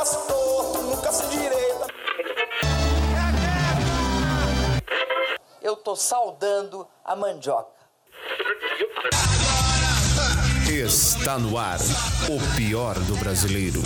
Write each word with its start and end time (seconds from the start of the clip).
nasce 0.00 0.16
torto, 0.26 0.78
nunca 0.80 1.12
se 1.12 1.26
direita. 1.28 1.86
Eu 5.60 5.76
tô 5.76 5.94
saudando 5.94 6.88
a 7.04 7.14
mandioca. 7.14 7.78
Está 10.66 11.38
no 11.38 11.58
ar 11.58 11.78
o 12.30 12.56
pior 12.56 12.98
do 13.00 13.16
brasileiro. 13.16 13.82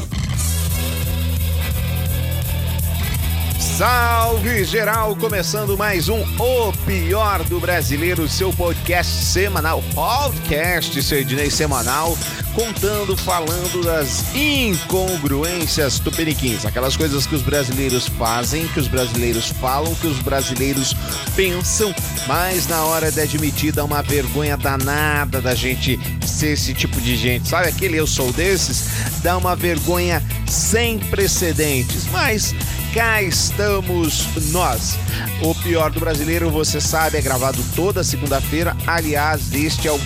Salve 3.76 4.64
geral, 4.64 5.16
começando 5.16 5.76
mais 5.76 6.08
um 6.08 6.20
O 6.38 6.72
Pior 6.86 7.42
do 7.42 7.58
Brasileiro, 7.58 8.28
seu 8.28 8.52
podcast 8.52 9.24
semanal, 9.24 9.82
podcast 9.92 11.02
Serdinei 11.02 11.50
semanal, 11.50 12.16
contando, 12.54 13.16
falando 13.16 13.82
das 13.82 14.32
incongruências 14.32 15.98
tupiniquins, 15.98 16.64
aquelas 16.64 16.96
coisas 16.96 17.26
que 17.26 17.34
os 17.34 17.42
brasileiros 17.42 18.06
fazem, 18.06 18.68
que 18.68 18.78
os 18.78 18.86
brasileiros 18.86 19.50
falam, 19.50 19.92
que 19.96 20.06
os 20.06 20.20
brasileiros 20.20 20.94
pensam, 21.34 21.92
mas 22.28 22.68
na 22.68 22.84
hora 22.84 23.10
de 23.10 23.20
admitir 23.20 23.72
dá 23.72 23.84
uma 23.84 24.02
vergonha 24.02 24.56
danada 24.56 25.40
da 25.40 25.52
gente 25.52 25.98
ser 26.24 26.52
esse 26.52 26.74
tipo 26.74 27.00
de 27.00 27.16
gente, 27.16 27.48
sabe 27.48 27.70
aquele 27.70 27.96
eu 27.96 28.06
sou 28.06 28.32
desses? 28.32 28.86
Dá 29.20 29.36
uma 29.36 29.56
vergonha 29.56 30.22
sem 30.46 31.00
precedentes, 31.00 32.06
mas 32.12 32.54
cá 32.94 33.20
estamos 33.20 34.28
nós. 34.52 34.96
O 35.42 35.52
pior 35.52 35.90
do 35.90 35.98
brasileiro, 35.98 36.48
você 36.48 36.80
sabe, 36.80 37.18
é 37.18 37.20
gravado 37.20 37.58
toda 37.74 38.04
segunda-feira. 38.04 38.76
Aliás, 38.86 39.52
este 39.52 39.88
é 39.88 39.92
o 39.92 40.00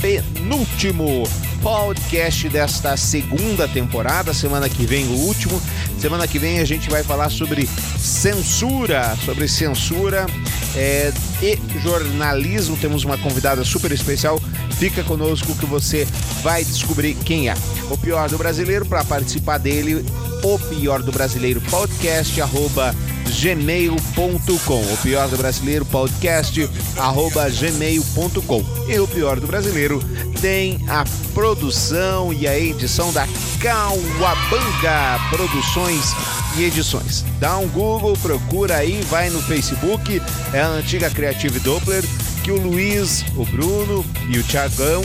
penúltimo 0.00 1.22
podcast 1.62 2.48
desta 2.48 2.96
segunda 2.96 3.68
temporada. 3.68 4.34
Semana 4.34 4.68
que 4.68 4.84
vem, 4.84 5.06
o 5.06 5.12
último. 5.12 5.62
Semana 6.00 6.26
que 6.26 6.40
vem 6.40 6.58
a 6.58 6.64
gente 6.64 6.90
vai 6.90 7.04
falar 7.04 7.30
sobre 7.30 7.68
censura, 7.96 9.16
sobre 9.24 9.46
censura 9.46 10.26
é, 10.74 11.12
e 11.40 11.56
jornalismo. 11.78 12.76
Temos 12.76 13.04
uma 13.04 13.16
convidada 13.16 13.62
super 13.62 13.92
especial. 13.92 14.40
Fica 14.76 15.04
conosco 15.04 15.54
que 15.54 15.66
você 15.66 16.04
vai 16.42 16.64
descobrir 16.64 17.14
quem 17.14 17.48
é. 17.48 17.54
O 17.88 17.96
pior 17.96 18.28
do 18.28 18.36
brasileiro, 18.36 18.84
para 18.84 19.04
participar 19.04 19.58
dele, 19.58 20.04
o 20.44 20.58
pior 20.58 21.02
do 21.02 21.10
brasileiro 21.10 21.60
podcast 21.62 22.38
arroba 22.40 22.94
gmail.com 23.40 24.92
o 24.92 24.96
pior 24.98 25.26
do 25.28 25.38
brasileiro 25.38 25.86
podcast 25.86 26.68
arroba 26.98 27.48
gmail.com 27.48 28.62
e 28.86 28.98
o 29.00 29.08
pior 29.08 29.40
do 29.40 29.46
brasileiro 29.46 30.00
tem 30.42 30.78
a 30.86 31.04
produção 31.32 32.30
e 32.30 32.46
a 32.46 32.58
edição 32.58 33.10
da 33.10 33.26
Cauabanga 33.58 35.18
Produções 35.30 36.12
e 36.58 36.64
Edições. 36.64 37.24
Dá 37.40 37.56
um 37.56 37.66
Google, 37.68 38.14
procura 38.18 38.76
aí, 38.76 39.00
vai 39.08 39.30
no 39.30 39.40
Facebook, 39.40 40.20
é 40.52 40.60
a 40.60 40.68
antiga 40.68 41.08
Creative 41.08 41.58
Doppler, 41.60 42.04
que 42.42 42.52
o 42.52 42.60
Luiz, 42.60 43.24
o 43.34 43.46
Bruno 43.46 44.04
e 44.28 44.38
o 44.38 44.42
Tiagão, 44.42 45.02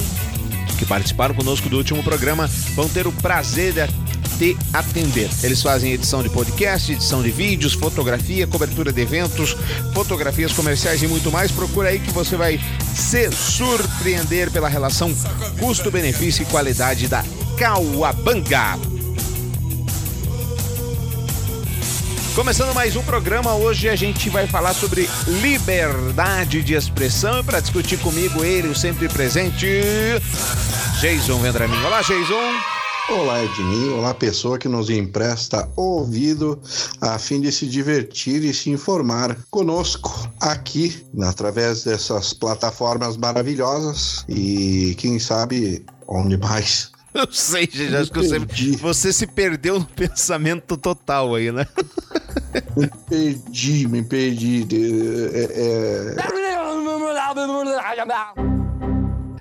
que 0.77 0.85
participaram 0.85 1.33
conosco 1.33 1.69
do 1.69 1.77
último 1.77 2.03
programa, 2.03 2.47
vão 2.75 2.89
ter 2.89 3.07
o 3.07 3.11
prazer 3.13 3.73
de 3.73 3.81
te 4.37 4.57
atender. 4.73 5.29
Eles 5.43 5.61
fazem 5.61 5.93
edição 5.93 6.23
de 6.23 6.29
podcast, 6.29 6.91
edição 6.91 7.21
de 7.21 7.31
vídeos, 7.31 7.73
fotografia, 7.73 8.47
cobertura 8.47 8.91
de 8.91 9.01
eventos, 9.01 9.55
fotografias 9.93 10.53
comerciais 10.53 11.01
e 11.03 11.07
muito 11.07 11.31
mais. 11.31 11.51
Procura 11.51 11.89
aí 11.89 11.99
que 11.99 12.11
você 12.11 12.35
vai 12.35 12.59
se 12.95 13.31
surpreender 13.31 14.51
pela 14.51 14.69
relação 14.69 15.13
custo-benefício 15.59 16.43
e 16.43 16.45
qualidade 16.45 17.07
da 17.07 17.23
Cauabanga. 17.57 18.77
Começando 22.35 22.73
mais 22.73 22.95
um 22.95 23.03
programa, 23.03 23.53
hoje 23.55 23.89
a 23.89 23.97
gente 23.97 24.29
vai 24.29 24.47
falar 24.47 24.73
sobre 24.73 25.09
liberdade 25.41 26.63
de 26.63 26.73
expressão 26.73 27.41
e 27.41 27.43
para 27.43 27.59
discutir 27.59 27.97
comigo 27.99 28.45
ele, 28.45 28.69
o 28.69 28.75
sempre 28.75 29.09
presente, 29.09 29.67
Jason 31.01 31.37
Vendramin. 31.39 31.83
Olá, 31.83 32.01
Jason. 32.01 32.78
Olá, 33.11 33.43
Ednei. 33.43 33.89
Olá, 33.89 34.13
pessoa 34.13 34.59
que 34.59 34.67
nos 34.67 34.87
empresta 34.87 35.67
ouvido 35.75 36.61
a 37.01 37.17
fim 37.17 37.41
de 37.41 37.51
se 37.51 37.65
divertir 37.65 38.43
e 38.43 38.53
se 38.53 38.69
informar 38.69 39.35
conosco 39.49 40.29
aqui, 40.39 41.03
através 41.23 41.83
dessas 41.83 42.33
plataformas 42.33 43.17
maravilhosas 43.17 44.23
e, 44.29 44.95
quem 44.99 45.17
sabe, 45.17 45.83
onde 46.07 46.37
mais. 46.37 46.91
Eu 47.11 47.27
sei, 47.31 47.67
gente, 47.71 47.95
acho 47.95 48.11
que 48.11 48.19
você, 48.19 48.39
você 48.77 49.11
se 49.11 49.25
perdeu 49.25 49.79
no 49.79 49.85
pensamento 49.85 50.77
total 50.77 51.33
aí, 51.33 51.51
né? 51.51 51.65
me 52.77 52.87
perdi, 53.09 53.87
me 53.87 54.03
perdi. 54.03 54.67
É, 55.33 56.15
é... 56.15 56.15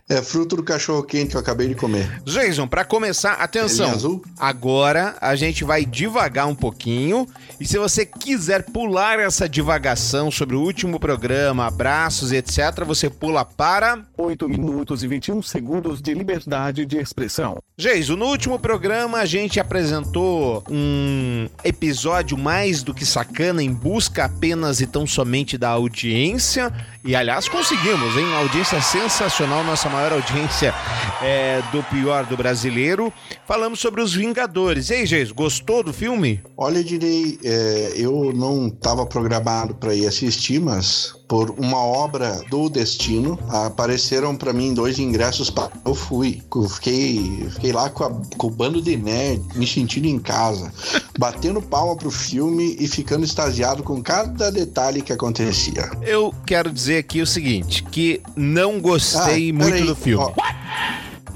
É 0.08 0.22
fruto 0.22 0.56
do 0.56 0.62
cachorro 0.62 1.02
quente 1.02 1.30
que 1.30 1.36
eu 1.36 1.40
acabei 1.40 1.68
de 1.68 1.74
comer. 1.74 2.22
Jason, 2.24 2.66
para 2.66 2.82
começar, 2.82 3.34
atenção. 3.34 4.22
Agora 4.38 5.16
a 5.20 5.36
gente 5.36 5.64
vai 5.64 5.84
devagar 5.84 6.46
um 6.46 6.54
pouquinho. 6.54 7.26
E 7.60 7.66
se 7.66 7.76
você 7.76 8.06
quiser 8.06 8.62
pular 8.62 9.18
essa 9.18 9.46
divagação 9.46 10.30
sobre 10.30 10.56
o 10.56 10.60
último 10.60 10.98
programa, 10.98 11.66
abraços 11.66 12.32
e 12.32 12.36
etc., 12.36 12.84
você 12.86 13.10
pula 13.10 13.44
para 13.44 14.02
8 14.16 14.48
minutos 14.48 15.02
e 15.02 15.08
21 15.08 15.42
segundos 15.42 16.00
de 16.00 16.14
liberdade 16.14 16.86
de 16.86 16.96
expressão. 16.96 17.58
Jason, 17.76 18.16
no 18.16 18.26
último 18.26 18.58
programa 18.58 19.18
a 19.18 19.26
gente 19.26 19.60
apresentou 19.60 20.64
um 20.70 21.48
episódio 21.62 22.38
mais 22.38 22.82
do 22.82 22.94
que 22.94 23.04
sacana 23.04 23.62
em 23.62 23.72
busca 23.72 24.24
apenas 24.24 24.80
e 24.80 24.86
tão 24.86 25.06
somente 25.06 25.58
da 25.58 25.68
audiência. 25.68 26.72
E 27.04 27.14
aliás, 27.14 27.48
conseguimos, 27.48 28.16
hein? 28.16 28.34
Audiência 28.36 28.80
sensacional, 28.80 29.62
nossa 29.64 29.88
maior 29.98 30.12
audiência 30.12 30.72
é, 31.20 31.60
do 31.72 31.82
pior 31.82 32.24
do 32.24 32.36
brasileiro. 32.36 33.12
Falamos 33.46 33.80
sobre 33.80 34.00
os 34.00 34.14
Vingadores. 34.14 34.90
Ei, 34.90 35.04
Geis, 35.04 35.32
gostou 35.32 35.82
do 35.82 35.92
filme? 35.92 36.40
Olha, 36.56 36.84
direi, 36.84 37.36
é, 37.42 37.94
eu 37.96 38.32
não 38.32 38.68
estava 38.68 39.04
programado 39.04 39.74
para 39.74 39.92
ir 39.94 40.06
assistir, 40.06 40.60
mas 40.60 41.17
por 41.28 41.50
uma 41.58 41.78
obra 41.78 42.42
do 42.50 42.68
destino. 42.68 43.38
Apareceram 43.48 44.34
para 44.34 44.52
mim 44.52 44.72
dois 44.74 44.98
ingressos 44.98 45.50
para 45.50 45.70
eu 45.84 45.94
fui 45.94 46.42
eu 46.54 46.68
fiquei 46.68 47.46
fiquei 47.50 47.72
lá 47.72 47.90
com, 47.90 48.04
a, 48.04 48.10
com, 48.36 48.46
o 48.46 48.50
bando 48.50 48.80
de 48.80 48.96
nerd 48.96 49.42
me 49.54 49.66
sentindo 49.66 50.06
em 50.06 50.18
casa 50.18 50.72
batendo 51.18 51.60
palma 51.60 51.94
pro 51.94 52.10
filme 52.10 52.76
e 52.80 52.88
ficando 52.88 53.24
extasiado 53.24 53.82
com 53.82 54.02
cada 54.02 54.50
detalhe 54.50 55.02
que 55.02 55.12
acontecia. 55.12 55.90
Eu 56.02 56.34
quero 56.46 56.72
dizer 56.72 56.98
aqui 56.98 57.20
o 57.20 57.26
seguinte 57.26 57.82
que 57.84 58.22
não 58.34 58.80
gostei 58.80 59.50
ah, 59.50 59.54
muito 59.54 59.74
aí, 59.74 59.84
do 59.84 59.94
filme. 59.94 60.24
ó, 60.24 60.32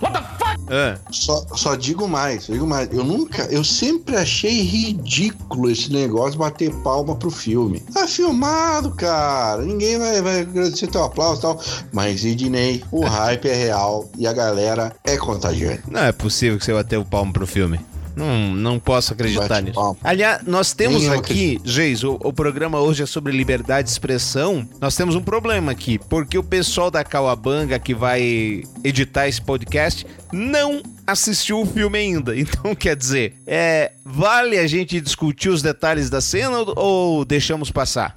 What? 0.03 0.15
The 0.15 0.21
fuck? 0.21 0.42
É. 0.73 0.97
Só, 1.11 1.45
só 1.55 1.75
digo 1.75 2.09
mais, 2.09 2.47
digo 2.47 2.67
mais. 2.67 2.91
Eu 2.91 3.05
nunca, 3.05 3.43
eu 3.51 3.63
sempre 3.63 4.17
achei 4.17 4.63
ridículo 4.63 5.71
esse 5.71 5.93
negócio 5.93 6.39
bater 6.39 6.73
palma 6.77 7.15
pro 7.15 7.31
filme. 7.31 7.81
Tá 7.93 8.09
filmado, 8.09 8.91
cara. 8.93 9.61
Ninguém 9.61 9.99
vai, 9.99 10.23
vai 10.23 10.41
agradecer 10.41 10.87
teu 10.87 11.05
aplauso 11.05 11.41
e 11.41 11.43
tal. 11.43 11.61
Mas, 11.93 12.25
Ednei, 12.25 12.83
o 12.91 13.05
hype 13.05 13.51
é 13.51 13.55
real 13.55 14.11
e 14.17 14.27
a 14.27 14.33
galera 14.33 14.97
é 15.05 15.19
contagiante. 15.19 15.83
Não 15.91 16.01
é 16.01 16.11
possível 16.11 16.59
que 16.59 16.65
você 16.65 16.73
bateu 16.73 17.05
palma 17.05 17.35
pro 17.35 17.47
filme. 17.47 17.79
Não, 18.15 18.55
não 18.55 18.79
posso 18.79 19.13
acreditar 19.13 19.61
nisso. 19.63 19.97
Aliás, 20.03 20.43
nós 20.47 20.73
temos 20.73 21.09
aqui, 21.09 21.61
Geis, 21.65 22.05
o, 22.05 22.19
o, 22.23 22.33
programa 22.33 22.81
hoje 22.81 23.03
é 23.03 23.07
sobre 23.07 23.33
liberdade 23.33 23.87
de 23.87 23.93
expressão. 23.93 24.69
Nós 24.81 24.97
temos 24.97 25.15
um 25.15 25.23
problema 25.23 25.73
aqui, 25.73 25.99
porque 25.99 26.37
o 26.37 26.43
pessoal 26.43 26.91
da 26.91 27.05
Cauabanga 27.05 27.79
que 27.79 27.95
vai 27.95 28.63
editar 28.85 29.29
esse 29.29 29.41
podcast 29.41 30.07
não 30.33 30.83
assistiu 31.07 31.61
o 31.61 31.67
filme 31.67 31.99
ainda. 31.99 32.33
Então, 32.43 32.75
quer 32.75 32.97
dizer, 32.97 33.35
é, 33.47 33.93
vale 34.05 34.59
a 34.59 34.67
gente 34.67 35.01
discutir 35.01 35.49
os 35.49 35.63
detalhes 35.63 36.11
da 36.11 36.21
cena 36.21 36.59
ou 36.77 37.25
deixamos 37.25 37.71
passar? 37.71 38.17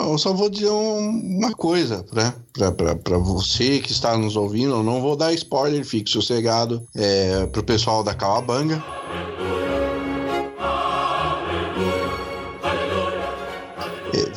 Eu 0.00 0.18
só 0.18 0.32
vou 0.32 0.48
dizer 0.48 0.70
um, 0.70 1.08
uma 1.38 1.52
coisa, 1.52 2.04
né? 2.12 2.34
Para 3.04 3.18
você 3.18 3.80
que 3.80 3.92
está 3.92 4.16
nos 4.16 4.36
ouvindo, 4.36 4.74
eu 4.74 4.82
não 4.82 5.00
vou 5.00 5.16
dar 5.16 5.32
spoiler, 5.32 5.84
fique 5.84 6.10
sossegado. 6.10 6.82
É, 6.94 7.46
para 7.46 7.60
o 7.60 7.64
pessoal 7.64 8.02
da 8.02 8.14
Calabanga. 8.14 8.82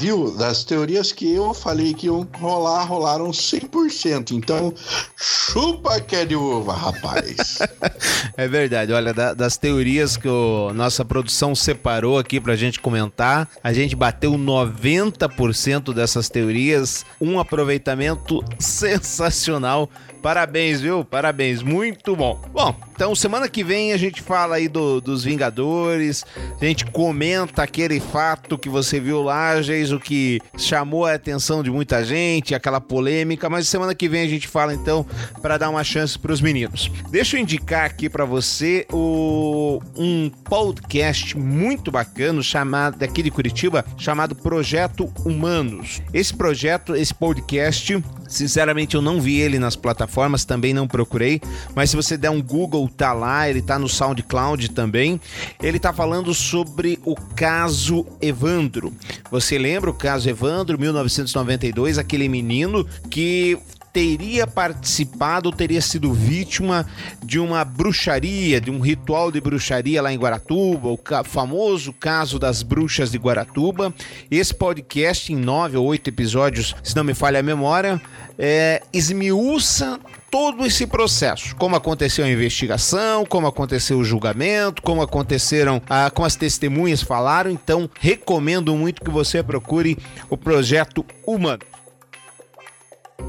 Viu? 0.01 0.36
Das 0.36 0.63
teorias 0.63 1.12
que 1.12 1.31
eu 1.31 1.53
falei 1.53 1.94
que 1.94 2.07
iam 2.07 2.27
rolar, 2.33 2.83
rolaram 2.86 3.30
100%. 3.30 4.31
Então, 4.31 4.74
chupa 5.15 6.01
que 6.01 6.15
é 6.15 6.25
de 6.25 6.36
uva, 6.36 6.74
rapaz. 6.74 7.59
é 8.36 8.48
verdade. 8.48 8.92
Olha, 8.92 9.13
da, 9.13 9.36
das 9.36 9.57
teorias 9.57 10.18
que 10.18 10.27
a 10.27 10.74
nossa 10.74 11.06
produção 11.06 11.53
separou 11.53 12.18
aqui 12.18 12.39
pra 12.39 12.56
gente 12.56 12.80
comentar, 12.80 13.48
a 13.63 13.71
gente 13.71 13.95
bateu 13.95 14.31
90% 14.31 15.94
dessas 15.94 16.30
teorias. 16.30 17.06
Um 17.21 17.39
aproveitamento 17.39 18.44
sensacional 18.57 19.88
Parabéns, 20.21 20.79
viu? 20.79 21.03
Parabéns, 21.03 21.63
muito 21.63 22.15
bom. 22.15 22.39
Bom, 22.53 22.75
então 22.94 23.15
semana 23.15 23.50
que 23.50 23.63
vem 23.63 23.94
a 23.94 23.97
gente 23.97 24.21
fala 24.21 24.57
aí 24.57 24.68
do, 24.68 25.01
dos 25.01 25.23
Vingadores, 25.23 26.23
a 26.62 26.63
gente 26.63 26.85
comenta 26.85 27.63
aquele 27.63 28.00
fato 28.00 28.57
que 28.57 28.69
você 28.69 29.00
viu 29.00 29.23
lá, 29.23 29.59
Geis, 29.62 29.91
o 29.91 30.00
que 30.00 30.39
chamou 30.56 31.07
a 31.07 31.15
atenção 31.15 31.63
de 31.63 31.71
muita 31.71 32.06
gente, 32.06 32.53
aquela 32.53 32.79
polêmica, 32.79 33.50
mas 33.50 33.68
semana 33.68 33.95
que 33.95 34.07
vem 34.07 34.21
a 34.21 34.29
gente 34.29 34.47
fala 34.47 34.73
então 34.73 35.03
para 35.41 35.57
dar 35.57 35.71
uma 35.71 35.83
chance 35.83 36.18
para 36.19 36.31
os 36.31 36.41
meninos. 36.41 36.91
Deixa 37.09 37.38
eu 37.38 37.41
indicar 37.41 37.85
aqui 37.85 38.07
para 38.07 38.23
você 38.23 38.85
o, 38.91 39.81
um 39.97 40.29
podcast 40.29 41.35
muito 41.35 41.91
bacana 41.91 42.44
chamado 42.44 43.00
daqui 43.00 43.23
de 43.23 43.31
Curitiba, 43.31 43.83
chamado 43.97 44.35
Projeto 44.35 45.12
Humanos. 45.25 46.03
Esse 46.13 46.33
projeto, 46.33 46.95
esse 46.95 47.15
podcast 47.15 48.00
Sinceramente, 48.31 48.95
eu 48.95 49.01
não 49.01 49.19
vi 49.19 49.41
ele 49.41 49.59
nas 49.59 49.75
plataformas, 49.75 50.10
também 50.45 50.73
não 50.73 50.87
procurei. 50.87 51.41
Mas 51.75 51.89
se 51.89 51.95
você 51.95 52.17
der 52.17 52.29
um 52.29 52.41
Google, 52.41 52.89
tá 52.89 53.13
lá, 53.13 53.49
ele 53.49 53.61
tá 53.61 53.77
no 53.77 53.87
SoundCloud 53.87 54.69
também. 54.71 55.19
Ele 55.61 55.79
tá 55.79 55.93
falando 55.93 56.33
sobre 56.33 56.99
o 57.05 57.15
caso 57.15 58.05
Evandro. 58.21 58.93
Você 59.29 59.57
lembra 59.57 59.89
o 59.89 59.93
caso 59.93 60.29
Evandro, 60.29 60.79
1992, 60.79 61.97
aquele 61.97 62.27
menino 62.27 62.85
que 63.09 63.57
teria 63.93 64.47
participado, 64.47 65.51
teria 65.51 65.81
sido 65.81 66.13
vítima 66.13 66.85
de 67.23 67.39
uma 67.39 67.63
bruxaria, 67.65 68.61
de 68.61 68.71
um 68.71 68.79
ritual 68.79 69.31
de 69.31 69.41
bruxaria 69.41 70.01
lá 70.01 70.13
em 70.13 70.17
Guaratuba, 70.17 70.89
o 70.89 70.99
famoso 71.23 71.93
caso 71.93 72.39
das 72.39 72.63
bruxas 72.63 73.11
de 73.11 73.17
Guaratuba. 73.17 73.93
Esse 74.29 74.53
podcast, 74.53 75.31
em 75.33 75.35
nove 75.35 75.77
ou 75.77 75.85
oito 75.85 76.09
episódios, 76.09 76.75
se 76.83 76.95
não 76.95 77.03
me 77.03 77.13
falha 77.13 77.39
a 77.39 77.43
memória, 77.43 78.01
é, 78.38 78.81
esmiuça 78.93 79.99
todo 80.31 80.65
esse 80.65 80.87
processo, 80.87 81.53
como 81.57 81.75
aconteceu 81.75 82.23
a 82.23 82.29
investigação, 82.29 83.25
como 83.25 83.47
aconteceu 83.47 83.97
o 83.99 84.03
julgamento, 84.03 84.81
como 84.81 85.01
aconteceram, 85.01 85.81
ah, 85.89 86.09
como 86.09 86.25
as 86.25 86.37
testemunhas 86.37 87.01
falaram. 87.01 87.51
Então, 87.51 87.89
recomendo 87.99 88.73
muito 88.75 89.03
que 89.03 89.11
você 89.11 89.44
procure 89.44 89.97
o 90.29 90.37
projeto 90.37 91.05
Humano. 91.27 91.70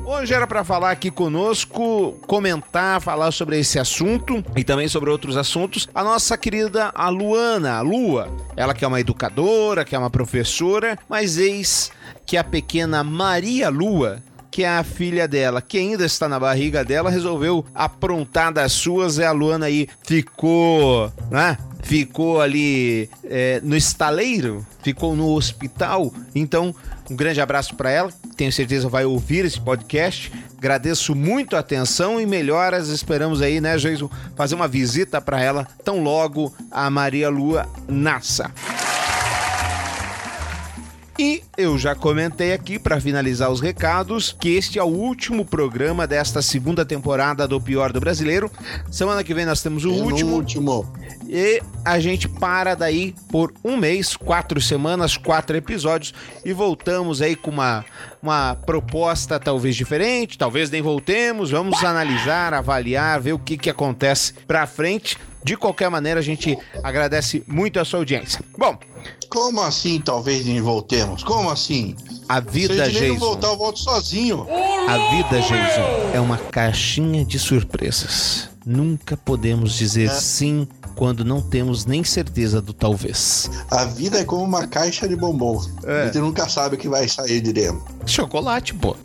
Hoje 0.05 0.35
era 0.35 0.47
para 0.47 0.65
falar 0.65 0.91
aqui 0.91 1.11
conosco, 1.11 2.13
comentar, 2.27 3.01
falar 3.01 3.31
sobre 3.33 3.59
esse 3.59 3.79
assunto 3.79 4.45
e 4.57 4.65
também 4.65 4.89
sobre 4.89 5.11
outros 5.11 5.37
assuntos, 5.37 5.89
a 5.95 6.03
nossa 6.03 6.37
querida 6.37 6.91
a 6.95 7.09
Luana, 7.09 7.79
a 7.79 7.81
Lua. 7.81 8.29
Ela 8.57 8.75
que 8.75 8.85
é 8.85 8.89
uma 8.89 9.01
educadora, 9.01 9.85
que 9.85 9.95
é 9.95 9.99
uma 9.99 10.11
professora, 10.11 10.99
mas 11.09 11.39
eis 11.39 11.91
que 12.27 12.37
a 12.37 12.45
pequena 12.45 13.05
Maria 13.05 13.69
Lua 13.69 14.23
que 14.53 14.65
é 14.65 14.69
a 14.69 14.85
filha 14.85 15.27
dela, 15.27 15.63
que 15.63 15.79
ainda 15.79 16.05
está 16.05 16.29
na 16.29 16.39
barriga 16.39 16.85
dela, 16.85 17.09
resolveu 17.09 17.65
aprontar 17.75 18.53
das 18.53 18.73
suas 18.73 19.17
e 19.17 19.25
a 19.25 19.33
Luana 19.33 19.65
aí 19.65 19.89
ficou, 20.05 21.11
né? 21.31 21.57
Ficou 21.83 22.41
ali 22.41 23.11
é, 23.25 23.61
no 23.63 23.77
estaleiro, 23.77 24.65
ficou 24.83 25.15
no 25.17 25.35
hospital. 25.35 26.13
Então, 26.35 26.75
um 27.11 27.17
grande 27.17 27.41
abraço 27.41 27.75
para 27.75 27.91
ela, 27.91 28.11
tenho 28.37 28.53
certeza 28.53 28.89
vai 28.89 29.05
ouvir 29.05 29.45
esse 29.45 29.61
podcast. 29.61 30.33
Agradeço 30.57 31.15
muito 31.15 31.57
a 31.57 31.59
atenção 31.59 32.21
e 32.21 32.27
melhoras. 32.27 32.89
Esperamos 32.89 33.43
aí, 33.43 33.61
né, 33.61 33.77
Jason, 33.77 34.09
fazer 34.37 34.55
uma 34.55 34.69
visita 34.69 35.21
para 35.21 35.41
ela 35.41 35.67
tão 35.85 36.03
logo 36.03 36.55
a 36.71 36.89
Maria 36.89 37.29
Lua 37.29 37.69
nasça. 37.89 38.51
E 41.19 41.43
eu 41.59 41.77
já 41.79 41.95
comentei 41.95 42.53
aqui 42.55 42.79
para 42.79 42.99
finalizar 43.01 43.51
os 43.51 43.61
recados 43.61 44.35
que 44.39 44.57
este 44.57 44.79
é 44.79 44.83
o 44.83 44.87
último 44.87 45.45
programa 45.45 46.07
desta 46.07 46.41
segunda 46.41 46.87
temporada 46.87 47.47
do 47.47 47.61
Pior 47.61 47.93
do 47.93 48.01
Brasileiro. 48.01 48.51
Semana 48.91 49.23
que 49.23 49.35
vem 49.35 49.45
nós 49.45 49.63
temos 49.63 49.85
o 49.85 49.91
É 49.91 50.01
último. 50.03 50.35
último. 50.35 50.93
E 51.29 51.63
a 51.85 52.01
gente 52.01 52.29
para 52.29 52.75
daí 52.75 53.15
por 53.31 53.53
um 53.63 53.77
mês, 53.77 54.17
quatro 54.17 54.61
semanas, 54.61 55.17
quatro 55.17 55.55
episódios 55.57 56.15
e 56.45 56.53
voltamos 56.53 57.21
aí 57.21 57.37
com 57.37 57.51
uma, 57.51 57.85
uma 58.23 58.55
proposta 58.55 59.39
talvez 59.39 59.77
diferente, 59.77 60.39
talvez 60.39 60.71
nem 60.71 60.81
voltemos. 60.81 61.51
Vamos 61.51 61.85
analisar, 61.85 62.55
avaliar, 62.55 63.21
ver 63.21 63.35
o 63.35 63.39
que, 63.39 63.59
que 63.59 63.69
acontece 63.71 64.33
pra 64.47 64.67
frente. 64.67 65.19
De 65.45 65.57
qualquer 65.57 65.91
maneira, 65.91 66.21
a 66.21 66.23
gente 66.23 66.57
agradece 66.85 67.43
muito 67.49 67.81
a 67.81 67.85
sua 67.85 67.99
audiência. 67.99 68.41
Bom, 68.57 68.79
Como 69.33 69.63
assim 69.63 69.99
talvez 69.99 70.45
nem 70.45 70.61
voltemos? 70.61 71.25
Como 71.25 71.49
assim? 71.51 71.97
a 72.29 72.37
Se 72.41 72.51
vida, 72.51 72.75
nem 72.87 72.93
Jason. 72.93 73.19
voltar, 73.19 73.49
eu 73.49 73.57
volto 73.57 73.79
sozinho. 73.79 74.47
A 74.89 75.11
vida, 75.11 75.41
Jason, 75.41 76.11
é 76.15 76.21
uma 76.21 76.37
caixinha 76.37 77.25
de 77.25 77.39
surpresas. 77.39 78.49
Nunca 78.65 79.17
podemos 79.17 79.73
dizer 79.75 80.11
sim 80.11 80.67
quando 80.95 81.25
não 81.25 81.41
temos 81.41 81.85
nem 81.87 82.05
certeza 82.05 82.61
do 82.61 82.73
talvez. 82.73 83.51
A 83.71 83.85
vida 83.85 84.19
é 84.21 84.25
como 84.25 84.45
uma 84.45 84.67
caixa 84.67 85.09
de 85.09 85.17
bombom. 85.17 85.61
É. 85.85 86.03
A 86.03 86.05
gente 86.07 86.19
nunca 86.19 86.49
sabe 86.49 86.77
o 86.77 86.79
que 86.79 86.89
vai 86.89 87.09
sair 87.09 87.41
de 87.41 87.53
dentro. 87.53 87.83
Chocolate, 88.07 88.75
pô. 88.75 88.97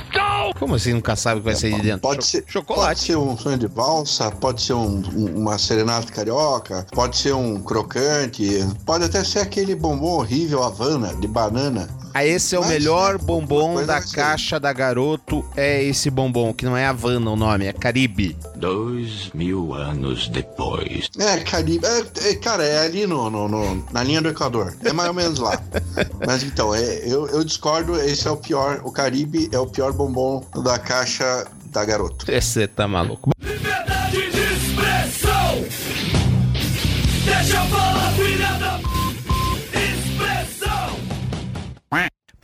Como 0.59 0.75
assim 0.75 0.93
nunca 0.93 1.15
sabe 1.15 1.39
o 1.39 1.43
que 1.43 1.45
vai 1.45 1.55
sair 1.55 1.75
de 1.75 1.81
dentro? 1.81 2.01
Pode 2.01 2.23
Cho- 2.23 2.29
ser, 2.31 2.41
pode 2.41 2.51
Chocolate. 2.53 2.99
ser 3.01 3.17
um 3.17 3.37
sonho 3.37 3.57
de 3.57 3.67
valsa, 3.67 4.31
pode 4.31 4.61
ser 4.61 4.73
um- 4.73 5.01
um- 5.15 5.37
uma 5.41 5.57
serenata 5.57 6.11
carioca, 6.11 6.85
pode 6.93 7.17
ser 7.17 7.33
um 7.33 7.59
crocante, 7.61 8.65
pode 8.85 9.03
até 9.05 9.23
ser 9.23 9.39
aquele 9.39 9.75
bombom 9.75 10.17
horrível 10.17 10.63
Havana 10.63 11.13
de 11.15 11.27
banana. 11.27 11.87
Ah, 12.13 12.25
esse 12.25 12.55
é 12.55 12.59
o 12.59 12.61
Mas, 12.61 12.71
melhor 12.71 13.13
né, 13.13 13.19
bombom 13.23 13.85
da 13.85 14.01
ser. 14.01 14.15
caixa 14.15 14.59
da 14.59 14.71
Garoto. 14.73 15.45
É 15.55 15.83
esse 15.83 16.09
bombom, 16.09 16.53
que 16.53 16.65
não 16.65 16.75
é 16.75 16.85
Havana 16.85 17.29
o 17.31 17.35
nome, 17.35 17.65
é 17.65 17.73
Caribe. 17.73 18.35
Dois 18.55 19.29
mil 19.33 19.73
anos 19.73 20.27
depois. 20.29 21.09
É, 21.19 21.37
Caribe. 21.39 21.85
É, 21.85 22.29
é, 22.29 22.35
cara, 22.35 22.63
é 22.65 22.79
ali 22.85 23.05
no, 23.05 23.29
no- 23.29 23.47
no- 23.47 23.85
na 23.91 24.03
linha 24.03 24.21
do 24.21 24.29
Equador. 24.29 24.75
É 24.83 24.91
mais 24.93 25.09
ou 25.09 25.13
menos 25.15 25.39
lá. 25.39 25.61
Mas 26.25 26.43
então, 26.43 26.73
é, 26.73 26.99
eu, 27.05 27.27
eu 27.27 27.43
discordo, 27.43 27.95
esse 27.99 28.27
é 28.27 28.31
o 28.31 28.37
pior. 28.37 28.81
O 28.83 28.91
Caribe 28.91 29.49
é 29.51 29.59
o 29.59 29.67
pior 29.67 29.93
bombom 29.93 30.43
da 30.63 30.79
caixa 30.79 31.45
da 31.71 31.83
garoto. 31.85 32.25
Você 32.31 32.67
tá 32.67 32.87
maluco. 32.87 33.31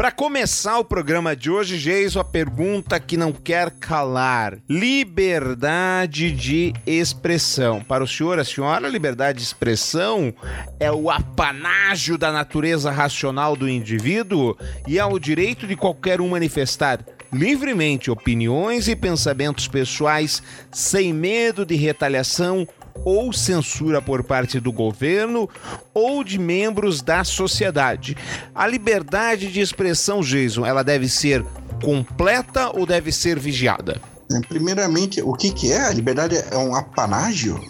Para 0.04 0.12
começar 0.12 0.80
o 0.80 0.84
programa 0.84 1.34
de 1.34 1.50
hoje, 1.50 1.80
Geiso, 1.80 2.20
a 2.20 2.26
pergunta 2.26 3.00
que 3.00 3.16
não 3.16 3.32
quer 3.32 3.72
calar: 3.72 4.58
liberdade 4.70 6.30
de 6.30 6.74
expressão. 6.86 7.82
Para 7.82 8.04
o 8.04 8.08
senhor, 8.08 8.38
a 8.38 8.44
senhora, 8.44 8.86
a 8.86 8.90
liberdade 8.90 9.38
de 9.38 9.46
expressão 9.46 10.34
é 10.78 10.92
o 10.92 11.10
apanágio 11.10 12.18
da 12.18 12.34
natureza 12.34 12.92
racional 12.92 13.56
do 13.56 13.70
indivíduo 13.70 14.58
e 14.86 15.00
é 15.00 15.06
o 15.06 15.18
direito 15.18 15.66
de 15.66 15.78
qualquer 15.78 16.20
um 16.20 16.28
manifestar 16.28 17.00
livremente 17.32 18.12
opiniões 18.12 18.90
e 18.90 18.98
pensamentos 18.98 19.70
pessoais 19.70 20.44
sem 20.70 21.14
medo 21.14 21.66
de 21.66 21.76
retaliação 21.76 22.68
ou 23.06 23.34
censura 23.34 24.02
por 24.02 24.24
parte 24.24 24.60
do 24.60 24.72
governo 24.72 25.50
ou 25.94 26.24
de 26.24 26.40
membros 26.40 27.02
da 27.02 27.24
sociedade. 27.24 28.18
A 28.54 28.68
liberdade 28.68 29.52
de 29.52 29.62
expressão, 29.62 30.22
Jason, 30.22 30.66
ela 30.66 30.84
deve 30.84 31.10
ser 31.10 31.44
completa 31.84 32.70
ou 32.70 32.86
deve 32.86 33.12
ser 33.12 33.40
vigiada? 33.40 34.02
É, 34.32 34.40
Primeiramente, 34.48 35.22
o 35.22 35.34
que, 35.34 35.52
que 35.52 35.72
é? 35.72 35.86
A 35.86 35.92
liberdade 35.92 36.38
é 36.52 36.58
um 36.58 36.76
apanágio? 36.76 37.60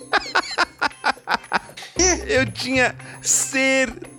Eu 2.27 2.49
tinha 2.51 2.95
certeza 3.21 4.12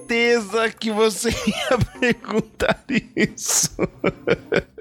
que 0.79 0.91
você 0.91 1.31
ia 1.47 1.79
perguntar 1.99 2.85
isso. 3.17 3.71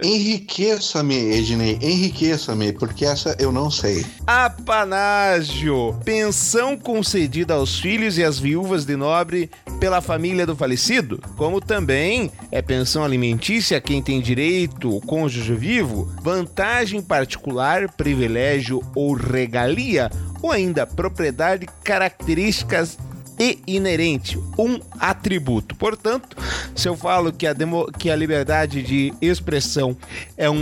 Enriqueça-me, 0.01 1.15
Ednei, 1.15 1.79
enriqueça-me, 1.81 2.73
porque 2.73 3.05
essa 3.05 3.35
eu 3.39 3.51
não 3.51 3.71
sei. 3.71 4.05
Apanágio, 4.27 5.97
pensão 6.03 6.77
concedida 6.77 7.53
aos 7.53 7.79
filhos 7.79 8.17
e 8.17 8.23
às 8.23 8.37
viúvas 8.37 8.85
de 8.85 8.97
nobre 8.97 9.49
pela 9.79 10.01
família 10.01 10.45
do 10.45 10.55
falecido, 10.55 11.21
como 11.37 11.61
também 11.61 12.31
é 12.51 12.61
pensão 12.61 13.03
alimentícia 13.03 13.77
a 13.77 13.81
quem 13.81 14.01
tem 14.01 14.19
direito 14.21 14.97
o 14.97 15.01
cônjuge 15.01 15.53
vivo, 15.53 16.11
vantagem 16.21 17.01
particular, 17.01 17.89
privilégio 17.93 18.81
ou 18.93 19.13
regalia, 19.13 20.11
ou 20.41 20.51
ainda 20.51 20.85
propriedade, 20.85 21.67
características 21.83 22.97
e 23.39 23.59
inerente, 23.67 24.37
um 24.57 24.79
atributo. 24.99 25.75
Portanto, 25.75 26.37
se 26.75 26.87
eu 26.87 26.95
falo 26.95 27.31
que 27.31 27.47
a, 27.47 27.53
demo- 27.53 27.91
que 27.91 28.09
a 28.09 28.15
liberdade 28.15 28.81
de 28.83 29.13
expressão 29.21 29.95
é 30.37 30.49
um 30.49 30.61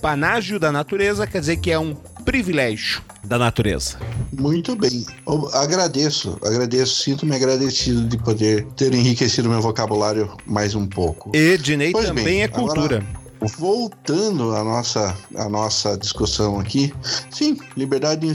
panágio 0.00 0.58
da 0.58 0.70
natureza, 0.72 1.26
quer 1.26 1.40
dizer 1.40 1.56
que 1.56 1.70
é 1.70 1.78
um 1.78 1.94
privilégio 2.24 3.02
da 3.24 3.38
natureza. 3.38 3.98
Muito 4.32 4.74
bem. 4.76 5.04
Eu 5.26 5.48
agradeço, 5.52 6.38
agradeço, 6.44 7.02
sinto-me 7.02 7.34
agradecido 7.36 8.04
de 8.06 8.16
poder 8.18 8.64
ter 8.76 8.92
enriquecido 8.94 9.48
meu 9.48 9.60
vocabulário 9.60 10.36
mais 10.46 10.74
um 10.74 10.86
pouco. 10.86 11.30
E 11.34 11.56
Dinei 11.58 11.92
Pois 11.92 12.06
também 12.06 12.24
bem, 12.24 12.40
é 12.42 12.44
agora- 12.44 12.60
cultura. 12.74 13.21
Voltando 13.46 14.54
à 14.54 14.64
nossa, 14.64 15.16
à 15.36 15.48
nossa 15.48 15.96
discussão 15.96 16.58
aqui, 16.58 16.92
sim, 17.30 17.58
liberdade 17.76 18.26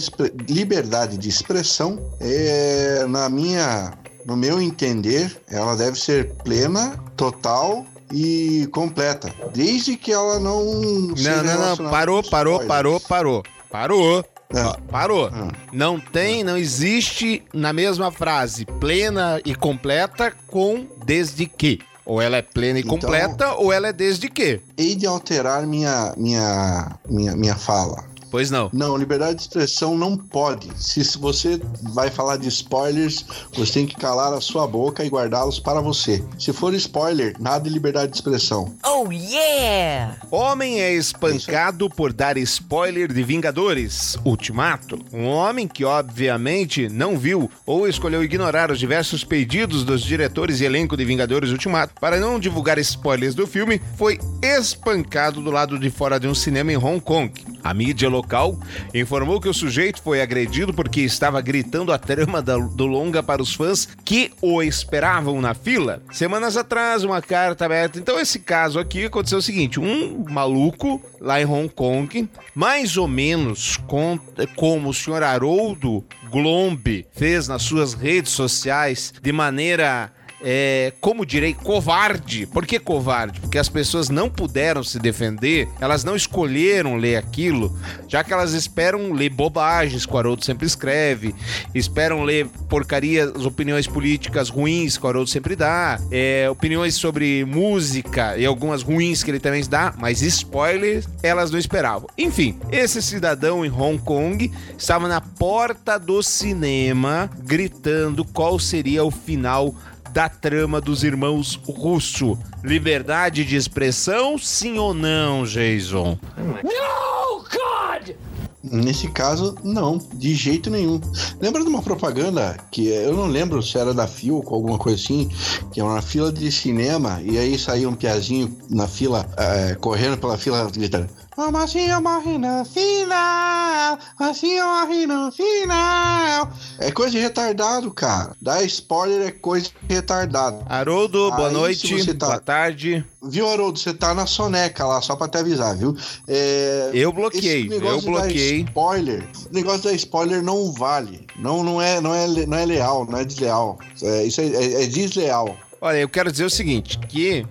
liberdade 0.49 1.17
de 1.17 1.29
expressão 1.29 1.99
é, 2.19 3.05
na 3.07 3.29
minha, 3.29 3.93
no 4.25 4.35
meu 4.35 4.61
entender, 4.61 5.41
ela 5.49 5.75
deve 5.75 5.99
ser 5.99 6.33
plena, 6.43 6.97
total 7.15 7.85
e 8.11 8.67
completa, 8.71 9.33
desde 9.53 9.97
que 9.97 10.11
ela 10.11 10.39
não 10.39 10.63
Não, 10.63 11.43
não, 11.43 11.75
não. 11.75 11.89
Parou, 11.89 12.23
com 12.23 12.29
parou, 12.29 12.61
spoilers. 12.61 12.67
parou, 12.67 12.99
parou. 13.01 13.43
Parou. 13.69 14.25
É. 14.49 14.81
Parou. 14.89 15.29
Não 15.73 15.99
tem, 15.99 16.43
não 16.43 16.57
existe 16.57 17.43
na 17.53 17.73
mesma 17.73 18.11
frase 18.11 18.65
plena 18.79 19.41
e 19.43 19.53
completa 19.53 20.33
com 20.47 20.87
desde 21.05 21.45
que. 21.45 21.79
Ou 22.07 22.21
ela 22.21 22.37
é 22.37 22.41
plena 22.41 22.79
e 22.79 22.81
Então- 22.81 22.97
completa, 22.97 23.53
ou 23.55 23.71
ela 23.73 23.89
é 23.89 23.93
desde 23.93 24.29
que. 24.29 24.61
Hei 24.77 24.95
de 24.95 25.05
alterar 25.05 25.67
minha, 25.67 26.13
minha, 26.15 26.95
minha, 27.09 27.35
minha 27.35 27.55
fala. 27.55 28.01
Pois 28.29 28.51
não. 28.51 28.69
Não, 28.73 28.97
liberdade 28.97 29.35
de 29.35 29.41
expressão 29.41 29.97
não 29.97 30.17
pode. 30.17 30.69
Se 30.77 31.03
se 31.03 31.17
você 31.17 31.59
vai 31.93 32.09
falar 32.09 32.37
de 32.37 32.47
spoilers, 32.47 33.25
você 33.55 33.73
tem 33.73 33.85
que 33.87 33.95
calar 33.95 34.33
a 34.33 34.41
sua 34.41 34.67
boca 34.67 35.03
e 35.03 35.09
guardá-los 35.09 35.59
para 35.59 35.81
você. 35.81 36.23
Se 36.37 36.53
for 36.53 36.73
spoiler, 36.73 37.35
nada 37.39 37.63
de 37.63 37.69
liberdade 37.69 38.11
de 38.11 38.17
expressão. 38.17 38.73
Oh 38.85 39.11
yeah! 39.11 40.17
Homem 40.29 40.81
é 40.81 40.93
espancado 40.93 41.89
por 41.89 42.13
dar 42.13 42.37
spoiler 42.37 43.11
de 43.11 43.23
Vingadores 43.23 44.17
Ultimato. 44.23 44.99
Um 45.11 45.25
homem 45.25 45.67
que, 45.67 45.85
obviamente, 45.85 46.89
não 46.89 47.17
viu 47.17 47.49
ou 47.65 47.87
escolheu 47.87 48.23
ignorar 48.23 48.71
os 48.71 48.79
diversos 48.79 49.23
pedidos 49.23 49.83
dos 49.83 50.03
diretores 50.03 50.59
e 50.59 50.65
elenco 50.65 50.97
de 50.97 51.05
Vingadores 51.05 51.51
Ultimato 51.51 51.93
para 51.99 52.19
não 52.19 52.39
divulgar 52.39 52.77
spoilers 52.79 53.35
do 53.35 53.47
filme, 53.47 53.81
foi 53.95 54.19
espancado 54.41 55.41
do 55.41 55.51
lado 55.51 55.79
de 55.79 55.89
fora 55.89 56.19
de 56.19 56.27
um 56.27 56.35
cinema 56.35 56.71
em 56.71 56.77
Hong 56.77 56.99
Kong. 56.99 57.31
A 57.63 57.73
mídia 57.73 58.09
local 58.17 58.57
informou 58.93 59.39
que 59.39 59.47
o 59.49 59.53
sujeito 59.53 60.01
foi 60.01 60.21
agredido 60.21 60.73
porque 60.73 61.01
estava 61.01 61.39
gritando 61.41 61.91
a 61.91 61.97
trama 61.97 62.41
do 62.41 62.85
longa 62.85 63.21
para 63.23 63.41
os 63.41 63.53
fãs 63.53 63.87
que 64.03 64.31
o 64.41 64.61
esperavam 64.61 65.39
na 65.41 65.53
fila. 65.53 66.01
Semanas 66.11 66.57
atrás, 66.57 67.03
uma 67.03 67.21
carta 67.21 67.65
aberta. 67.65 67.99
Então, 67.99 68.19
esse 68.19 68.39
caso 68.39 68.79
aqui 68.79 69.05
aconteceu 69.05 69.37
o 69.37 69.41
seguinte: 69.41 69.79
um 69.79 70.25
maluco 70.29 71.01
lá 71.19 71.41
em 71.41 71.45
Hong 71.45 71.69
Kong, 71.69 72.29
mais 72.53 72.97
ou 72.97 73.07
menos 73.07 73.77
com- 73.87 74.19
como 74.55 74.89
o 74.89 74.93
senhor 74.93 75.23
Haroldo 75.23 76.03
Glombe 76.31 77.05
fez 77.13 77.47
nas 77.47 77.61
suas 77.63 77.93
redes 77.93 78.31
sociais 78.31 79.13
de 79.21 79.31
maneira 79.31 80.11
é, 80.41 80.93
como 81.01 81.25
direi, 81.25 81.53
covarde. 81.53 82.45
Por 82.45 82.65
que 82.65 82.79
covarde? 82.79 83.39
Porque 83.39 83.57
as 83.57 83.69
pessoas 83.69 84.09
não 84.09 84.29
puderam 84.29 84.83
se 84.83 84.99
defender, 84.99 85.67
elas 85.79 86.03
não 86.03 86.15
escolheram 86.15 86.95
ler 86.95 87.17
aquilo, 87.17 87.77
já 88.07 88.23
que 88.23 88.33
elas 88.33 88.53
esperam 88.53 89.13
ler 89.13 89.29
bobagens, 89.29 90.05
que 90.05 90.13
o 90.13 90.17
Haroldo 90.17 90.45
sempre 90.45 90.67
escreve, 90.67 91.33
esperam 91.73 92.23
ler 92.23 92.47
porcarias, 92.69 93.45
opiniões 93.45 93.87
políticas 93.87 94.49
ruins, 94.49 94.97
que 94.97 95.05
o 95.05 95.09
Haroldo 95.09 95.29
sempre 95.29 95.55
dá, 95.55 95.99
é, 96.11 96.49
opiniões 96.49 96.95
sobre 96.95 97.43
música 97.45 98.37
e 98.37 98.45
algumas 98.45 98.81
ruins 98.81 99.23
que 99.23 99.31
ele 99.31 99.39
também 99.39 99.63
dá, 99.67 99.93
mas 99.97 100.21
spoilers 100.21 101.07
elas 101.23 101.51
não 101.51 101.59
esperavam. 101.59 102.07
Enfim, 102.17 102.59
esse 102.71 103.01
cidadão 103.01 103.65
em 103.65 103.71
Hong 103.71 103.97
Kong 103.99 104.51
estava 104.77 105.07
na 105.07 105.19
porta 105.19 105.97
do 105.97 106.21
cinema 106.21 107.29
gritando 107.43 108.23
qual 108.23 108.59
seria 108.59 109.03
o 109.03 109.11
final 109.11 109.73
da 110.17 110.27
trama 110.27 110.81
dos 110.81 111.03
irmãos 111.03 111.61
Russo. 111.63 112.35
Liberdade 112.63 113.45
de 113.45 113.55
expressão, 113.55 114.35
sim 114.35 114.79
ou 114.79 114.91
não, 114.91 115.43
Jason? 115.43 116.17
No, 116.35 117.43
God! 117.43 118.15
Nesse 118.63 119.11
caso, 119.11 119.55
não, 119.63 119.99
de 120.15 120.33
jeito 120.33 120.71
nenhum. 120.71 120.99
Lembra 121.39 121.61
de 121.61 121.69
uma 121.69 121.83
propaganda 121.83 122.57
que 122.71 122.87
eu 122.87 123.15
não 123.15 123.27
lembro 123.27 123.61
se 123.61 123.77
era 123.77 123.93
da 123.93 124.07
Fio 124.07 124.41
ou 124.43 124.55
alguma 124.55 124.79
coisa 124.79 124.99
assim, 124.99 125.29
que 125.71 125.79
é 125.79 125.83
uma 125.83 126.01
fila 126.01 126.31
de 126.31 126.51
cinema 126.51 127.21
e 127.21 127.37
aí 127.37 127.59
saía 127.59 127.87
um 127.87 127.93
piazinho 127.93 128.57
na 128.71 128.87
fila, 128.87 129.23
eh, 129.37 129.77
correndo 129.79 130.17
pela 130.17 130.35
fila, 130.35 130.67
gritando: 130.71 131.07
A 131.37 131.51
mocinha 131.51 132.01
morre 132.01 132.35
no 132.39 132.65
final, 132.65 133.13
a 133.13 133.99
mocinha 134.19 134.65
morre 134.65 135.05
no 135.05 135.31
final. 135.31 136.51
É 136.79 136.91
coisa 136.91 137.11
de 137.11 137.19
retardado, 137.19 137.91
cara. 137.91 138.35
Dar 138.41 138.63
spoiler 138.63 139.27
é 139.27 139.31
coisa 139.31 139.69
de 139.87 139.93
retardado. 139.93 140.65
Haroldo, 140.67 141.29
boa 141.31 141.49
Aí, 141.49 141.53
noite, 141.53 142.13
tá- 142.15 142.25
boa 142.25 142.39
tarde. 142.39 143.05
Viu, 143.23 143.47
Haroldo? 143.47 143.77
Você 143.77 143.93
tá 143.93 144.15
na 144.15 144.25
soneca 144.25 144.83
lá, 144.85 144.99
só 144.99 145.15
pra 145.15 145.27
te 145.27 145.37
avisar, 145.37 145.77
viu? 145.77 145.95
É, 146.27 146.89
Eu 146.91 147.13
bloqueei, 147.13 147.69
eu 147.71 148.01
bloqueei. 148.01 148.61
Spoiler, 148.63 149.23
o 149.51 149.53
negócio 149.53 149.83
da 149.83 149.93
spoiler 149.93 150.41
não 150.41 150.73
vale. 150.73 151.27
Não, 151.37 151.63
não, 151.63 151.79
é, 151.79 152.01
não, 152.01 152.15
é, 152.15 152.25
não 152.47 152.57
é 152.57 152.65
leal, 152.65 153.05
não 153.05 153.19
é 153.19 153.23
desleal. 153.23 153.77
É, 154.01 154.23
isso 154.23 154.41
é, 154.41 154.47
é- 154.47 154.83
é 154.83 154.87
desleal. 154.87 155.55
Olha, 155.79 155.97
eu 155.99 156.09
quero 156.09 156.31
dizer 156.31 156.45
o 156.45 156.49
seguinte, 156.49 156.97
que 157.07 157.45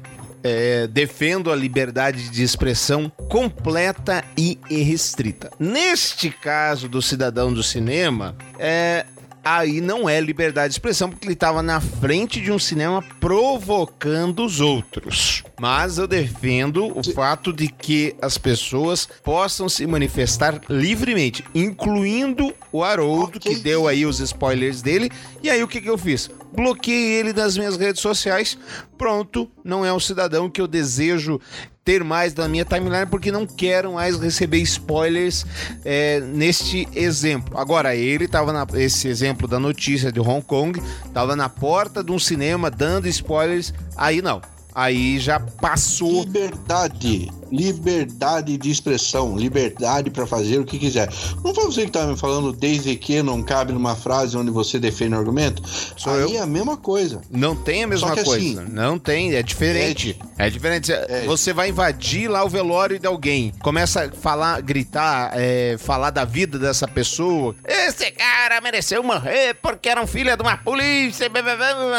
é, 0.47 0.87
defendo 0.87 1.50
a 1.50 1.57
liberdade 1.57 2.31
de 2.31 2.43
expressão 2.43 3.11
completa 3.29 4.25
e 4.37 4.59
irrestrita. 4.71 5.50
Neste 5.59 6.31
caso 6.31 6.88
do 6.88 7.03
cidadão 7.03 7.53
do 7.53 7.62
cinema, 7.62 8.37
é, 8.59 9.05
aí 9.47 9.81
não 9.81 10.09
é 10.09 10.21
liberdade 10.21 10.71
de 10.71 10.75
expressão, 10.75 11.09
porque 11.09 11.25
ele 11.25 11.35
estava 11.35 11.62
na 11.62 11.81
frente 11.81 12.41
de 12.41 12.50
um 12.50 12.59
cinema 12.59 13.00
provocando 13.21 14.45
os 14.45 14.61
outros. 14.61 15.45
Mas 15.61 15.99
eu 15.99 16.09
defendo 16.09 16.87
o 16.99 17.03
fato 17.12 17.53
de 17.53 17.69
que 17.69 18.17
as 18.21 18.37
pessoas 18.37 19.09
possam 19.23 19.69
se 19.69 19.87
manifestar 19.87 20.61
livremente, 20.69 21.45
incluindo 21.55 22.53
o 22.73 22.83
Haroldo, 22.83 23.38
Ok. 23.38 23.55
que 23.55 23.61
deu 23.61 23.87
aí 23.87 24.05
os 24.05 24.19
spoilers 24.19 24.83
dele. 24.83 25.11
E 25.43 25.49
aí 25.49 25.62
o 25.62 25.69
que, 25.69 25.81
que 25.81 25.88
eu 25.88 25.97
fiz? 25.97 26.29
Bloqueei 26.53 27.12
ele 27.21 27.33
das 27.33 27.57
minhas 27.57 27.76
redes 27.76 28.00
sociais. 28.03 28.59
Pronto, 28.99 29.49
não 29.62 29.85
é 29.85 29.93
um 29.93 30.00
cidadão 30.00 30.50
que 30.50 30.61
eu 30.61 30.67
desejo 30.67 31.41
ter 31.87 32.02
mais 32.02 32.35
na 32.35 32.49
minha 32.49 32.64
timeline 32.64 33.07
porque 33.07 33.31
não 33.31 33.47
quero 33.47 33.93
mais 33.93 34.19
receber 34.19 34.59
spoilers 34.59 35.47
é, 35.85 36.19
neste 36.19 36.88
exemplo. 36.93 37.57
Agora, 37.57 37.95
ele 37.95 38.25
estava 38.25 38.52
na 38.52 38.66
esse 38.75 39.07
exemplo 39.07 39.47
da 39.47 39.61
notícia 39.61 40.11
de 40.11 40.19
Hong 40.19 40.43
Kong, 40.43 40.83
estava 41.07 41.37
na 41.37 41.49
porta 41.49 42.02
de 42.02 42.11
um 42.11 42.19
cinema 42.19 42.73
dando 42.73 43.07
spoilers, 43.07 43.73
aí 43.97 44.21
não. 44.21 44.43
Aí 44.75 45.21
já 45.21 45.38
passou. 45.38 46.25
Liberdade. 46.25 47.31
Liberdade 47.50 48.57
de 48.57 48.71
expressão. 48.71 49.37
Liberdade 49.37 50.11
pra 50.11 50.26
fazer 50.26 50.59
o 50.59 50.65
que 50.65 50.79
quiser. 50.79 51.09
Não 51.45 51.55
foi 51.55 51.65
você 51.67 51.85
que 51.87 51.91
tava 51.93 52.09
me 52.12 52.17
falando 52.19 52.53
desde 52.53 52.97
que 52.97 53.23
não 53.23 53.43
cabe 53.43 53.73
numa 53.73 53.95
frase 53.95 54.37
onde 54.37 54.50
você 54.50 54.79
defende 54.79 55.15
o 55.15 55.19
argumento? 55.19 55.62
Sou 55.97 56.12
Aí 56.12 56.21
eu. 56.23 56.35
é 56.35 56.38
a 56.41 56.47
mesma 56.47 56.76
coisa. 56.76 57.21
Não 57.31 57.55
tem 57.55 57.85
a 57.85 57.87
mesma 57.87 58.15
coisa. 58.15 58.31
assim, 58.37 58.55
não 58.73 58.99
tem, 58.99 59.35
é 59.35 59.43
diferente. 59.43 60.19
É, 60.38 60.49
diferente. 60.50 60.93
É. 60.93 61.25
Você 61.26 61.53
vai 61.53 61.69
invadir 61.69 62.29
lá 62.29 62.45
o 62.45 62.49
velório 62.49 62.99
de 62.99 63.07
alguém, 63.07 63.53
começa 63.62 64.05
a 64.05 64.11
falar, 64.11 64.61
gritar, 64.62 65.31
é, 65.35 65.76
falar 65.79 66.11
da 66.11 66.25
vida 66.25 66.59
dessa 66.59 66.87
pessoa. 66.88 67.55
Esse 67.65 68.11
cara 68.12 68.61
mereceu 68.61 69.03
morrer 69.03 69.55
porque 69.62 69.88
era 69.88 70.00
um 70.03 70.07
filho 70.07 70.35
de 70.37 70.43
uma 70.43 70.57
polícia. 70.57 71.31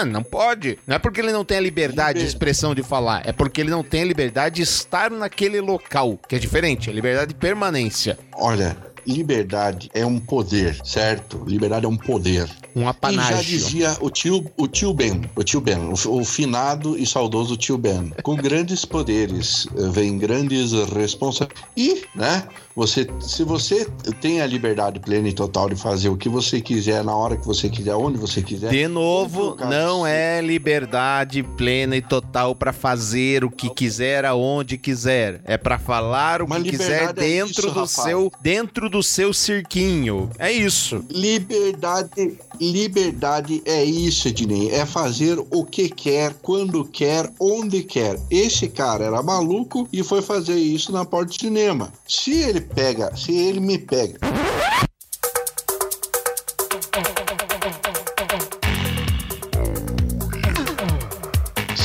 Não 0.09 0.23
pode. 0.23 0.77
Não 0.85 0.95
é 0.95 0.99
porque 0.99 1.21
ele 1.21 1.31
não 1.31 1.45
tem 1.45 1.57
a 1.57 1.61
liberdade 1.61 2.13
de 2.13 2.25
Liber- 2.25 2.27
expressão 2.33 2.73
de 2.75 2.83
falar, 2.83 3.21
é 3.25 3.31
porque 3.31 3.61
ele 3.61 3.69
não 3.69 3.83
tem 3.83 4.01
a 4.01 4.05
liberdade 4.05 4.55
de 4.57 4.61
estar 4.63 5.09
naquele 5.11 5.36
local, 5.61 6.19
que 6.27 6.35
é 6.35 6.39
diferente, 6.39 6.89
é 6.89 6.93
liberdade 6.93 7.29
de 7.33 7.35
permanência. 7.39 8.17
Olha, 8.33 8.75
liberdade 9.05 9.89
é 9.93 10.05
um 10.05 10.19
poder, 10.19 10.77
certo? 10.83 11.43
Liberdade 11.47 11.85
é 11.85 11.89
um 11.89 11.95
poder. 11.97 12.49
Um 12.75 12.81
E 12.81 12.83
já 12.83 12.89
apanágio. 12.89 13.43
dizia 13.43 13.97
o 14.01 14.09
tio, 14.09 14.45
o 14.57 14.67
tio 14.67 14.93
Ben, 14.93 15.21
o 15.35 15.43
tio 15.43 15.61
Ben, 15.61 15.77
o, 15.77 15.93
o 16.19 16.25
finado 16.25 16.97
e 16.97 17.05
saudoso 17.05 17.55
tio 17.57 17.77
Ben. 17.77 18.11
Com 18.21 18.35
grandes 18.35 18.83
poderes 18.85 19.67
eh, 19.75 19.89
vem 19.91 20.17
grandes 20.17 20.71
responsabilidades. 20.93 21.63
E, 21.75 22.03
né, 22.15 22.43
você, 22.77 23.07
se 23.19 23.43
você 23.43 23.87
tem 24.21 24.39
a 24.39 24.45
liberdade 24.45 24.99
plena 24.99 25.27
e 25.27 25.33
total 25.33 25.67
de 25.67 25.75
fazer 25.75 26.09
o 26.09 26.15
que 26.15 26.29
você 26.29 26.61
quiser, 26.61 27.03
na 27.03 27.15
hora 27.15 27.35
que 27.35 27.43
você 27.43 27.69
quiser, 27.69 27.95
onde 27.95 28.19
você 28.19 28.39
quiser. 28.39 28.69
De 28.69 28.87
novo, 28.87 29.57
não 29.67 30.05
é 30.05 30.39
liberdade 30.41 31.41
plena 31.41 31.97
e 31.97 32.03
total 32.03 32.53
pra 32.53 32.71
fazer 32.71 33.43
o 33.43 33.49
que 33.49 33.71
quiser 33.71 34.25
aonde 34.25 34.77
quiser. 34.77 35.41
É 35.45 35.57
pra 35.57 35.79
falar 35.79 36.39
o 36.43 36.45
que 36.45 36.69
quiser 36.69 36.99
liberdade 36.99 37.19
é 37.19 37.23
dentro 37.23 37.49
isso, 37.49 37.61
do 37.61 37.79
rapaz. 37.79 37.89
seu 37.89 38.31
dentro 38.39 38.89
do 38.91 39.01
seu 39.01 39.33
cirquinho. 39.33 40.29
É 40.37 40.51
isso. 40.51 41.03
Liberdade, 41.09 42.37
liberdade 42.61 43.63
é 43.65 43.83
isso, 43.83 44.27
Ednei. 44.27 44.69
É 44.69 44.85
fazer 44.85 45.43
o 45.49 45.65
que 45.65 45.89
quer, 45.89 46.35
quando 46.43 46.85
quer, 46.85 47.27
onde 47.39 47.81
quer. 47.81 48.19
Esse 48.29 48.67
cara 48.67 49.05
era 49.05 49.23
maluco 49.23 49.89
e 49.91 50.03
foi 50.03 50.21
fazer 50.21 50.57
isso 50.57 50.91
na 50.91 51.03
porta 51.03 51.33
do 51.33 51.39
cinema. 51.39 51.91
Se 52.07 52.33
ele 52.33 52.66
pega, 52.67 53.15
se 53.15 53.35
ele 53.35 53.59
me 53.59 53.77
pega. 53.77 54.19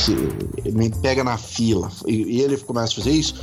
se, 0.03 0.71
me 0.71 0.89
pega 0.89 1.23
na 1.23 1.37
fila 1.37 1.89
e, 2.05 2.37
e, 2.37 2.41
ele 2.41 2.57
começa 2.57 2.93
a 2.93 2.95
fazer 2.95 3.11
isso, 3.11 3.35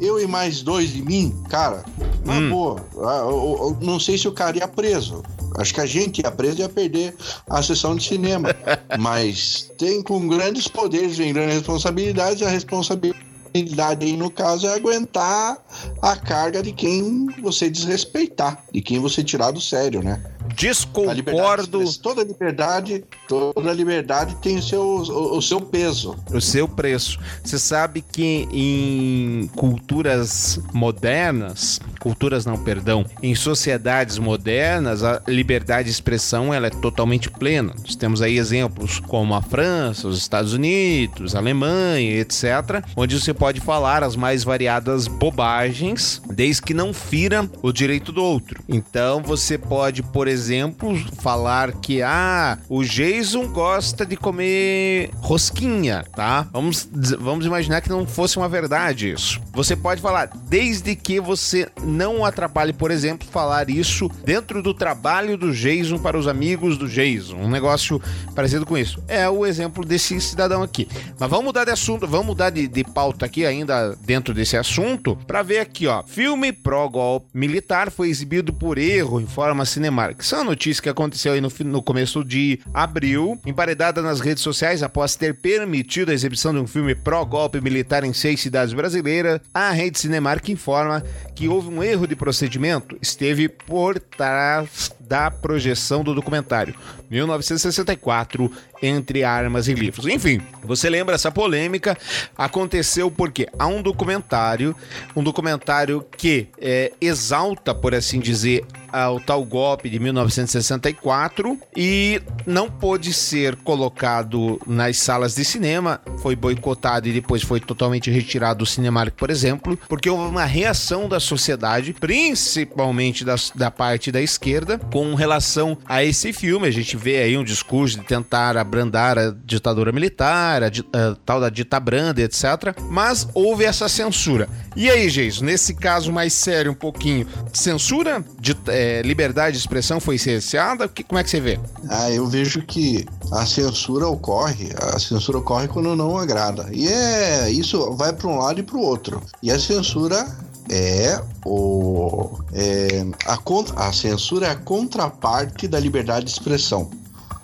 eu 0.00 0.20
e 0.20 0.26
mais 0.26 0.62
dois 0.62 0.92
de 0.92 1.02
mim, 1.02 1.34
cara, 1.48 1.84
na 2.24 2.34
hum. 2.34 2.50
boa, 2.50 2.86
ah, 2.98 3.18
eu, 3.20 3.58
eu, 3.60 3.78
não 3.80 3.98
sei 3.98 4.16
se 4.16 4.28
o 4.28 4.32
cara 4.32 4.56
ia 4.56 4.68
preso. 4.68 5.22
Acho 5.56 5.72
que 5.72 5.80
a 5.80 5.86
gente 5.86 6.20
ia 6.20 6.30
preso 6.30 6.60
ia 6.60 6.68
perder 6.68 7.14
a 7.48 7.62
sessão 7.62 7.94
de 7.94 8.04
cinema. 8.04 8.48
Mas 8.98 9.70
tem 9.78 10.02
com 10.02 10.26
grandes 10.26 10.66
poderes, 10.66 11.16
vem 11.16 11.32
grandes 11.32 11.54
responsabilidades, 11.54 12.42
a 12.42 12.48
responsabilidade 12.48 13.23
responsabilidade 13.54 14.04
aí, 14.04 14.16
no 14.16 14.30
caso, 14.30 14.66
é 14.66 14.74
aguentar 14.74 15.56
a 16.02 16.16
carga 16.16 16.60
de 16.62 16.72
quem 16.72 17.26
você 17.40 17.70
desrespeitar, 17.70 18.64
de 18.72 18.82
quem 18.82 18.98
você 18.98 19.22
tirar 19.22 19.52
do 19.52 19.60
sério, 19.60 20.02
né? 20.02 20.20
Disconcordo. 20.54 21.82
Toda 22.00 22.22
liberdade, 22.22 23.04
toda 23.28 23.72
liberdade 23.72 24.36
tem 24.36 24.58
o 24.58 24.62
seu, 24.62 24.82
o, 24.82 25.38
o, 25.38 25.42
seu 25.42 25.60
peso. 25.60 26.16
O 26.32 26.40
seu 26.40 26.68
preço. 26.68 27.18
Você 27.42 27.58
sabe 27.58 28.02
que 28.02 28.48
em 28.52 29.48
culturas 29.56 30.60
modernas, 30.72 31.80
culturas 31.98 32.46
não, 32.46 32.56
perdão, 32.56 33.04
em 33.22 33.34
sociedades 33.34 34.18
modernas, 34.18 35.02
a 35.02 35.20
liberdade 35.26 35.84
de 35.86 35.90
expressão 35.90 36.54
ela 36.54 36.68
é 36.68 36.70
totalmente 36.70 37.30
plena. 37.30 37.74
Nós 37.80 37.96
temos 37.96 38.22
aí 38.22 38.38
exemplos 38.38 39.00
como 39.00 39.34
a 39.34 39.42
França, 39.42 40.06
os 40.06 40.18
Estados 40.18 40.52
Unidos, 40.52 41.34
a 41.34 41.38
Alemanha, 41.38 42.20
etc., 42.20 42.84
onde 42.96 43.18
você 43.18 43.34
pode 43.34 43.60
falar 43.60 44.02
as 44.02 44.16
mais 44.16 44.44
variadas 44.44 45.08
bobagens, 45.08 46.22
desde 46.30 46.62
que 46.62 46.74
não 46.74 46.92
fira 46.92 47.48
o 47.62 47.72
direito 47.72 48.12
do 48.12 48.22
outro. 48.22 48.62
Então 48.68 49.22
você 49.22 49.58
pode, 49.58 50.02
por 50.02 50.28
exemplo, 50.28 50.43
exemplo, 50.44 50.94
falar 51.20 51.72
que 51.72 52.02
ah, 52.02 52.58
o 52.68 52.84
Jason 52.84 53.48
gosta 53.48 54.04
de 54.04 54.14
comer 54.14 55.10
rosquinha, 55.16 56.04
tá? 56.14 56.46
Vamos, 56.52 56.86
vamos 57.18 57.46
imaginar 57.46 57.80
que 57.80 57.88
não 57.88 58.06
fosse 58.06 58.36
uma 58.36 58.48
verdade 58.48 59.10
isso. 59.10 59.40
Você 59.54 59.74
pode 59.74 60.02
falar, 60.02 60.30
desde 60.48 60.94
que 60.94 61.18
você 61.18 61.66
não 61.82 62.24
atrapalhe, 62.24 62.72
por 62.74 62.90
exemplo, 62.90 63.26
falar 63.26 63.70
isso 63.70 64.10
dentro 64.22 64.62
do 64.62 64.74
trabalho 64.74 65.38
do 65.38 65.52
Jason 65.52 65.98
para 65.98 66.18
os 66.18 66.28
amigos 66.28 66.76
do 66.76 66.88
Jason. 66.88 67.36
Um 67.36 67.48
negócio 67.48 68.00
parecido 68.34 68.66
com 68.66 68.76
isso. 68.76 69.02
É 69.08 69.28
o 69.28 69.46
exemplo 69.46 69.84
desse 69.84 70.20
cidadão 70.20 70.62
aqui. 70.62 70.86
Mas 71.18 71.30
vamos 71.30 71.46
mudar 71.46 71.64
de 71.64 71.70
assunto, 71.70 72.06
vamos 72.06 72.26
mudar 72.26 72.50
de, 72.50 72.68
de 72.68 72.84
pauta 72.84 73.24
aqui 73.24 73.46
ainda 73.46 73.96
dentro 74.04 74.34
desse 74.34 74.56
assunto 74.56 75.16
para 75.26 75.42
ver 75.42 75.60
aqui, 75.60 75.86
ó. 75.86 76.02
Filme 76.02 76.52
pró-golpe 76.52 77.28
militar 77.32 77.90
foi 77.90 78.10
exibido 78.10 78.52
por 78.52 78.76
erro 78.76 79.20
em 79.20 79.26
forma 79.26 79.64
cinemática. 79.64 80.22
Isso 80.34 80.40
é 80.40 80.42
uma 80.42 80.50
notícia 80.50 80.82
que 80.82 80.88
aconteceu 80.88 81.32
aí 81.32 81.40
no, 81.40 81.48
no 81.60 81.80
começo 81.80 82.24
de 82.24 82.58
abril, 82.74 83.38
emparedada 83.46 84.02
nas 84.02 84.18
redes 84.18 84.42
sociais 84.42 84.82
após 84.82 85.14
ter 85.14 85.32
permitido 85.32 86.10
a 86.10 86.12
exibição 86.12 86.52
de 86.52 86.58
um 86.58 86.66
filme 86.66 86.92
pró-golpe 86.92 87.60
militar 87.60 88.02
em 88.02 88.12
seis 88.12 88.40
cidades 88.40 88.74
brasileiras. 88.74 89.40
A 89.54 89.70
rede 89.70 89.96
Cinemark 89.96 90.48
informa 90.48 91.04
que 91.36 91.46
houve 91.46 91.68
um 91.68 91.84
erro 91.84 92.08
de 92.08 92.16
procedimento, 92.16 92.98
esteve 93.00 93.48
por 93.48 94.00
trás 94.00 94.90
da 95.06 95.30
projeção 95.30 96.02
do 96.02 96.14
documentário 96.14 96.74
1964 97.10 98.50
entre 98.82 99.24
armas 99.24 99.68
e 99.68 99.74
livros. 99.74 100.06
Enfim, 100.06 100.40
você 100.62 100.90
lembra 100.90 101.14
essa 101.14 101.30
polêmica? 101.30 101.96
Aconteceu 102.36 103.10
porque 103.10 103.48
há 103.58 103.66
um 103.66 103.82
documentário, 103.82 104.74
um 105.14 105.22
documentário 105.22 106.04
que 106.16 106.48
é, 106.60 106.92
exalta, 107.00 107.74
por 107.74 107.94
assim 107.94 108.20
dizer, 108.20 108.64
o 109.12 109.18
tal 109.18 109.44
golpe 109.44 109.90
de 109.90 109.98
1964 109.98 111.58
e 111.76 112.22
não 112.46 112.70
pôde 112.70 113.12
ser 113.12 113.56
colocado 113.56 114.60
nas 114.66 114.98
salas 114.98 115.34
de 115.34 115.44
cinema, 115.44 116.00
foi 116.18 116.36
boicotado 116.36 117.08
e 117.08 117.12
depois 117.12 117.42
foi 117.42 117.58
totalmente 117.58 118.10
retirado 118.10 118.60
do 118.60 118.66
Cinemark, 118.66 119.14
por 119.16 119.30
exemplo, 119.30 119.76
porque 119.88 120.08
houve 120.08 120.30
uma 120.30 120.44
reação 120.44 121.08
da 121.08 121.18
sociedade, 121.18 121.92
principalmente 121.92 123.24
da, 123.24 123.34
da 123.54 123.70
parte 123.70 124.12
da 124.12 124.22
esquerda, 124.22 124.78
com 124.94 125.12
relação 125.16 125.76
a 125.86 126.04
esse 126.04 126.32
filme. 126.32 126.68
A 126.68 126.70
gente 126.70 126.96
vê 126.96 127.16
aí 127.16 127.36
um 127.36 127.42
discurso 127.42 127.98
de 127.98 128.04
tentar 128.04 128.56
abrandar 128.56 129.18
a 129.18 129.34
ditadura 129.44 129.90
militar, 129.90 130.62
a, 130.62 130.66
a 130.68 131.16
tal 131.26 131.40
da 131.40 131.50
ditabranda, 131.50 132.22
etc. 132.22 132.78
Mas 132.88 133.26
houve 133.34 133.64
essa 133.64 133.88
censura. 133.88 134.48
E 134.76 134.88
aí, 134.88 135.08
Geis, 135.08 135.40
nesse 135.40 135.74
caso 135.74 136.12
mais 136.12 136.32
sério 136.32 136.70
um 136.70 136.76
pouquinho, 136.76 137.26
censura, 137.52 138.24
de, 138.38 138.56
é, 138.68 139.02
liberdade 139.02 139.56
de 139.56 139.58
expressão 139.58 139.98
foi 139.98 140.16
cerceada? 140.16 140.86
Que, 140.86 141.02
como 141.02 141.18
é 141.18 141.24
que 141.24 141.30
você 141.30 141.40
vê? 141.40 141.58
Ah, 141.88 142.12
eu 142.12 142.28
vejo 142.28 142.62
que 142.62 143.04
a 143.32 143.44
censura 143.44 144.06
ocorre, 144.06 144.68
a 144.78 145.00
censura 145.00 145.38
ocorre 145.38 145.66
quando 145.66 145.96
não 145.96 146.16
agrada. 146.16 146.68
E 146.70 146.86
é 146.86 147.50
isso 147.50 147.96
vai 147.96 148.12
para 148.12 148.28
um 148.28 148.38
lado 148.38 148.60
e 148.60 148.62
para 148.62 148.76
o 148.76 148.80
outro. 148.80 149.20
E 149.42 149.50
a 149.50 149.58
censura 149.58 150.24
é 150.70 151.22
o 151.44 152.38
é, 152.52 153.04
a, 153.26 153.86
a 153.88 153.92
censura 153.92 154.46
é 154.46 154.50
a 154.50 154.56
contraparte 154.56 155.68
da 155.68 155.78
liberdade 155.78 156.26
de 156.26 156.32
expressão. 156.32 156.90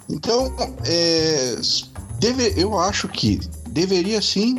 Então, 0.08 0.52
é, 0.84 1.56
deve, 2.18 2.54
eu 2.56 2.78
acho 2.78 3.08
que 3.08 3.40
deveria 3.68 4.20
sim 4.20 4.56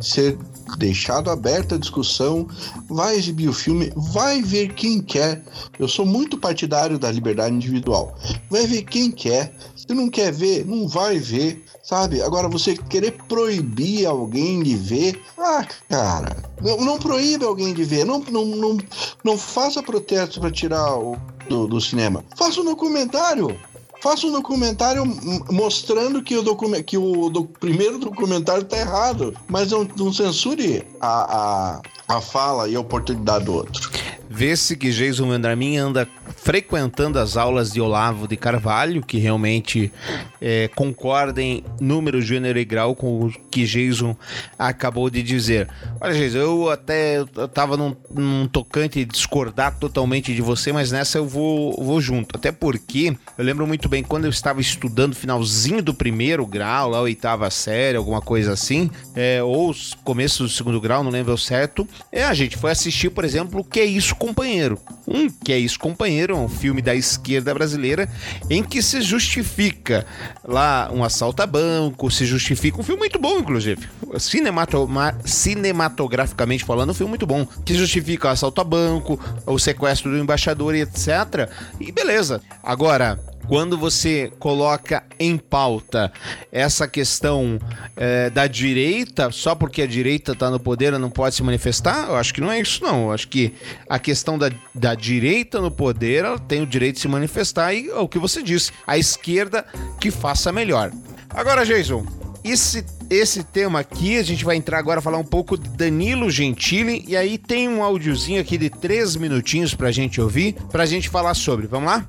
ser 0.00 0.38
deixado 0.78 1.30
aberta 1.30 1.74
a 1.74 1.78
discussão, 1.78 2.46
vai 2.88 3.16
exibir 3.16 3.48
o 3.48 3.52
filme, 3.52 3.92
vai 3.94 4.42
ver 4.42 4.72
quem 4.74 5.00
quer. 5.00 5.42
Eu 5.78 5.88
sou 5.88 6.06
muito 6.06 6.38
partidário 6.38 6.98
da 6.98 7.10
liberdade 7.10 7.54
individual. 7.54 8.16
Vai 8.50 8.66
ver 8.66 8.82
quem 8.82 9.10
quer. 9.10 9.54
Se 9.76 9.92
não 9.94 10.08
quer 10.08 10.32
ver, 10.32 10.64
não 10.66 10.88
vai 10.88 11.18
ver 11.18 11.61
sabe? 11.82 12.22
Agora, 12.22 12.48
você 12.48 12.76
querer 12.76 13.12
proibir 13.28 14.06
alguém 14.06 14.62
de 14.62 14.76
ver, 14.76 15.20
ah, 15.36 15.66
cara, 15.88 16.36
não, 16.60 16.78
não 16.78 16.98
proíbe 16.98 17.44
alguém 17.44 17.74
de 17.74 17.84
ver, 17.84 18.04
não, 18.04 18.20
não, 18.20 18.44
não, 18.44 18.78
não 19.24 19.36
faça 19.36 19.82
protesto 19.82 20.40
para 20.40 20.50
tirar 20.50 20.96
o, 20.96 21.16
do, 21.48 21.66
do 21.66 21.80
cinema. 21.80 22.24
Faça 22.36 22.60
um 22.60 22.64
documentário. 22.64 23.58
Faça 24.02 24.26
um 24.26 24.32
documentário 24.32 25.04
mostrando 25.48 26.24
que 26.24 26.36
o, 26.36 26.42
docu 26.42 26.82
que 26.82 26.98
o 26.98 27.30
do 27.30 27.44
primeiro 27.44 27.98
documentário 27.98 28.62
está 28.62 28.76
errado, 28.76 29.32
mas 29.46 29.70
não, 29.70 29.84
não 29.96 30.12
censure 30.12 30.84
a, 31.00 31.78
a, 32.08 32.16
a 32.16 32.20
fala 32.20 32.68
e 32.68 32.74
a 32.74 32.80
oportunidade 32.80 33.44
do 33.44 33.54
outro. 33.54 33.92
Vê-se 34.34 34.76
que 34.76 34.90
Jason 34.90 35.28
Vendramin 35.28 35.76
anda 35.76 36.08
frequentando 36.36 37.18
as 37.18 37.36
aulas 37.36 37.70
de 37.70 37.82
Olavo 37.82 38.26
de 38.26 38.34
Carvalho, 38.34 39.02
que 39.02 39.18
realmente 39.18 39.92
é, 40.40 40.68
concordem 40.74 41.62
número, 41.78 42.22
gênero 42.22 42.58
e 42.58 42.64
grau 42.64 42.96
com 42.96 43.26
o 43.26 43.32
que 43.50 43.66
Jason 43.66 44.16
acabou 44.58 45.10
de 45.10 45.22
dizer. 45.22 45.68
Olha, 46.00 46.14
Jason, 46.14 46.38
eu 46.38 46.70
até 46.70 47.20
estava 47.20 47.76
num, 47.76 47.94
num, 48.10 48.48
tocante 48.48 49.04
discordar 49.04 49.78
totalmente 49.78 50.34
de 50.34 50.40
você, 50.40 50.72
mas 50.72 50.90
nessa 50.90 51.18
eu 51.18 51.26
vou, 51.26 51.76
vou 51.78 52.00
junto. 52.00 52.34
Até 52.34 52.50
porque 52.50 53.14
eu 53.36 53.44
lembro 53.44 53.66
muito 53.66 53.86
bem 53.92 54.02
quando 54.02 54.24
eu 54.24 54.30
estava 54.30 54.58
estudando 54.58 55.14
finalzinho 55.14 55.82
do 55.82 55.92
primeiro 55.92 56.46
grau, 56.46 56.88
lá 56.88 57.02
oitava 57.02 57.50
série, 57.50 57.98
alguma 57.98 58.22
coisa 58.22 58.50
assim, 58.54 58.90
é, 59.14 59.42
ou 59.42 59.70
começo 60.02 60.44
do 60.44 60.48
segundo 60.48 60.80
grau, 60.80 61.04
não 61.04 61.10
lembro 61.10 61.36
certo. 61.36 61.86
É, 62.10 62.24
a 62.24 62.32
gente 62.32 62.56
foi 62.56 62.70
assistir, 62.70 63.10
por 63.10 63.22
exemplo, 63.22 63.60
o 63.60 63.64
que 63.64 63.80
é 63.80 63.84
isso 63.84 64.16
Companheiro. 64.16 64.78
Um 65.06 65.28
que 65.28 65.52
é 65.52 65.58
isso, 65.58 65.78
Companheiro, 65.78 66.38
um 66.38 66.48
filme 66.48 66.80
da 66.80 66.94
esquerda 66.94 67.52
brasileira 67.52 68.08
em 68.48 68.62
que 68.62 68.80
se 68.80 69.02
justifica 69.02 70.06
lá 70.42 70.90
um 70.90 71.04
assalto 71.04 71.42
a 71.42 71.46
banco, 71.46 72.10
se 72.10 72.24
justifica 72.24 72.80
um 72.80 72.82
filme 72.82 73.00
muito 73.00 73.18
bom, 73.18 73.40
inclusive. 73.40 73.86
Cinemato 74.18 74.88
cinematograficamente 75.22 76.64
falando, 76.64 76.92
um 76.92 76.94
filme 76.94 77.10
muito 77.10 77.26
bom. 77.26 77.46
Que 77.62 77.74
justifica 77.74 78.28
o 78.28 78.30
assalto 78.30 78.58
a 78.58 78.64
banco, 78.64 79.20
o 79.44 79.58
sequestro 79.58 80.10
do 80.10 80.16
embaixador 80.16 80.74
e 80.74 80.80
etc. 80.80 81.50
E 81.78 81.92
beleza. 81.92 82.40
Agora, 82.62 83.18
quando 83.52 83.76
você 83.76 84.32
coloca 84.38 85.04
em 85.20 85.36
pauta 85.36 86.10
essa 86.50 86.88
questão 86.88 87.58
é, 87.94 88.30
da 88.30 88.46
direita, 88.46 89.30
só 89.30 89.54
porque 89.54 89.82
a 89.82 89.86
direita 89.86 90.32
está 90.32 90.50
no 90.50 90.58
poder 90.58 90.86
ela 90.86 90.98
não 90.98 91.10
pode 91.10 91.34
se 91.34 91.42
manifestar, 91.42 92.08
eu 92.08 92.16
acho 92.16 92.32
que 92.32 92.40
não 92.40 92.50
é 92.50 92.58
isso, 92.58 92.82
não. 92.82 93.02
Eu 93.08 93.12
acho 93.12 93.28
que 93.28 93.52
a 93.86 93.98
questão 93.98 94.38
da, 94.38 94.50
da 94.74 94.94
direita 94.94 95.60
no 95.60 95.70
poder 95.70 96.24
ela 96.24 96.38
tem 96.38 96.62
o 96.62 96.66
direito 96.66 96.94
de 96.94 97.02
se 97.02 97.08
manifestar 97.08 97.74
e 97.74 97.90
é 97.90 97.96
o 97.96 98.08
que 98.08 98.18
você 98.18 98.42
disse, 98.42 98.72
a 98.86 98.96
esquerda 98.96 99.66
que 100.00 100.10
faça 100.10 100.50
melhor. 100.50 100.90
Agora, 101.28 101.66
Jason, 101.66 102.06
esse, 102.42 102.82
esse 103.10 103.44
tema 103.44 103.80
aqui, 103.80 104.16
a 104.16 104.22
gente 104.22 104.46
vai 104.46 104.56
entrar 104.56 104.78
agora 104.78 105.00
a 105.00 105.02
falar 105.02 105.18
um 105.18 105.24
pouco 105.24 105.58
de 105.58 105.68
Danilo 105.68 106.30
Gentili, 106.30 107.04
e 107.06 107.14
aí 107.14 107.36
tem 107.36 107.68
um 107.68 107.82
áudiozinho 107.82 108.40
aqui 108.40 108.56
de 108.56 108.70
três 108.70 109.14
minutinhos 109.14 109.74
pra 109.74 109.92
gente 109.92 110.22
ouvir, 110.22 110.54
pra 110.70 110.86
gente 110.86 111.10
falar 111.10 111.34
sobre. 111.34 111.66
Vamos 111.66 111.92
lá? 111.92 112.08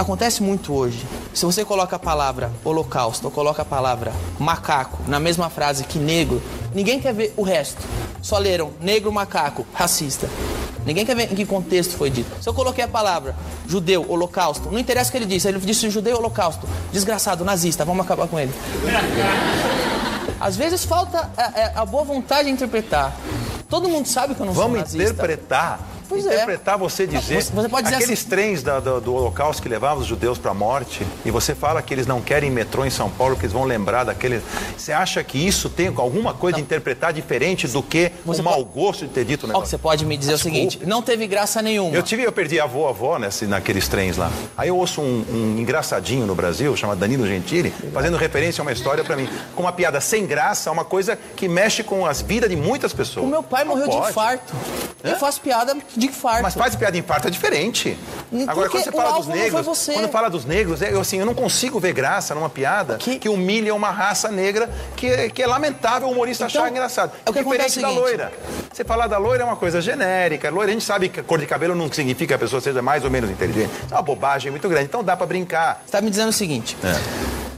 Acontece 0.00 0.42
muito 0.42 0.72
hoje. 0.72 1.04
Se 1.34 1.44
você 1.44 1.62
coloca 1.62 1.96
a 1.96 1.98
palavra 1.98 2.50
holocausto 2.64 3.26
ou 3.26 3.30
coloca 3.30 3.60
a 3.60 3.64
palavra 3.66 4.14
macaco 4.38 4.98
na 5.06 5.20
mesma 5.20 5.50
frase 5.50 5.84
que 5.84 5.98
negro, 5.98 6.40
ninguém 6.74 6.98
quer 6.98 7.12
ver 7.12 7.34
o 7.36 7.42
resto. 7.42 7.82
Só 8.22 8.38
leram 8.38 8.70
negro, 8.80 9.12
macaco, 9.12 9.66
racista. 9.74 10.26
Ninguém 10.86 11.04
quer 11.04 11.14
ver 11.14 11.30
em 11.30 11.36
que 11.36 11.44
contexto 11.44 11.98
foi 11.98 12.08
dito. 12.08 12.30
Se 12.42 12.48
eu 12.48 12.54
coloquei 12.54 12.82
a 12.82 12.88
palavra 12.88 13.36
judeu, 13.68 14.06
holocausto, 14.08 14.70
não 14.70 14.78
interessa 14.78 15.10
o 15.10 15.12
que 15.12 15.18
ele 15.18 15.26
disse. 15.26 15.46
Ele 15.48 15.58
disse 15.58 15.90
judeu, 15.90 16.16
holocausto. 16.16 16.66
Desgraçado, 16.90 17.44
nazista, 17.44 17.84
vamos 17.84 18.02
acabar 18.06 18.26
com 18.26 18.40
ele. 18.40 18.54
Às 20.40 20.56
vezes 20.56 20.82
falta 20.82 21.28
a, 21.36 21.82
a 21.82 21.84
boa 21.84 22.04
vontade 22.04 22.44
de 22.44 22.50
interpretar. 22.54 23.14
Todo 23.68 23.86
mundo 23.86 24.08
sabe 24.08 24.34
que 24.34 24.40
eu 24.40 24.46
não 24.46 24.54
Vamos 24.54 24.70
sou 24.78 24.80
nazista. 24.80 25.02
interpretar. 25.12 25.80
Pois 26.10 26.26
é. 26.26 26.34
interpretar 26.34 26.76
você 26.76 27.06
dizer. 27.06 27.42
Você- 27.42 27.68
pode 27.68 27.84
dizer 27.84 27.96
aqueles 27.96 28.18
assim- 28.20 28.28
trens 28.28 28.62
da- 28.62 28.80
do, 28.80 29.00
do 29.00 29.14
Holocausto 29.14 29.62
que 29.62 29.68
levavam 29.68 30.02
os 30.02 30.06
judeus 30.06 30.36
para 30.38 30.50
a 30.50 30.54
morte, 30.54 31.06
e 31.24 31.30
você 31.30 31.54
fala 31.54 31.80
que 31.80 31.94
eles 31.94 32.06
não 32.06 32.20
querem 32.20 32.50
metrô 32.50 32.84
em 32.84 32.90
São 32.90 33.08
Paulo, 33.08 33.36
que 33.36 33.42
eles 33.42 33.52
vão 33.52 33.64
lembrar 33.64 34.04
daquele. 34.04 34.42
Você 34.76 34.92
acha 34.92 35.22
que 35.24 35.38
isso 35.38 35.70
tem 35.70 35.86
alguma 35.96 36.34
coisa 36.34 36.56
de 36.56 36.62
interpretar 36.62 37.12
diferente 37.12 37.66
do 37.68 37.82
que 37.82 38.10
Você 38.24 38.40
o 38.40 38.44
mau 38.44 38.64
gosto 38.64 39.06
de 39.06 39.12
ter 39.12 39.24
dito 39.24 39.46
o 39.46 39.60
você 39.60 39.78
pode 39.78 40.04
me 40.04 40.16
dizer 40.16 40.34
o 40.34 40.38
seguinte: 40.38 40.80
não 40.84 41.00
teve 41.02 41.26
graça 41.26 41.62
nenhuma. 41.62 41.94
Eu 41.94 42.02
tive, 42.02 42.22
eu 42.24 42.32
perdi 42.32 42.58
avô, 42.60 42.88
avó 42.88 43.18
nesse, 43.18 43.46
naqueles 43.46 43.86
trens 43.88 44.16
lá. 44.16 44.30
Aí 44.56 44.68
eu 44.68 44.76
ouço 44.76 45.00
um, 45.00 45.24
um 45.30 45.56
engraçadinho 45.60 46.26
no 46.26 46.34
Brasil, 46.34 46.76
chamado 46.76 46.98
Danilo 46.98 47.26
Gentili, 47.26 47.72
fazendo 47.92 48.16
referência 48.16 48.60
a 48.60 48.62
uma 48.62 48.72
história 48.72 49.04
pra 49.04 49.16
mim, 49.16 49.28
com 49.54 49.62
uma 49.62 49.72
piada 49.72 50.00
sem 50.00 50.26
graça, 50.26 50.70
uma 50.70 50.84
coisa 50.84 51.16
que 51.36 51.48
mexe 51.48 51.82
com 51.84 52.04
as 52.04 52.20
vidas 52.20 52.50
de 52.50 52.56
muitas 52.56 52.92
pessoas. 52.92 53.24
O 53.26 53.28
meu 53.28 53.42
pai 53.42 53.64
Não 53.64 53.72
morreu 53.72 53.88
de 53.88 53.96
pode. 53.96 54.10
infarto. 54.10 54.52
Eu 55.02 55.16
faço 55.16 55.40
piada 55.40 55.76
de 56.00 56.06
infarto. 56.08 56.42
Mas 56.42 56.54
faz 56.54 56.74
piada 56.74 56.92
de 56.92 56.98
infarto 56.98 57.28
é 57.28 57.30
diferente. 57.30 57.96
Hum, 58.32 58.42
Agora, 58.48 58.68
porque 58.68 58.78
quando 58.82 58.84
você 58.84 58.90
fala 58.92 59.16
dos 59.18 59.26
negros, 59.28 59.66
você. 59.66 59.92
quando 59.92 60.08
fala 60.08 60.28
dos 60.30 60.44
negros, 60.44 60.82
é, 60.82 60.92
eu, 60.92 61.00
assim, 61.00 61.18
eu 61.18 61.26
não 61.26 61.34
consigo 61.34 61.78
ver 61.78 61.92
graça 61.92 62.34
numa 62.34 62.48
piada 62.50 62.96
Que- 62.96 63.18
que, 63.18 63.28
humilha 63.28 63.74
uma 63.74 63.90
raça 63.90 64.28
negra 64.30 64.68
que, 64.96 65.06
é- 65.06 65.28
que 65.28 65.42
é 65.42 65.46
lamentável 65.46 66.08
o 66.08 66.12
humorista 66.12 66.46
Então, 66.46 66.62
achar 66.62 66.70
engraçado. 66.70 67.12
é 67.24 67.30
o 67.30 67.32
que 67.32 67.38
Diferente 67.40 67.60
acontece 67.60 67.78
é 67.84 67.86
o 67.88 67.94
da 67.94 68.00
loira. 68.00 68.32
Você 68.72 68.84
falar 68.84 69.06
da 69.06 69.18
loira 69.18 69.42
é 69.42 69.46
uma 69.46 69.56
coisa 69.56 69.80
genérica. 69.80 70.50
Loira, 70.50 70.70
a 70.70 70.72
gente 70.72 70.84
sabe 70.84 71.08
que 71.08 71.20
a 71.20 71.22
cor 71.22 71.38
de 71.38 71.46
cabelo 71.46 71.74
não 71.74 71.90
significa 71.92 72.28
que 72.28 72.34
a 72.34 72.38
pessoa 72.38 72.60
seja 72.60 72.80
mais 72.80 73.04
ou 73.04 73.10
menos 73.10 73.30
inteligente. 73.30 73.70
É 73.90 73.94
uma 73.94 74.02
bobagem 74.02 74.50
muito 74.50 74.68
grande. 74.68 74.86
Então 74.86 75.04
dá 75.04 75.16
pra 75.16 75.26
brincar. 75.26 75.82
Você 75.84 75.92
tá 75.92 76.00
me 76.00 76.08
dizendo 76.10 76.28
o 76.30 76.32
seguinte. 76.32 76.76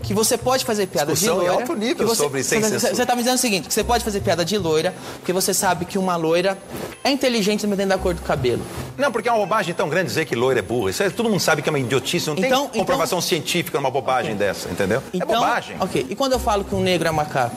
Que 0.03 0.12
você 0.12 0.37
pode 0.37 0.65
fazer 0.65 0.87
piada 0.88 1.12
Discussão 1.12 1.38
de 1.38 1.45
em 1.45 1.49
loira. 1.49 1.62
alto 1.62 1.75
nível 1.77 2.07
você, 2.07 2.23
sobre 2.23 2.43
sem 2.43 2.61
você, 2.61 2.71
censura. 2.71 2.95
você 2.95 3.07
tá 3.07 3.15
me 3.15 3.23
dizendo 3.23 3.37
o 3.37 3.41
seguinte, 3.41 3.69
que 3.69 3.75
você 3.75 3.85
pode 3.85 4.03
fazer 4.03 4.21
piada 4.21 4.45
de 4.45 4.59
loira, 4.59 4.93
porque 5.19 5.33
você 5.33 5.55
sabe 5.55 5.85
que 5.85 5.97
uma 5.99 6.17
loira 6.17 6.59
é 7.05 7.11
inteligente 7.11 7.62
dependendo 7.62 7.91
da 7.91 7.99
cor 7.99 8.12
do 8.15 8.23
cabelo. 8.23 8.62
Não, 8.99 9.12
porque 9.12 9.29
é 9.29 9.33
uma 9.33 9.38
bobagem 9.38 9.75
tão 9.75 9.88
grande 9.88 10.09
dizer 10.09 10.25
que 10.27 10.35
loira 10.35 10.59
é 10.59 10.62
burra. 10.62 10.91
Isso 10.91 11.03
é- 11.03 11.11
todo 11.11 11.29
mundo 11.31 11.41
sabe 11.41 11.62
que 11.62 11.69
é 11.69 11.73
uma 11.73 11.79
idiotice. 11.79 12.27
Não 12.29 12.37
Então- 12.37 12.69
tem 12.69 12.81
comprovação 12.81 13.21
científica 13.21 13.79
numa 13.79 13.91
bobagem 13.91 14.35
dessa, 14.37 14.69
entendeu? 14.69 15.03
Então, 15.15 15.29
é 15.31 15.35
bobagem. 15.38 15.77
Ok. 15.81 16.07
E 16.11 16.15
quando 16.17 16.33
eu 16.33 16.38
falo 16.41 16.65
que 16.65 16.75
um 16.75 16.81
negro 16.83 17.09
é 17.09 17.12
macaco? 17.12 17.57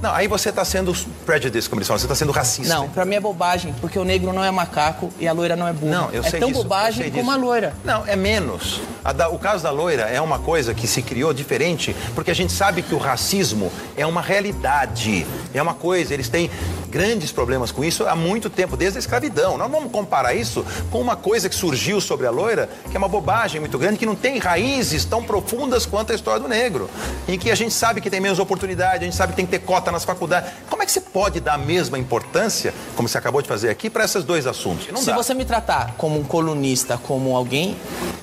Não, 0.00 0.12
aí 0.14 0.28
você 0.28 0.50
está 0.50 0.64
sendo 0.64 0.94
prejudice, 1.26 1.68
como 1.68 1.80
eles 1.80 1.88
falam. 1.88 1.98
Você 1.98 2.06
está 2.06 2.14
sendo 2.14 2.30
racista. 2.32 2.72
Não, 2.72 2.88
pra 2.88 3.04
mim 3.04 3.16
é 3.16 3.20
bobagem, 3.20 3.74
porque 3.80 3.98
o 3.98 4.04
negro 4.04 4.32
não 4.32 4.44
é 4.44 4.50
macaco 4.50 5.10
e 5.18 5.26
a 5.26 5.32
loira 5.32 5.56
não 5.56 5.66
é 5.66 5.72
burra. 5.72 5.92
Não, 5.92 6.10
eu 6.12 6.22
é 6.22 6.30
sei 6.30 6.38
tão 6.38 6.48
disso, 6.50 6.62
bobagem 6.62 7.10
como 7.10 7.30
a 7.30 7.36
loira. 7.36 7.74
Não, 7.84 8.06
é 8.06 8.14
menos. 8.14 8.80
Da- 9.16 9.28
o 9.28 9.38
caso 9.38 9.62
da 9.62 9.70
loira 9.70 10.02
é 10.02 10.20
uma 10.20 10.38
coisa 10.38 10.72
que 10.72 10.86
se 10.86 11.02
criou 11.02 11.32
diferente, 11.32 11.96
porque 12.14 12.30
a 12.30 12.34
gente 12.34 12.52
sabe 12.52 12.82
que 12.82 12.94
o 12.94 12.98
racismo 12.98 13.72
é 13.96 14.06
uma 14.06 14.20
realidade. 14.22 15.26
É 15.52 15.60
uma 15.60 15.74
coisa, 15.74 16.14
eles 16.14 16.28
têm 16.28 16.50
grandes 16.88 17.30
problemas 17.30 17.70
com 17.70 17.84
isso 17.84 18.06
há 18.06 18.16
muito 18.16 18.48
tempo, 18.50 18.76
desde 18.76 18.98
a 18.98 19.00
escravidão. 19.00 19.56
Nós 19.58 19.70
vamos 19.70 19.90
comparar 19.92 20.34
isso 20.34 20.64
com 20.90 21.00
uma 21.00 21.14
coisa 21.16 21.48
que 21.48 21.54
surgiu 21.54 22.00
sobre 22.00 22.26
a 22.26 22.30
loira, 22.30 22.68
que 22.90 22.96
é 22.96 22.98
uma 22.98 23.08
bobagem 23.08 23.60
muito 23.60 23.78
grande, 23.78 23.98
que 23.98 24.06
não 24.06 24.14
tem 24.14 24.38
raízes 24.38 25.04
tão 25.04 25.22
profundas 25.22 25.86
quanto 25.86 26.12
a 26.12 26.14
história 26.14 26.40
do 26.40 26.48
negro. 26.48 26.88
Em 27.28 27.38
que 27.38 27.50
a 27.50 27.54
gente 27.54 27.72
sabe 27.74 28.00
que 28.00 28.10
tem 28.10 28.20
menos 28.20 28.38
oportunidade, 28.38 29.02
a 29.02 29.04
gente 29.04 29.16
sabe 29.16 29.32
que 29.32 29.36
tem 29.36 29.46
que 29.46 29.52
ter 29.52 29.58
cota 29.60 29.92
nas 29.92 30.04
faculdades. 30.04 30.50
Como 30.70 30.82
é 30.82 30.86
que 30.86 30.92
você 30.92 31.00
pode 31.00 31.40
dar 31.40 31.54
a 31.54 31.58
mesma 31.58 31.98
importância, 31.98 32.72
como 32.96 33.08
você 33.08 33.18
acabou 33.18 33.42
de 33.42 33.48
fazer 33.48 33.68
aqui, 33.68 33.90
para 33.90 34.04
esses 34.04 34.24
dois 34.24 34.46
assuntos? 34.46 34.88
Não 34.88 35.00
Se 35.00 35.06
dá. 35.06 35.16
você 35.16 35.34
me 35.34 35.44
tratar 35.44 35.94
como 35.98 36.18
um 36.18 36.24
colunista, 36.24 36.98
como 37.06 37.36
alguém, 37.36 37.76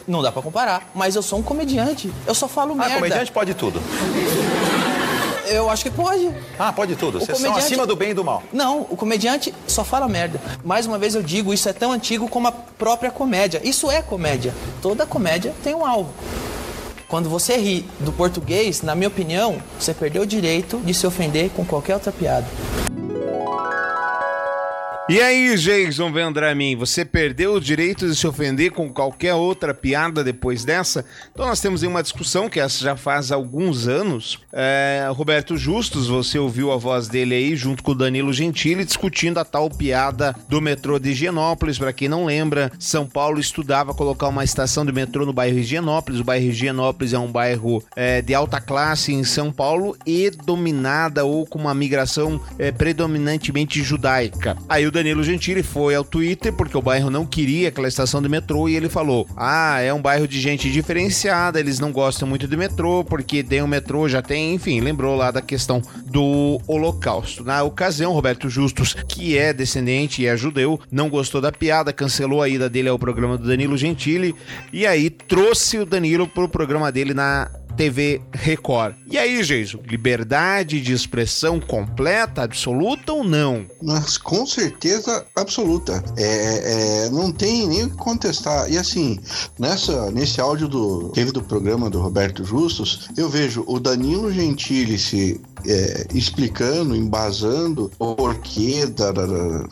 não 0.07 0.21
dá 0.21 0.31
pra 0.31 0.41
comparar. 0.41 0.89
Mas 0.95 1.15
eu 1.15 1.21
sou 1.21 1.39
um 1.39 1.43
comediante. 1.43 2.11
Eu 2.25 2.33
só 2.35 2.47
falo 2.47 2.73
Ah, 2.73 2.75
merda. 2.77 2.95
comediante 2.95 3.31
pode 3.31 3.53
tudo. 3.53 3.79
Eu 5.47 5.69
acho 5.69 5.83
que 5.83 5.89
pode. 5.91 6.29
Ah, 6.57 6.71
pode 6.73 6.95
tudo. 6.95 7.19
Vocês 7.19 7.37
são 7.37 7.47
comediante- 7.47 7.65
acima 7.73 7.85
do 7.87 7.95
bem 7.95 8.11
e 8.11 8.13
do 8.13 8.23
mal. 8.23 8.43
Não, 8.51 8.81
o 8.89 8.95
comediante 8.97 9.53
só 9.67 9.83
fala 9.83 10.07
merda. 10.07 10.39
Mais 10.63 10.85
uma 10.85 10.97
vez 10.97 11.15
eu 11.15 11.21
digo, 11.23 11.53
isso 11.53 11.67
é 11.69 11.73
tão 11.73 11.91
antigo 11.91 12.27
como 12.27 12.47
a 12.47 12.51
própria 12.51 13.11
comédia. 13.11 13.61
Isso 13.63 13.89
é 13.91 14.01
comédia. 14.01 14.53
Toda 14.81 15.05
comédia 15.05 15.53
tem 15.63 15.73
um 15.75 15.85
alvo. 15.85 16.09
Quando 17.07 17.29
você 17.29 17.55
ri 17.57 17.85
do 17.99 18.11
português, 18.11 18.81
na 18.81 18.95
minha 18.95 19.07
opinião, 19.07 19.57
você 19.79 19.93
perdeu 19.93 20.23
o 20.23 20.25
direito 20.25 20.77
de 20.83 20.93
se 20.93 21.05
ofender 21.05 21.49
com 21.51 21.63
qualquer 21.63 21.93
outra 21.93 22.11
piada. 22.11 22.45
E 25.07 25.21
aí, 25.21 25.55
Jason 25.55 26.11
Vendramin, 26.11 26.75
você 26.75 27.05
perdeu 27.05 27.53
o 27.53 27.61
direito 27.61 28.07
de 28.07 28.15
se 28.15 28.25
ofender 28.25 28.71
com 28.71 28.91
qualquer 28.91 29.35
outra 29.35 29.71
piada 29.71 30.23
depois 30.23 30.65
dessa? 30.65 31.05
Então 31.31 31.45
nós 31.45 31.61
temos 31.61 31.83
uma 31.83 32.01
discussão 32.01 32.49
que 32.49 32.59
essa 32.59 32.83
já 32.83 32.95
faz 32.95 33.31
alguns 33.31 33.87
anos. 33.87 34.39
É, 34.51 35.07
Roberto 35.11 35.57
Justus, 35.57 36.07
você 36.07 36.39
ouviu 36.39 36.71
a 36.71 36.77
voz 36.77 37.07
dele 37.07 37.35
aí 37.35 37.55
junto 37.55 37.83
com 37.83 37.91
o 37.91 37.95
Danilo 37.95 38.33
Gentili 38.33 38.83
discutindo 38.83 39.37
a 39.37 39.45
tal 39.45 39.69
piada 39.69 40.35
do 40.49 40.59
metrô 40.59 40.97
de 40.97 41.11
Higienópolis. 41.11 41.77
Para 41.77 41.93
quem 41.93 42.09
não 42.09 42.25
lembra, 42.25 42.71
São 42.79 43.05
Paulo 43.05 43.39
estudava 43.39 43.93
colocar 43.93 44.27
uma 44.29 44.43
estação 44.43 44.83
de 44.83 44.91
metrô 44.91 45.23
no 45.23 45.33
bairro 45.33 45.59
Higienópolis. 45.59 46.19
O 46.19 46.23
bairro 46.23 46.47
Higienópolis 46.47 47.13
é 47.13 47.19
um 47.19 47.31
bairro 47.31 47.83
é, 47.95 48.23
de 48.23 48.33
alta 48.33 48.59
classe 48.59 49.13
em 49.13 49.23
São 49.23 49.51
Paulo 49.51 49.95
e 50.03 50.31
dominada 50.31 51.25
ou 51.25 51.45
com 51.45 51.59
uma 51.59 51.75
migração 51.75 52.41
é, 52.57 52.71
predominantemente 52.71 53.83
judaica. 53.83 54.57
Aí 54.67 54.87
o 54.87 54.94
Danilo 54.95 55.23
Gentili 55.23 55.61
foi 55.61 55.93
ao 55.93 56.05
Twitter 56.05 56.53
porque 56.53 56.77
o 56.77 56.81
bairro 56.81 57.09
não 57.09 57.25
queria 57.25 57.67
aquela 57.67 57.87
estação 57.87 58.21
de 58.21 58.29
metrô 58.29 58.69
e 58.69 58.75
ele 58.75 58.87
falou: 58.87 59.27
Ah, 59.35 59.81
é 59.81 59.93
um 59.93 60.01
bairro 60.01 60.25
de 60.25 60.39
gente 60.39 60.71
diferenciada, 60.71 61.59
eles 61.59 61.79
não 61.79 61.91
gostam 61.91 62.25
muito 62.27 62.47
de 62.47 62.55
metrô 62.55 63.03
porque 63.03 63.43
tem 63.43 63.61
o 63.61 63.67
metrô, 63.67 64.07
já 64.07 64.21
tem, 64.21 64.53
enfim, 64.53 64.79
lembrou 64.79 65.15
lá 65.15 65.31
da 65.31 65.41
questão 65.41 65.81
do 66.05 66.61
Holocausto. 66.65 67.43
Na 67.43 67.61
ocasião, 67.61 68.13
Roberto 68.13 68.49
Justus, 68.49 68.93
que 69.07 69.37
é 69.37 69.51
descendente 69.51 70.21
e 70.21 70.27
é 70.27 70.37
judeu, 70.37 70.79
não 70.89 71.09
gostou 71.09 71.41
da 71.41 71.51
piada, 71.51 71.91
cancelou 71.91 72.41
a 72.41 72.47
ida 72.47 72.69
dele 72.69 72.87
ao 72.87 72.97
programa 72.97 73.37
do 73.37 73.45
Danilo 73.45 73.75
Gentili 73.75 74.33
e 74.71 74.87
aí 74.87 75.09
trouxe 75.09 75.77
o 75.77 75.85
Danilo 75.85 76.25
pro 76.25 76.47
programa 76.47 76.89
dele 76.89 77.13
na 77.13 77.51
TV 77.75 78.21
Record. 78.31 78.95
E 79.07 79.17
aí, 79.17 79.41
Jason, 79.43 79.79
liberdade 79.85 80.81
de 80.81 80.93
expressão 80.93 81.59
completa, 81.59 82.43
absoluta 82.43 83.13
ou 83.13 83.23
não? 83.23 83.65
Mas 83.81 84.17
com 84.17 84.45
certeza 84.45 85.25
absoluta. 85.35 86.03
É, 86.17 87.05
é, 87.05 87.09
não 87.09 87.31
tem 87.31 87.67
nem 87.67 87.83
o 87.83 87.89
que 87.89 87.97
contestar. 87.97 88.71
E 88.71 88.77
assim, 88.77 89.19
nessa, 89.59 90.11
nesse 90.11 90.39
áudio 90.41 90.67
do 90.67 91.09
teve 91.09 91.31
do 91.31 91.41
programa 91.43 91.89
do 91.89 92.01
Roberto 92.01 92.43
Justus, 92.43 93.09
eu 93.17 93.29
vejo 93.29 93.63
o 93.67 93.79
Danilo 93.79 94.31
Gentili 94.31 94.97
se 94.97 95.41
é, 95.67 96.07
explicando, 96.13 96.95
embasando 96.95 97.91
o 97.99 98.15
porquê 98.15 98.85
da- 98.85 99.11
da- 99.11 99.25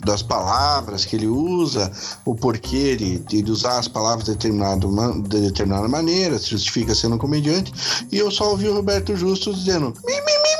das 0.05 0.21
palavras 0.23 1.05
que 1.05 1.15
ele 1.15 1.27
usa, 1.27 1.91
o 2.25 2.35
porquê 2.35 2.95
de, 2.95 3.19
de 3.19 3.51
usar 3.51 3.79
as 3.79 3.87
palavras 3.87 4.25
de, 4.27 4.35
de 4.35 5.41
determinada 5.41 5.87
maneira, 5.87 6.37
se 6.39 6.49
justifica 6.49 6.93
sendo 6.95 7.15
um 7.15 7.19
comediante. 7.19 7.71
E 8.11 8.17
eu 8.17 8.29
só 8.31 8.51
ouvi 8.51 8.67
o 8.67 8.73
Roberto 8.75 9.15
Justus 9.15 9.59
dizendo: 9.59 9.93
"Mi, 10.05 10.13
mi, 10.13 10.19
mi, 10.21 10.53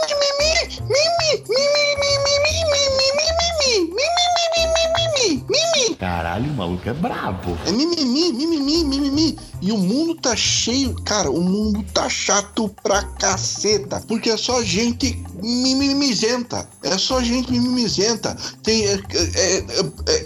mi, 2.00 2.23
Caralho, 6.04 6.52
o 6.52 6.56
maluco 6.56 6.90
é 6.90 6.94
brabo. 6.94 7.58
É 7.66 7.72
mimimi, 7.72 8.34
mimimi, 8.34 8.84
mimimi. 8.84 9.40
E 9.62 9.72
o 9.72 9.78
mundo 9.78 10.16
tá 10.16 10.36
cheio, 10.36 10.94
cara, 11.06 11.32
o 11.32 11.40
mundo 11.40 11.82
tá 11.94 12.10
chato 12.10 12.68
pra 12.84 13.04
caceta. 13.04 14.04
Porque 14.06 14.30
é 14.30 14.36
só 14.36 14.62
gente 14.62 15.24
mimimizenta. 15.42 16.68
É 16.84 16.98
só 16.98 17.24
gente 17.24 17.50
mimimizenta. 17.50 18.36
Tem. 18.64 18.86
É, 18.86 18.96
é, 18.96 19.58
é, 19.60 19.60
é, 20.10 20.26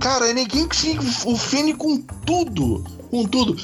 cara, 0.00 0.30
é 0.30 0.32
ninguém 0.32 0.66
que 0.66 0.74
se 0.74 0.98
ofende 1.26 1.74
com 1.74 1.98
tudo. 2.24 2.82
Com 3.10 3.26
tudo. 3.26 3.54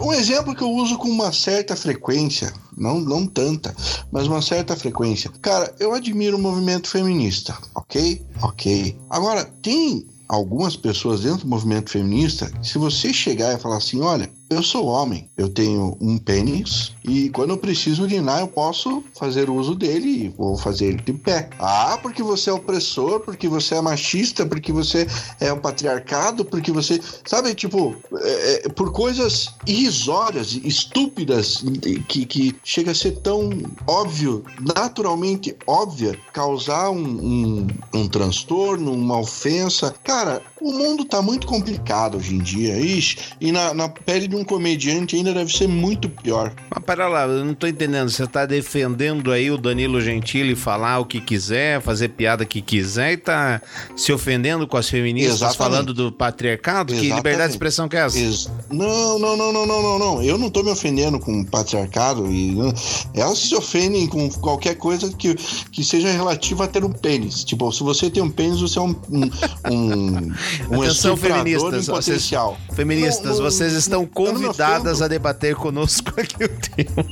Um 0.00 0.12
exemplo 0.12 0.52
que 0.52 0.62
eu 0.62 0.70
uso 0.72 0.98
com 0.98 1.08
uma 1.08 1.32
certa 1.32 1.76
frequência, 1.76 2.52
não, 2.78 3.00
não 3.00 3.26
tanta, 3.26 3.74
mas 4.10 4.26
uma 4.26 4.40
certa 4.40 4.76
frequência. 4.76 5.30
Cara, 5.42 5.74
eu 5.78 5.92
admiro 5.92 6.36
o 6.36 6.40
movimento 6.40 6.88
feminista, 6.88 7.56
ok? 7.74 8.22
Ok. 8.42 8.96
Agora, 9.10 9.44
tem 9.62 10.06
algumas 10.28 10.76
pessoas 10.76 11.20
dentro 11.20 11.40
do 11.40 11.48
movimento 11.48 11.90
feminista, 11.90 12.50
se 12.62 12.78
você 12.78 13.12
chegar 13.12 13.54
e 13.54 13.60
falar 13.60 13.78
assim, 13.78 14.00
olha, 14.00 14.30
eu 14.50 14.62
sou 14.62 14.86
homem, 14.86 15.28
eu 15.36 15.48
tenho 15.48 15.96
um 16.00 16.16
pênis 16.18 16.92
e 17.04 17.28
quando 17.30 17.50
eu 17.50 17.58
preciso 17.58 18.02
urinar 18.02 18.40
eu 18.40 18.48
posso 18.48 19.02
fazer 19.14 19.50
uso 19.50 19.74
dele 19.74 20.24
e 20.24 20.28
vou 20.28 20.56
fazer 20.56 20.86
ele 20.86 21.02
de 21.02 21.12
pé. 21.12 21.50
Ah, 21.58 21.98
porque 22.00 22.22
você 22.22 22.50
é 22.50 22.52
opressor, 22.52 23.20
porque 23.20 23.48
você 23.48 23.74
é 23.74 23.80
machista, 23.80 24.46
porque 24.46 24.72
você 24.72 25.06
é 25.40 25.52
um 25.52 25.58
patriarcado, 25.58 26.44
porque 26.44 26.72
você. 26.72 27.00
Sabe, 27.26 27.54
tipo, 27.54 27.96
é, 28.20 28.66
é, 28.66 28.68
por 28.70 28.92
coisas 28.92 29.54
irrisórias, 29.66 30.58
estúpidas, 30.64 31.62
que, 32.08 32.24
que 32.24 32.56
chega 32.64 32.92
a 32.92 32.94
ser 32.94 33.18
tão 33.18 33.50
óbvio, 33.86 34.44
naturalmente 34.60 35.56
óbvia, 35.66 36.18
causar 36.32 36.90
um, 36.90 36.98
um, 37.02 37.66
um 37.94 38.08
transtorno, 38.08 38.92
uma 38.92 39.18
ofensa. 39.18 39.94
Cara, 40.04 40.42
o 40.60 40.72
mundo 40.72 41.04
tá 41.04 41.20
muito 41.22 41.46
complicado 41.46 42.16
hoje 42.16 42.34
em 42.34 42.38
dia. 42.38 42.78
Ixi, 42.78 43.18
e 43.40 43.52
na, 43.52 43.74
na 43.74 43.88
pele 43.88 44.28
de 44.28 44.37
um 44.38 44.44
comediante 44.44 45.16
ainda 45.16 45.32
deve 45.34 45.52
ser 45.52 45.66
muito 45.68 46.08
pior. 46.08 46.52
Mas 46.70 46.84
pera 46.84 47.08
lá, 47.08 47.26
eu 47.26 47.44
não 47.44 47.54
tô 47.54 47.66
entendendo. 47.66 48.08
Você 48.10 48.26
tá 48.26 48.46
defendendo 48.46 49.30
aí 49.32 49.50
o 49.50 49.58
Danilo 49.58 50.00
Gentili 50.00 50.54
falar 50.54 50.98
o 51.00 51.04
que 51.04 51.20
quiser, 51.20 51.80
fazer 51.82 52.08
piada 52.10 52.44
que 52.44 52.60
quiser 52.62 53.12
e 53.12 53.16
tá 53.16 53.60
se 53.96 54.12
ofendendo 54.12 54.66
com 54.66 54.76
as 54.76 54.88
feministas 54.88 55.36
Exatamente. 55.36 55.58
falando 55.58 55.94
do 55.94 56.10
patriarcado? 56.12 56.92
Que 56.92 57.00
Exatamente. 57.00 57.16
liberdade 57.16 57.48
de 57.48 57.54
expressão 57.54 57.88
que 57.88 57.96
é 57.96 58.00
essa? 58.06 58.18
Ex- 58.18 58.50
Não, 58.70 59.18
não, 59.18 59.36
não, 59.36 59.52
não, 59.52 59.66
não, 59.66 59.82
não, 59.82 59.98
não. 59.98 60.22
Eu 60.22 60.38
não 60.38 60.50
tô 60.50 60.62
me 60.62 60.70
ofendendo 60.70 61.18
com 61.18 61.40
o 61.40 61.46
patriarcado 61.46 62.30
e 62.32 62.52
não- 62.52 62.72
elas 63.14 63.38
se 63.38 63.54
ofendem 63.54 64.06
com 64.06 64.28
qualquer 64.30 64.74
coisa 64.76 65.12
que, 65.12 65.34
que 65.72 65.82
seja 65.84 66.10
relativa 66.10 66.64
a 66.64 66.66
ter 66.68 66.84
um 66.84 66.92
pênis. 66.92 67.44
Tipo, 67.44 67.72
se 67.72 67.82
você 67.82 68.08
tem 68.10 68.22
um 68.22 68.30
pênis, 68.30 68.60
você 68.60 68.78
é 68.78 68.82
um 68.82 68.88
um, 69.10 69.30
um, 69.70 70.32
um 70.70 70.82
Atenção, 70.82 71.16
feministas. 71.16 71.62
em 71.62 71.76
Vocês, 71.82 71.86
potencial. 72.06 72.58
feministas, 72.74 73.24
Não, 73.24 73.36
não, 73.36 73.42
vocês 73.50 73.72
estão 73.72 74.02
me 74.02 74.06
convidadas 74.34 74.92
ofendo. 74.92 75.04
a 75.04 75.08
debater 75.08 75.54
conosco 75.56 76.08
aqui 76.20 76.44
o 76.44 76.48
tema. 76.48 77.06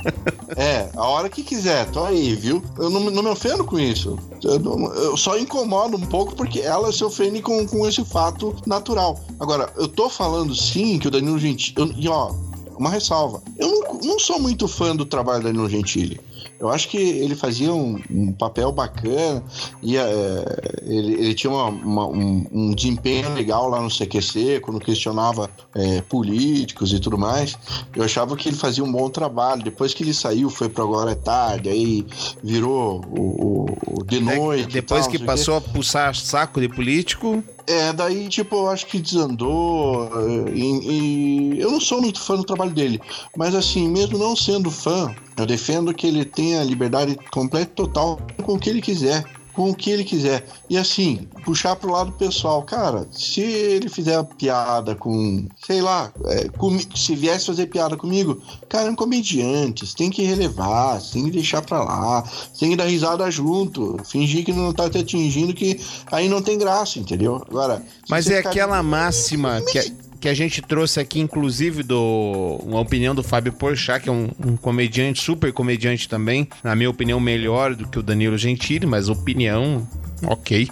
É, 0.55 0.89
a 0.95 1.05
hora 1.07 1.29
que 1.29 1.43
quiser, 1.43 1.85
tô 1.91 2.03
aí, 2.03 2.35
viu? 2.35 2.63
Eu 2.77 2.89
não, 2.89 2.99
não 3.11 3.23
me 3.23 3.29
ofendo 3.29 3.63
com 3.63 3.79
isso. 3.79 4.17
Eu, 4.43 4.59
não- 4.59 4.93
eu 4.93 5.15
só 5.17 5.37
incomodo 5.37 5.97
um 5.97 6.05
pouco 6.05 6.35
porque 6.35 6.59
elas 6.61 6.95
se 6.97 7.03
ofendem 7.03 7.41
com, 7.41 7.65
com 7.67 7.87
esse 7.87 8.03
fato 8.03 8.55
natural. 8.65 9.19
Agora, 9.39 9.71
eu 9.77 9.87
tô 9.87 10.09
falando 10.09 10.55
sim 10.55 10.97
que 10.99 11.07
o 11.07 11.11
Danilo 11.11 11.37
Gentili. 11.39 11.93
E 11.97 12.07
ó, 12.07 12.31
uma 12.77 12.89
ressalva. 12.89 13.41
Eu 13.57 13.67
não, 13.69 13.99
não 14.11 14.19
sou 14.19 14.39
muito 14.39 14.67
fã 14.67 14.95
do 14.95 15.05
trabalho 15.05 15.41
do 15.41 15.45
Danilo 15.47 15.69
Gentili. 15.69 16.19
Eu 16.59 16.69
acho 16.69 16.89
que 16.89 16.97
ele 16.97 17.35
fazia 17.35 17.71
um, 17.71 18.01
um 18.09 18.31
papel 18.31 18.71
bacana 18.71 19.43
e 19.83 19.95
é, 19.95 20.43
ele, 20.83 21.13
ele 21.13 21.33
tinha 21.35 21.51
uma- 21.51 21.69
uma- 21.69 22.07
um, 22.07 22.45
um 22.51 22.71
desempenho 22.73 23.31
legal 23.35 23.69
lá 23.69 23.79
no 23.79 23.89
CQC, 23.91 24.59
quando 24.61 24.79
questionava 24.79 25.49
é, 25.75 26.01
políticos 26.01 26.91
e 26.93 26.99
tudo 26.99 27.17
mais. 27.17 27.57
Eu 27.95 28.03
achava 28.03 28.35
que 28.35 28.49
ele 28.49 28.55
fazia 28.57 28.83
um 28.83 28.91
bom 28.91 29.07
trabalho. 29.09 29.61
Depois 29.63 29.93
que 29.93 30.01
ele 30.03 30.13
saiu, 30.13 30.49
foi 30.49 30.67
para 30.69 30.83
Agora 30.83 31.11
é 31.11 31.15
Tarde, 31.15 31.69
aí 31.69 32.05
virou 32.43 33.01
o, 33.15 33.65
o- 33.65 33.99
o 33.99 34.03
De 34.03 34.19
Noite. 34.19 34.69
e 34.69 34.73
Depois 34.73 35.01
tal, 35.03 35.11
que 35.11 35.19
passou 35.19 35.57
a 35.57 35.61
pulsar 35.61 36.15
saco 36.15 36.59
de 36.61 36.67
político, 36.69 37.43
É, 37.67 37.91
daí, 37.91 38.29
tipo, 38.29 38.55
eu 38.55 38.69
acho 38.69 38.85
que 38.87 38.97
desandou. 38.99 40.05
eh, 40.47 40.51
E, 40.55 41.55
e 41.55 41.59
eu 41.59 41.69
não 41.71 41.81
sou 41.81 42.01
muito 42.01 42.19
fã 42.21 42.35
do 42.37 42.43
trabalho 42.45 42.71
dele. 42.71 42.99
Mas, 43.35 43.53
assim, 43.53 43.87
mesmo 43.89 44.17
não 44.17 44.35
sendo 44.35 44.71
fã, 44.71 45.13
eu 45.37 45.45
defendo 45.45 45.93
que 45.93 46.07
ele 46.07 46.25
tenha 46.25 46.63
liberdade 46.63 47.17
completa 47.31 47.71
e 47.71 47.75
total 47.75 48.19
com 48.43 48.53
o 48.53 48.59
que 48.59 48.69
ele 48.69 48.81
quiser. 48.81 49.23
Com 49.53 49.71
o 49.71 49.75
que 49.75 49.89
ele 49.89 50.03
quiser. 50.03 50.45
E, 50.69 50.77
assim, 50.77 51.27
puxar 51.43 51.75
pro 51.75 51.91
lado 51.91 52.11
pessoal. 52.11 52.61
Cara, 52.61 53.07
se 53.11 53.41
ele 53.41 53.89
fizer 53.89 54.23
piada 54.37 54.93
com. 54.93 55.47
Sei 55.65 55.81
lá, 55.81 56.13
é, 56.25 56.47
comi- 56.49 56.87
se 56.95 57.15
viesse 57.15 57.47
fazer 57.47 57.65
piada 57.65 57.97
comigo, 57.97 58.39
cara, 58.69 58.87
é 58.87 58.91
um 58.91 58.95
comediante. 58.95 59.87
Você 59.87 59.95
tem 59.95 60.11
que 60.11 60.21
relevar, 60.21 61.01
você 61.01 61.13
tem 61.13 61.25
que 61.25 61.31
deixar 61.31 61.63
pra 61.63 61.83
lá. 61.83 62.21
Você 62.21 62.59
tem 62.59 62.69
que 62.69 62.75
dar 62.75 62.85
risada 62.85 63.31
junto. 63.31 63.97
Fingir 64.05 64.45
que 64.45 64.53
não 64.53 64.71
tá 64.71 64.87
te 64.87 64.99
atingindo, 64.99 65.55
que 65.55 65.79
aí 66.11 66.29
não 66.29 66.39
tem 66.39 66.59
graça, 66.59 66.99
entendeu? 66.99 67.41
Agora. 67.49 67.83
Mas 68.07 68.29
é 68.29 68.37
aquela 68.37 68.83
máxima 68.83 69.59
que 69.71 69.79
a, 69.79 69.85
que 70.19 70.27
a 70.27 70.33
gente 70.33 70.61
trouxe 70.61 70.99
aqui, 70.99 71.19
inclusive, 71.19 71.83
do 71.83 72.59
uma 72.63 72.79
opinião 72.79 73.13
do 73.13 73.23
Fábio 73.23 73.53
Porchat, 73.53 74.03
que 74.03 74.09
é 74.09 74.11
um, 74.11 74.29
um 74.45 74.57
comediante, 74.57 75.21
super 75.21 75.53
comediante 75.53 76.09
também. 76.09 76.47
Na 76.63 76.75
minha 76.75 76.89
opinião, 76.89 77.19
melhor 77.19 77.75
do 77.75 77.87
que 77.87 77.99
o 77.99 78.03
Danilo 78.03 78.37
Gentili, 78.37 78.85
mas 78.85 79.09
opinião, 79.09 79.87
ok. 80.25 80.69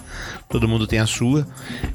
Todo 0.48 0.68
mundo 0.68 0.86
tem 0.86 0.98
a 0.98 1.06
sua. 1.06 1.46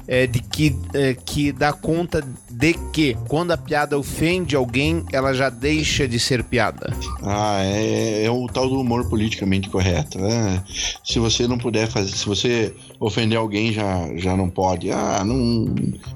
É 0.06 0.26
de 0.26 0.40
que, 0.40 0.76
é, 0.94 1.14
que 1.14 1.52
dá 1.52 1.72
conta 1.72 2.22
de 2.50 2.74
que 2.92 3.16
quando 3.28 3.50
a 3.52 3.56
piada 3.56 3.98
ofende 3.98 4.54
alguém, 4.54 5.04
ela 5.12 5.32
já 5.32 5.48
deixa 5.50 6.06
de 6.06 6.18
ser 6.20 6.44
piada. 6.44 6.94
Ah, 7.22 7.60
é, 7.64 8.24
é 8.24 8.30
o 8.30 8.46
tal 8.46 8.68
do 8.68 8.78
humor 8.80 9.08
politicamente 9.08 9.68
correto. 9.70 10.18
né? 10.18 10.62
Se 11.04 11.18
você 11.18 11.48
não 11.48 11.58
puder 11.58 11.88
fazer, 11.88 12.12
se 12.16 12.26
você 12.26 12.74
ofender 13.00 13.38
alguém, 13.38 13.72
já, 13.72 14.08
já 14.16 14.36
não 14.36 14.48
pode. 14.50 14.90
Ah, 14.90 15.22
não, 15.24 15.74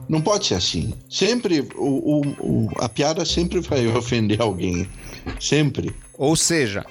não 0.08 0.20
pode 0.20 0.46
ser 0.46 0.54
assim. 0.54 0.92
Sempre, 1.08 1.66
o, 1.76 2.20
o- 2.20 2.26
o- 2.40 2.70
a 2.78 2.88
piada 2.88 3.24
sempre 3.24 3.60
vai 3.60 3.86
ofender 3.96 4.40
alguém. 4.40 4.86
Sempre. 5.40 5.94
Ou 6.18 6.36
seja, 6.36 6.84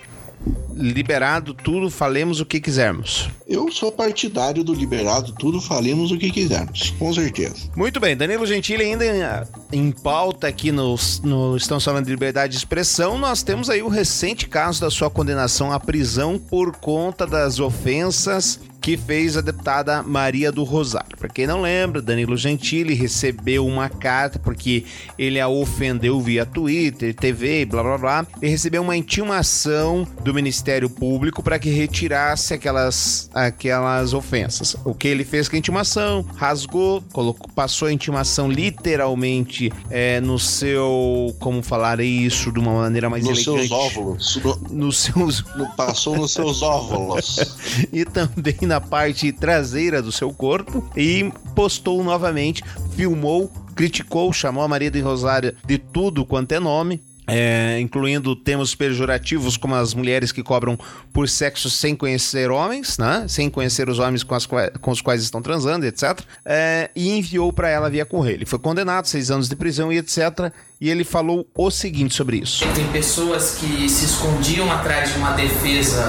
liberado 0.74 1.54
tudo, 1.54 1.90
falemos 1.90 2.40
o 2.40 2.46
que 2.46 2.60
quisermos. 2.60 3.30
Eu 3.48 3.72
sou 3.72 3.92
partidário 3.92 4.64
do 4.64 4.74
liberado, 4.74 5.34
tudo 5.34 5.62
falemos 5.62 6.12
o 6.12 6.18
que 6.18 6.30
quisermos, 6.30 6.94
com 7.00 7.14
certeza. 7.14 7.70
Muito 7.76 8.00
bem, 8.00 8.16
Danilo 8.16 8.46
Gentili 8.46 8.84
ainda 8.84 9.06
em, 9.06 9.80
em 9.80 9.92
pauta 9.92 10.48
aqui 10.48 10.72
no, 10.72 10.96
no 11.24 11.56
Estamos 11.56 11.84
Falando 11.84 12.06
de 12.06 12.12
Liberdade 12.12 12.52
de 12.52 12.58
Expressão, 12.58 13.18
nós 13.18 13.42
temos 13.42 13.70
aí 13.70 13.82
o 13.82 13.88
recente 13.88 14.48
caso 14.48 14.82
da 14.82 14.92
sua 14.92 15.10
condenação 15.10 15.72
à 15.72 15.80
prisão 15.80 16.38
por 16.38 16.76
conta 16.76 17.26
das 17.26 17.60
ofensas 17.60 18.60
que 18.86 18.96
fez 18.98 19.36
a 19.36 19.42
deputada 19.42 20.04
Maria 20.04 20.52
do 20.52 20.64
Rosário. 20.64 21.18
Para 21.18 21.28
quem 21.28 21.48
não 21.48 21.64
lembra, 21.64 22.04
Danilo 22.04 22.38
Gentili 22.38 22.94
recebeu 22.94 23.66
uma 23.66 23.90
carta 23.90 24.38
porque 24.38 24.86
ele 25.18 25.40
a 25.42 25.48
ofendeu 25.48 26.22
via 26.22 26.46
Twitter, 26.46 27.12
TV, 27.16 27.62
e 27.62 27.66
blá 27.66 27.82
blá 27.82 27.98
blá. 27.98 28.28
Ele 28.40 28.52
recebeu 28.52 28.84
uma 28.84 28.96
intimação 28.96 30.08
do 30.24 30.32
Ministério 30.36 30.88
Público 30.88 31.42
para 31.42 31.58
que 31.58 31.72
retirasse 31.72 32.54
aquelas, 32.54 33.28
aquelas 33.34 34.14
ofensas. 34.14 34.76
O 34.86 34.94
que 34.94 35.08
ele 35.08 35.26
fez 35.26 35.50
com 35.50 35.56
a 35.56 35.60
intimação? 35.60 36.24
Rasgou, 36.36 37.02
colocou, 37.12 37.50
passou 37.56 37.88
a 37.88 37.92
intimação 37.92 38.48
literalmente 38.52 39.74
é, 39.90 40.22
no 40.22 40.38
seu. 40.38 41.36
Como 41.40 41.64
falar 41.64 42.00
isso 42.02 42.52
de 42.52 42.60
uma 42.60 42.74
maneira 42.82 43.10
mais 43.10 43.24
Nos 43.26 43.48
elegante? 43.48 43.68
seus 43.68 43.72
óvulos. 43.72 44.40
No- 44.44 44.60
Nos 44.70 44.98
seus 45.00 45.44
no- 45.56 45.76
passou 45.76 46.16
nos 46.18 46.34
seus 46.34 46.62
óvulos. 46.62 47.40
e 47.92 48.06
também 48.06 48.56
na 48.62 48.75
parte 48.82 49.32
traseira 49.32 50.02
do 50.02 50.12
seu 50.12 50.34
corpo 50.34 50.90
e 50.96 51.32
postou 51.56 52.04
novamente, 52.04 52.64
filmou, 52.96 53.52
criticou, 53.76 54.32
chamou 54.32 54.64
a 54.64 54.68
Maria 54.68 54.92
de 54.92 55.00
Rosário 55.02 55.56
de 55.66 55.78
tudo 55.78 56.26
quanto 56.26 56.52
é 56.52 56.60
nome. 56.60 57.02
É, 57.28 57.80
incluindo 57.80 58.36
termos 58.36 58.76
pejorativos 58.76 59.58
como 59.58 59.76
as 59.76 59.94
mulheres 59.94 60.32
que 60.32 60.44
cobram 60.44 60.78
por 61.14 61.28
sexo 61.30 61.70
sem 61.70 61.96
conhecer 61.96 62.52
homens, 62.52 62.98
né? 62.98 63.26
Sem 63.28 63.50
conhecer 63.50 63.90
os 63.90 64.00
homens 64.00 64.24
com, 64.24 64.36
as 64.36 64.46
qua- 64.46 64.70
com 64.82 64.92
os 64.92 65.02
quais 65.02 65.24
estão 65.24 65.42
transando, 65.42 65.86
etc. 65.86 66.20
É, 66.46 66.90
e 66.96 67.18
enviou 67.18 67.52
para 67.52 67.70
ela 67.70 67.90
via 67.90 68.06
correio. 68.06 68.38
Ele 68.38 68.46
foi 68.46 68.60
condenado, 68.60 69.06
seis 69.06 69.32
anos 69.32 69.48
de 69.50 69.56
prisão 69.56 69.92
e 69.92 69.98
etc. 69.98 70.52
E 70.80 70.90
ele 70.90 71.04
falou 71.04 71.48
o 71.56 71.72
seguinte 71.72 72.14
sobre 72.14 72.38
isso. 72.38 72.66
Tem 72.76 72.86
pessoas 72.92 73.56
que 73.60 73.88
se 73.90 74.06
escondiam 74.06 74.70
atrás 74.72 75.14
de 75.14 75.18
uma 75.18 75.32
defesa 75.32 76.04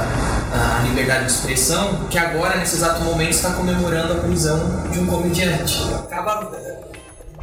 à 0.52 0.83
liberdade 0.88 1.26
de 1.26 1.33
expressão, 1.33 2.07
que 2.11 2.18
agora, 2.18 2.59
nesse 2.59 2.74
exato 2.76 3.02
momento, 3.05 3.31
está 3.31 3.52
comemorando 3.55 4.12
a 4.14 4.16
prisão 4.16 4.90
de 4.90 4.98
um 4.98 5.07
comediante. 5.07 5.83
Acaba 5.94 6.50
eh, 6.57 6.79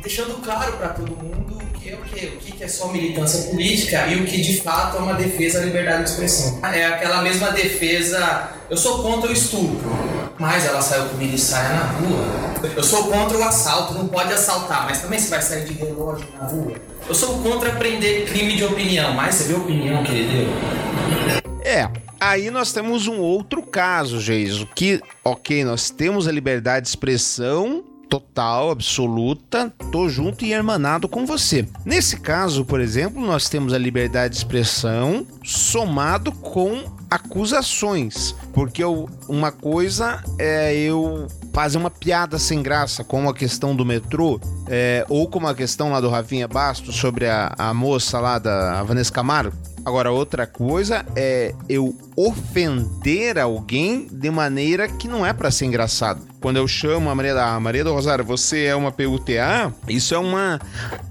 deixando 0.01 0.36
claro 0.43 0.73
para 0.73 0.89
todo 0.89 1.12
mundo 1.15 1.57
que 1.83 1.89
é 1.89 1.95
o 1.95 1.97
que, 1.97 2.25
o 2.25 2.39
que 2.39 2.63
é 2.63 2.67
só 2.67 2.87
militância 2.87 3.51
política 3.51 4.07
e 4.07 4.21
o 4.21 4.25
que 4.25 4.41
de 4.41 4.61
fato 4.61 4.95
é 4.97 4.99
uma 5.01 5.13
defesa 5.15 5.59
à 5.59 5.65
liberdade 5.65 6.05
de 6.05 6.09
expressão. 6.11 6.59
É 6.63 6.85
aquela 6.85 7.21
mesma 7.21 7.51
defesa, 7.51 8.51
eu 8.69 8.77
sou 8.77 9.03
contra 9.03 9.29
o 9.29 9.33
estupro, 9.33 9.91
mas 10.39 10.65
ela 10.65 10.81
saiu 10.81 11.09
com 11.09 11.17
milissaia 11.17 11.69
na 11.69 11.83
rua. 11.83 12.25
Eu 12.73 12.83
sou 12.83 13.09
contra 13.09 13.37
o 13.37 13.43
assalto, 13.43 13.93
não 13.95 14.07
pode 14.07 14.31
assaltar, 14.31 14.85
mas 14.85 15.01
também 15.01 15.19
você 15.19 15.29
vai 15.29 15.41
sair 15.41 15.65
de 15.65 15.73
relógio 15.73 16.25
na 16.39 16.47
rua. 16.47 16.73
Eu 17.05 17.13
sou 17.13 17.39
contra 17.39 17.71
prender 17.71 18.25
crime 18.27 18.55
de 18.55 18.63
opinião, 18.63 19.13
mas 19.13 19.35
você 19.35 19.43
viu 19.43 19.57
a 19.57 19.59
opinião 19.59 20.03
que 20.03 20.11
ele 20.13 20.45
deu? 20.45 21.61
É, 21.65 21.89
aí 22.17 22.49
nós 22.49 22.71
temos 22.71 23.07
um 23.07 23.19
outro 23.19 23.61
caso, 23.61 24.21
Geiso, 24.21 24.65
que, 24.73 25.01
ok, 25.21 25.65
nós 25.65 25.89
temos 25.89 26.29
a 26.29 26.31
liberdade 26.31 26.83
de 26.83 26.89
expressão 26.89 27.83
total, 28.13 28.69
absoluta, 28.69 29.73
tô 29.91 30.08
junto 30.08 30.45
e 30.45 30.54
hermanado 30.54 31.08
com 31.10 31.26
você. 31.26 31.67
Nesse 31.84 32.19
caso, 32.19 32.63
por 32.63 32.80
exemplo, 32.80 33.19
nós 33.26 33.49
temos 33.49 33.73
a 33.73 33.78
liberdade 33.80 34.34
de 34.34 34.38
expressão 34.38 35.26
somado 35.43 36.32
com 36.32 36.84
acusações. 37.13 38.36
Porque 38.54 38.84
eu, 38.84 39.10
uma 39.28 39.52
coisa 39.52 40.23
é 40.38 40.76
eu 40.76 41.28
fazer 41.54 41.78
uma 41.78 41.91
piada 41.91 42.39
sem 42.39 42.62
graça, 42.62 43.04
como 43.04 43.30
a 43.30 43.34
questão 43.34 43.76
do 43.76 43.86
metrô, 43.86 44.39
é, 44.67 45.06
ou 45.08 45.28
como 45.28 45.47
a 45.47 45.56
questão 45.56 45.91
lá 45.91 46.02
do 46.02 46.10
Rafinha 46.10 46.47
Bastos 46.47 46.95
sobre 46.95 47.28
a, 47.28 47.54
a 47.58 47.73
moça 47.73 48.19
lá 48.19 48.39
da 48.39 48.82
Vanessa 48.84 49.12
Camargo. 49.12 49.56
Agora, 49.86 50.12
outra 50.12 50.47
coisa 50.47 51.06
é 51.15 51.54
eu 51.67 51.95
ofender 52.15 53.38
alguém 53.38 54.08
de 54.10 54.32
maneira 54.32 54.88
que 54.88 55.10
não 55.10 55.26
é 55.26 55.34
para 55.34 55.52
ser 55.52 55.65
engraçado. 55.65 56.21
Quando 56.39 56.56
eu 56.56 56.67
chamo 56.67 57.10
a 57.10 57.15
Maria 57.15 57.34
da 57.34 57.60
Maria 57.60 57.84
do 57.84 57.93
Rosário, 57.93 58.23
você 58.23 58.63
é 58.63 58.76
uma 58.76 58.91
PUTA, 58.91 59.73
isso 59.88 60.15
é 60.15 60.17
uma 60.17 60.60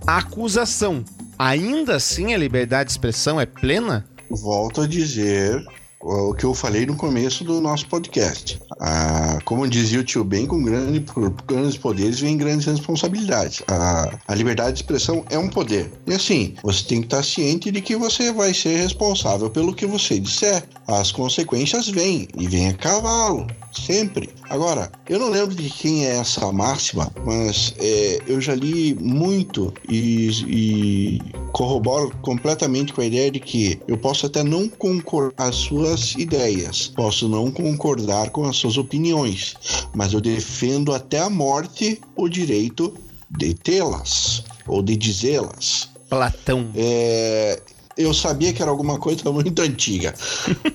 acusação. 0.06 1.04
Ainda 1.38 1.96
assim, 1.96 2.32
a 2.32 2.38
liberdade 2.38 2.86
de 2.86 2.92
expressão 2.92 3.38
é 3.38 3.44
plena? 3.44 4.06
Volto 4.30 4.80
a 4.80 4.86
dizer 4.86 5.62
o 6.02 6.34
que 6.34 6.44
eu 6.44 6.52
falei 6.52 6.84
no 6.84 6.96
começo 6.96 7.44
do 7.44 7.60
nosso 7.60 7.86
podcast. 7.86 8.60
Ah, 8.80 9.38
como 9.44 9.68
dizia 9.68 10.00
o 10.00 10.04
tio 10.04 10.24
Ben, 10.24 10.46
com 10.46 10.62
grande, 10.62 11.04
grandes 11.46 11.76
poderes 11.76 12.18
vem 12.18 12.36
grandes 12.36 12.66
responsabilidades. 12.66 13.62
A, 13.68 14.18
a 14.26 14.34
liberdade 14.34 14.72
de 14.72 14.78
expressão 14.80 15.24
é 15.30 15.38
um 15.38 15.48
poder. 15.48 15.92
E 16.06 16.14
assim, 16.14 16.54
você 16.62 16.84
tem 16.84 17.00
que 17.00 17.06
estar 17.06 17.22
ciente 17.22 17.70
de 17.70 17.80
que 17.80 17.94
você 17.96 18.32
vai 18.32 18.52
ser 18.52 18.76
responsável 18.76 19.48
pelo 19.48 19.74
que 19.74 19.86
você 19.86 20.18
disser. 20.18 20.64
As 20.88 21.12
consequências 21.12 21.88
vêm, 21.88 22.26
e 22.36 22.48
vêm 22.48 22.68
a 22.68 22.74
cavalo 22.74 23.46
sempre. 23.72 24.30
Agora, 24.50 24.90
eu 25.08 25.18
não 25.18 25.30
lembro 25.30 25.54
de 25.54 25.68
quem 25.70 26.04
é 26.04 26.16
essa 26.16 26.52
máxima, 26.52 27.10
mas 27.24 27.74
é, 27.78 28.20
eu 28.26 28.40
já 28.40 28.54
li 28.54 28.94
muito 28.94 29.72
e, 29.88 30.28
e, 30.46 31.22
corroboro 31.52 32.14
completamente 32.22 32.92
com 32.92 33.00
a 33.00 33.06
ideia 33.06 33.30
de 33.30 33.40
que 33.40 33.80
eu 33.88 33.96
posso 33.96 34.26
até 34.26 34.42
não 34.42 34.68
concordar 34.68 35.32
com 35.36 35.42
as 35.42 35.56
suas 35.92 36.14
ideias, 36.14 36.88
posso 36.88 37.28
não 37.28 37.50
concordar 37.50 38.30
com 38.30 38.44
as 38.44 38.56
suas 38.56 38.78
opiniões, 38.78 39.54
mas 39.94 40.12
eu 40.12 40.20
defendo 40.20 40.92
até 40.92 41.18
a 41.18 41.30
morte 41.30 42.00
o 42.16 42.28
direito 42.28 42.94
de 43.30 43.54
tê-las 43.54 44.44
ou 44.66 44.82
de 44.82 44.96
dizê-las. 44.96 45.90
Platão. 46.08 46.68
É, 46.74 47.60
eu 47.96 48.12
sabia 48.14 48.52
que 48.52 48.62
era 48.62 48.70
alguma 48.70 48.98
coisa 48.98 49.22
muito 49.32 49.60
antiga. 49.60 50.14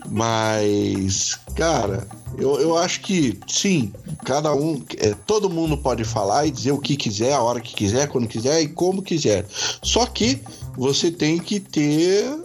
Mas, 0.10 1.40
cara, 1.56 2.08
eu, 2.38 2.60
eu 2.60 2.78
acho 2.78 3.02
que 3.02 3.40
sim, 3.48 3.92
cada 4.24 4.54
um, 4.54 4.82
é, 4.98 5.16
todo 5.26 5.50
mundo 5.50 5.78
pode 5.78 6.04
falar 6.04 6.46
e 6.46 6.52
dizer 6.52 6.72
o 6.72 6.80
que 6.80 6.96
quiser, 6.96 7.34
a 7.34 7.42
hora 7.42 7.60
que 7.60 7.74
quiser, 7.74 8.08
quando 8.08 8.28
quiser 8.28 8.62
e 8.62 8.68
como 8.68 9.02
quiser. 9.02 9.46
Só 9.82 10.06
que 10.06 10.42
você 10.78 11.10
tem 11.12 11.40
que 11.40 11.60
ter 11.60 12.38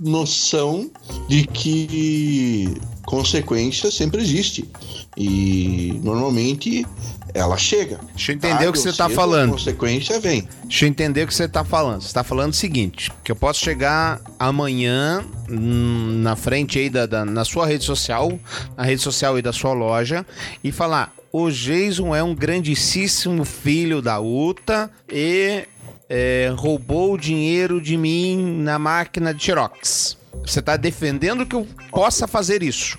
noção 0.00 0.90
de 1.28 1.46
que 1.46 2.74
consequência 3.06 3.90
sempre 3.90 4.20
existe. 4.20 4.68
E 5.16 5.98
normalmente 6.02 6.84
ela 7.32 7.56
chega. 7.56 8.00
Deixa 8.14 8.32
eu 8.32 8.36
entender 8.36 8.68
o 8.68 8.72
que 8.72 8.78
você 8.78 8.90
está 8.90 9.08
falando. 9.08 9.50
A 9.50 9.52
consequência 9.52 10.18
vem. 10.18 10.48
Deixa 10.64 10.84
eu 10.84 10.88
entender 10.88 11.22
o 11.22 11.26
que 11.26 11.34
você 11.34 11.44
está 11.44 11.64
falando. 11.64 12.00
Você 12.00 12.08
está 12.08 12.24
falando 12.24 12.52
o 12.52 12.56
seguinte: 12.56 13.10
que 13.22 13.30
eu 13.30 13.36
posso 13.36 13.60
chegar 13.60 14.20
amanhã 14.38 15.24
hum, 15.48 16.20
na 16.22 16.34
frente 16.34 16.78
aí 16.78 16.90
da, 16.90 17.06
da, 17.06 17.24
na 17.24 17.44
sua 17.44 17.66
rede 17.66 17.84
social, 17.84 18.38
na 18.76 18.84
rede 18.84 19.00
social 19.00 19.36
aí 19.36 19.42
da 19.42 19.52
sua 19.52 19.72
loja, 19.72 20.26
e 20.62 20.72
falar: 20.72 21.14
o 21.32 21.50
Jason 21.50 22.14
é 22.14 22.22
um 22.22 22.34
grandíssimo 22.34 23.44
filho 23.44 24.00
da 24.00 24.18
UTA 24.18 24.90
e 25.08 25.64
é, 26.08 26.52
roubou 26.56 27.14
o 27.14 27.18
dinheiro 27.18 27.80
de 27.80 27.96
mim 27.96 28.60
na 28.62 28.78
máquina 28.78 29.34
de 29.34 29.42
Xerox. 29.42 30.16
Você 30.44 30.60
está 30.60 30.76
defendendo 30.76 31.46
que 31.46 31.56
eu 31.56 31.66
possa 31.90 32.26
fazer 32.26 32.62
isso. 32.62 32.98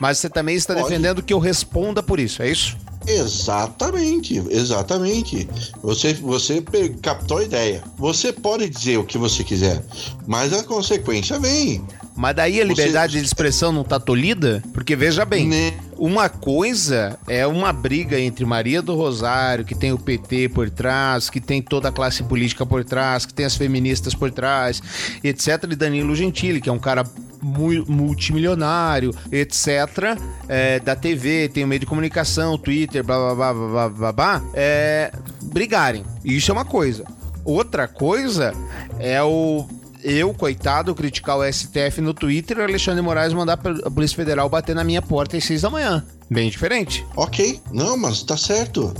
Mas 0.00 0.18
você 0.18 0.30
também 0.30 0.54
está 0.54 0.74
Pode. 0.74 0.88
defendendo 0.88 1.22
que 1.22 1.32
eu 1.32 1.38
responda 1.38 2.02
por 2.02 2.20
isso, 2.20 2.42
é 2.42 2.50
isso? 2.50 2.76
Exatamente, 3.06 4.36
exatamente. 4.50 5.48
Você, 5.82 6.12
você 6.14 6.62
captou 7.02 7.38
a 7.38 7.44
ideia. 7.44 7.82
Você 7.96 8.32
pode 8.32 8.68
dizer 8.68 8.98
o 8.98 9.04
que 9.04 9.16
você 9.16 9.42
quiser, 9.42 9.82
mas 10.26 10.52
a 10.52 10.62
consequência 10.62 11.38
vem. 11.40 11.84
Mas 12.18 12.34
daí 12.34 12.60
a 12.60 12.64
liberdade 12.64 13.12
você... 13.12 13.20
de 13.20 13.24
expressão 13.24 13.70
não 13.70 13.84
tá 13.84 14.00
tolhida? 14.00 14.60
Porque 14.74 14.96
veja 14.96 15.24
bem, 15.24 15.46
né? 15.46 15.74
uma 15.96 16.28
coisa 16.28 17.16
é 17.28 17.46
uma 17.46 17.72
briga 17.72 18.18
entre 18.18 18.44
Maria 18.44 18.82
do 18.82 18.96
Rosário, 18.96 19.64
que 19.64 19.72
tem 19.72 19.92
o 19.92 19.98
PT 19.98 20.48
por 20.48 20.68
trás, 20.68 21.30
que 21.30 21.40
tem 21.40 21.62
toda 21.62 21.90
a 21.90 21.92
classe 21.92 22.24
política 22.24 22.66
por 22.66 22.84
trás, 22.84 23.24
que 23.24 23.32
tem 23.32 23.46
as 23.46 23.54
feministas 23.54 24.16
por 24.16 24.32
trás, 24.32 24.82
etc. 25.22 25.62
E 25.70 25.76
Danilo 25.76 26.12
Gentili, 26.16 26.60
que 26.60 26.68
é 26.68 26.72
um 26.72 26.78
cara 26.78 27.04
multimilionário, 27.40 29.14
etc., 29.30 30.18
é, 30.48 30.80
da 30.80 30.96
TV, 30.96 31.48
tem 31.48 31.62
o 31.62 31.68
meio 31.68 31.78
de 31.78 31.86
comunicação, 31.86 32.58
Twitter, 32.58 33.04
blá 33.04 33.32
blá 33.32 33.52
blá 33.52 33.68
blá 33.68 33.88
blá, 33.88 34.12
blá 34.12 34.42
é, 34.54 35.12
brigarem. 35.44 36.04
Isso 36.24 36.50
é 36.50 36.54
uma 36.54 36.64
coisa. 36.64 37.04
Outra 37.44 37.86
coisa 37.86 38.52
é 38.98 39.22
o 39.22 39.66
eu, 40.02 40.32
coitado, 40.34 40.94
criticar 40.94 41.38
o 41.38 41.52
STF 41.52 42.00
no 42.00 42.14
Twitter 42.14 42.58
e 42.58 42.60
o 42.60 42.64
Alexandre 42.64 43.02
Moraes 43.02 43.32
mandar 43.32 43.58
a 43.84 43.90
Polícia 43.90 44.16
Federal 44.16 44.48
bater 44.48 44.74
na 44.74 44.84
minha 44.84 45.02
porta 45.02 45.36
às 45.36 45.44
seis 45.44 45.62
da 45.62 45.70
manhã. 45.70 46.04
Bem 46.30 46.50
diferente. 46.50 47.04
Ok, 47.16 47.60
não, 47.72 47.96
mas 47.96 48.22
tá 48.22 48.36
certo. 48.36 48.94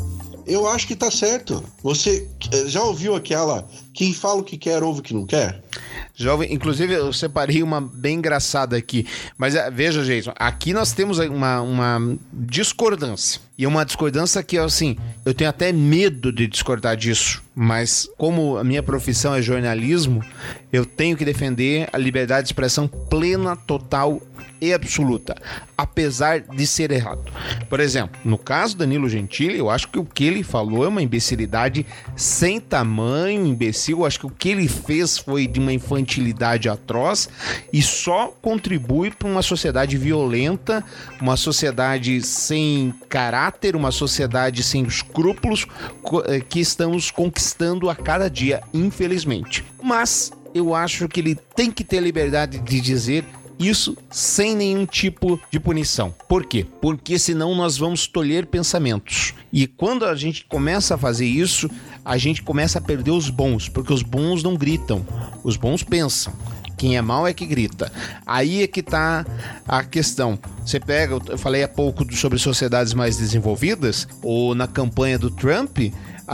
Eu 0.47 0.67
acho 0.67 0.87
que 0.87 0.97
tá 0.97 1.11
certo. 1.11 1.63
Você 1.83 2.27
eh, 2.51 2.67
já 2.67 2.83
ouviu 2.83 3.15
aquela 3.15 3.69
quem 3.93 4.15
fala 4.15 4.41
o 4.41 4.45
que 4.45 4.57
quer 4.57 4.83
ouve 4.83 5.01
o 5.01 5.03
que 5.03 5.13
não 5.13 5.27
quer? 5.27 5.63
Jovem, 6.15 6.53
inclusive 6.53 6.95
eu 6.95 7.13
separei 7.13 7.63
uma 7.63 7.81
bem 7.81 8.17
engraçada 8.17 8.75
aqui. 8.75 9.07
Mas 9.37 9.55
eh, 9.55 9.71
veja, 9.71 10.03
Jason, 10.03 10.33
aqui 10.37 10.73
nós 10.73 10.93
temos 10.93 11.19
uma, 11.19 11.61
uma 11.61 12.19
discordância. 12.33 13.41
E 13.59 13.67
uma 13.67 13.85
discordância 13.85 14.41
que, 14.41 14.57
assim, 14.57 14.97
eu 15.25 15.35
tenho 15.35 15.51
até 15.51 15.73
medo 15.73 16.33
de 16.33 16.47
discordar 16.47 16.97
disso. 16.97 17.43
Mas, 17.57 18.09
como 18.17 18.57
a 18.57 18.63
minha 18.63 18.85
profissão 18.85 19.35
é 19.35 19.43
jornalismo, 19.43 20.25
eu 20.73 20.87
tenho 20.87 21.17
que 21.17 21.25
defender 21.25 21.89
a 21.93 21.99
liberdade 21.99 22.45
de 22.45 22.53
expressão 22.53 22.87
plena, 22.87 23.57
total 23.57 24.23
e 24.61 24.73
absoluta, 24.73 25.37
apesar 25.77 26.41
de 26.41 26.67
ser 26.67 26.91
errado. 26.91 27.25
Por 27.69 27.81
exemplo, 27.81 28.19
no 28.25 28.37
caso 28.37 28.77
Danilo 28.77 29.09
Gentili, 29.09 29.59
eu 29.59 29.71
acho 29.71 29.89
que 29.89 29.99
o 29.99 30.05
que 30.05 30.25
ele 30.25 30.43
falou 30.43 30.85
é 30.85 30.89
uma 30.89 31.03
imbecilidade 31.03 31.87
sem 32.17 32.61
tamanho, 32.61 33.47
imbecil. 33.47 33.99
Eu 33.99 34.07
acho 34.07 34.21
que 34.21 34.27
o 34.27 34.31
que 34.31 34.49
ele 34.49 34.69
fez 34.69 35.19
foi 35.19 35.47
de 35.47 35.61
uma 35.61 35.73
infantilidade 35.73 36.69
atroz 36.69 37.29
e 37.73 37.83
só 37.83 38.29
contribui 38.43 39.11
para 39.11 39.29
uma 39.29 39.43
sociedade 39.43 39.97
violenta, 39.97 40.85
uma 41.21 41.37
sociedade 41.37 42.21
sem 42.23 42.93
caráter, 43.09 43.48
uma 43.75 43.91
sociedade 43.91 44.63
sem 44.63 44.85
escrúpulos 44.85 45.67
eh, 46.27 46.41
que 46.41 46.61
estamos 46.61 47.11
conquistando 47.11 47.89
a 47.91 47.95
cada 47.95 48.29
dia, 48.29 48.63
infelizmente. 48.73 49.65
Mas 49.83 50.31
eu 50.55 50.75
acho 50.75 51.09
que 51.09 51.21
ele 51.21 51.35
tem 51.35 51.71
que 51.71 51.85
ter 51.85 52.01
liberdade 52.01 52.59
de 52.59 52.81
dizer 52.81 53.25
isso 53.59 53.97
sem 54.11 54.55
nenhum 54.55 54.87
tipo 54.87 55.41
de 55.51 55.59
punição. 55.59 56.15
Por 56.29 56.45
quê? 56.47 56.65
Porque 56.81 57.19
senão 57.19 57.55
nós 57.55 57.77
vamos 57.77 58.07
tolher 58.07 58.47
pensamentos. 58.47 59.35
E 59.53 59.67
quando 59.67 60.05
a 60.05 60.15
gente 60.15 60.45
começa 60.45 60.95
a 60.95 60.99
fazer 60.99 61.27
isso, 61.27 61.69
a 62.05 62.17
gente 62.17 62.43
começa 62.43 62.79
a 62.79 62.83
perder 62.83 63.11
os 63.11 63.29
bons, 63.29 63.69
porque 63.69 63.93
os 63.93 64.03
bons 64.03 64.43
não 64.43 64.55
gritam, 64.55 65.05
os 65.43 65.57
bons 65.57 65.83
pensam. 65.83 66.33
Quem 66.79 66.97
é 66.97 67.03
mal 67.03 67.27
é 67.27 67.35
que 67.35 67.45
grita. 67.45 67.93
Aí 68.25 68.63
é 68.63 68.67
que 68.69 68.83
tá 68.83 69.27
a 69.67 69.83
questão. 69.83 70.39
Você 70.65 70.79
pega, 70.79 71.19
eu 71.27 71.37
falei 71.37 71.65
há 71.65 71.69
pouco 71.69 72.11
sobre 72.15 72.39
sociedades 72.39 72.95
mais 72.95 73.17
desenvolvidas, 73.17 74.07
ou 74.23 74.55
na 74.55 74.69
campanha 74.69 75.19
do 75.19 75.29
Trump, 75.31 75.79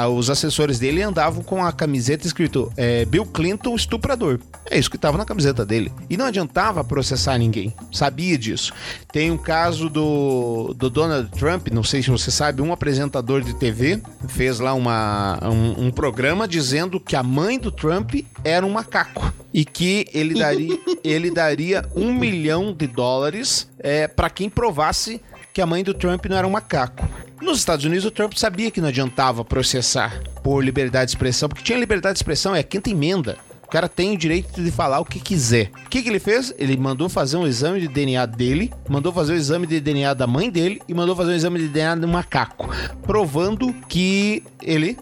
os 0.08 0.28
assessores 0.28 0.78
dele 0.78 1.02
andavam 1.02 1.42
com 1.42 1.64
a 1.64 1.72
camiseta 1.72 2.26
escrito 2.26 2.72
é, 2.76 3.04
Bill 3.04 3.24
Clinton 3.26 3.74
estuprador. 3.74 4.40
É 4.70 4.78
isso 4.78 4.90
que 4.90 4.96
estava 4.96 5.16
na 5.16 5.24
camiseta 5.24 5.64
dele. 5.64 5.92
E 6.10 6.16
não 6.16 6.26
adiantava 6.26 6.82
processar 6.82 7.38
ninguém. 7.38 7.72
Sabia 7.92 8.36
disso. 8.36 8.72
Tem 9.12 9.30
um 9.30 9.38
caso 9.38 9.88
do, 9.88 10.74
do 10.76 10.90
Donald 10.90 11.30
Trump, 11.38 11.68
não 11.68 11.84
sei 11.84 12.02
se 12.02 12.10
você 12.10 12.30
sabe, 12.30 12.60
um 12.60 12.72
apresentador 12.72 13.42
de 13.42 13.54
TV 13.54 14.00
fez 14.28 14.58
lá 14.58 14.74
uma, 14.74 15.38
um, 15.42 15.86
um 15.86 15.90
programa 15.90 16.48
dizendo 16.48 16.98
que 16.98 17.14
a 17.14 17.22
mãe 17.22 17.58
do 17.58 17.70
Trump 17.70 18.14
era 18.42 18.64
um 18.64 18.70
macaco 18.70 19.32
e 19.52 19.64
que 19.64 20.06
ele 20.12 20.34
daria, 20.34 20.78
ele 21.04 21.30
daria 21.30 21.84
um 21.94 22.12
milhão 22.12 22.72
de 22.72 22.86
dólares 22.86 23.68
é, 23.78 24.08
para 24.08 24.28
quem 24.30 24.50
provasse 24.50 25.20
que 25.54 25.62
a 25.62 25.66
mãe 25.66 25.84
do 25.84 25.94
Trump 25.94 26.26
não 26.26 26.36
era 26.36 26.46
um 26.46 26.50
macaco. 26.50 27.08
Nos 27.40 27.58
Estados 27.58 27.84
Unidos, 27.84 28.04
o 28.04 28.10
Trump 28.10 28.32
sabia 28.34 28.72
que 28.72 28.80
não 28.80 28.88
adiantava 28.88 29.44
processar 29.44 30.20
por 30.42 30.64
liberdade 30.64 31.06
de 31.06 31.10
expressão, 31.12 31.48
porque 31.48 31.62
tinha 31.62 31.78
liberdade 31.78 32.14
de 32.14 32.18
expressão, 32.18 32.56
é 32.56 32.58
a 32.58 32.64
quinta 32.64 32.90
emenda. 32.90 33.38
O 33.62 33.68
cara 33.68 33.88
tem 33.88 34.12
o 34.12 34.18
direito 34.18 34.62
de 34.62 34.70
falar 34.70 34.98
o 34.98 35.04
que 35.04 35.20
quiser. 35.20 35.70
O 35.86 35.88
que, 35.88 36.02
que 36.02 36.08
ele 36.08 36.18
fez? 36.18 36.52
Ele 36.58 36.76
mandou 36.76 37.08
fazer 37.08 37.36
um 37.36 37.46
exame 37.46 37.80
de 37.80 37.88
DNA 37.88 38.26
dele, 38.26 38.72
mandou 38.88 39.12
fazer 39.12 39.32
o 39.32 39.36
exame 39.36 39.66
de 39.66 39.80
DNA 39.80 40.12
da 40.12 40.26
mãe 40.26 40.50
dele 40.50 40.82
e 40.88 40.94
mandou 40.94 41.14
fazer 41.14 41.30
um 41.30 41.36
exame 41.36 41.60
de 41.60 41.68
DNA 41.68 41.96
do 41.96 42.08
macaco, 42.08 42.68
provando 43.02 43.72
que 43.88 44.42
ele 44.60 44.98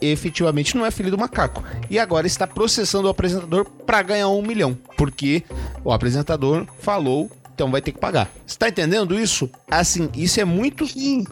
efetivamente 0.00 0.76
não 0.76 0.84
é 0.84 0.90
filho 0.90 1.10
do 1.10 1.18
macaco. 1.18 1.64
E 1.88 1.98
agora 1.98 2.26
está 2.26 2.46
processando 2.46 3.08
o 3.08 3.10
apresentador 3.10 3.64
para 3.64 4.02
ganhar 4.02 4.28
um 4.28 4.42
milhão, 4.42 4.76
porque 4.96 5.42
o 5.82 5.92
apresentador 5.92 6.66
falou 6.78 7.30
então 7.54 7.70
vai 7.70 7.80
ter 7.80 7.92
que 7.92 7.98
pagar. 7.98 8.28
Você 8.46 8.58
tá 8.58 8.68
entendendo 8.68 9.18
isso? 9.18 9.48
Assim, 9.70 10.08
isso 10.14 10.40
é 10.40 10.44
muito, 10.44 10.84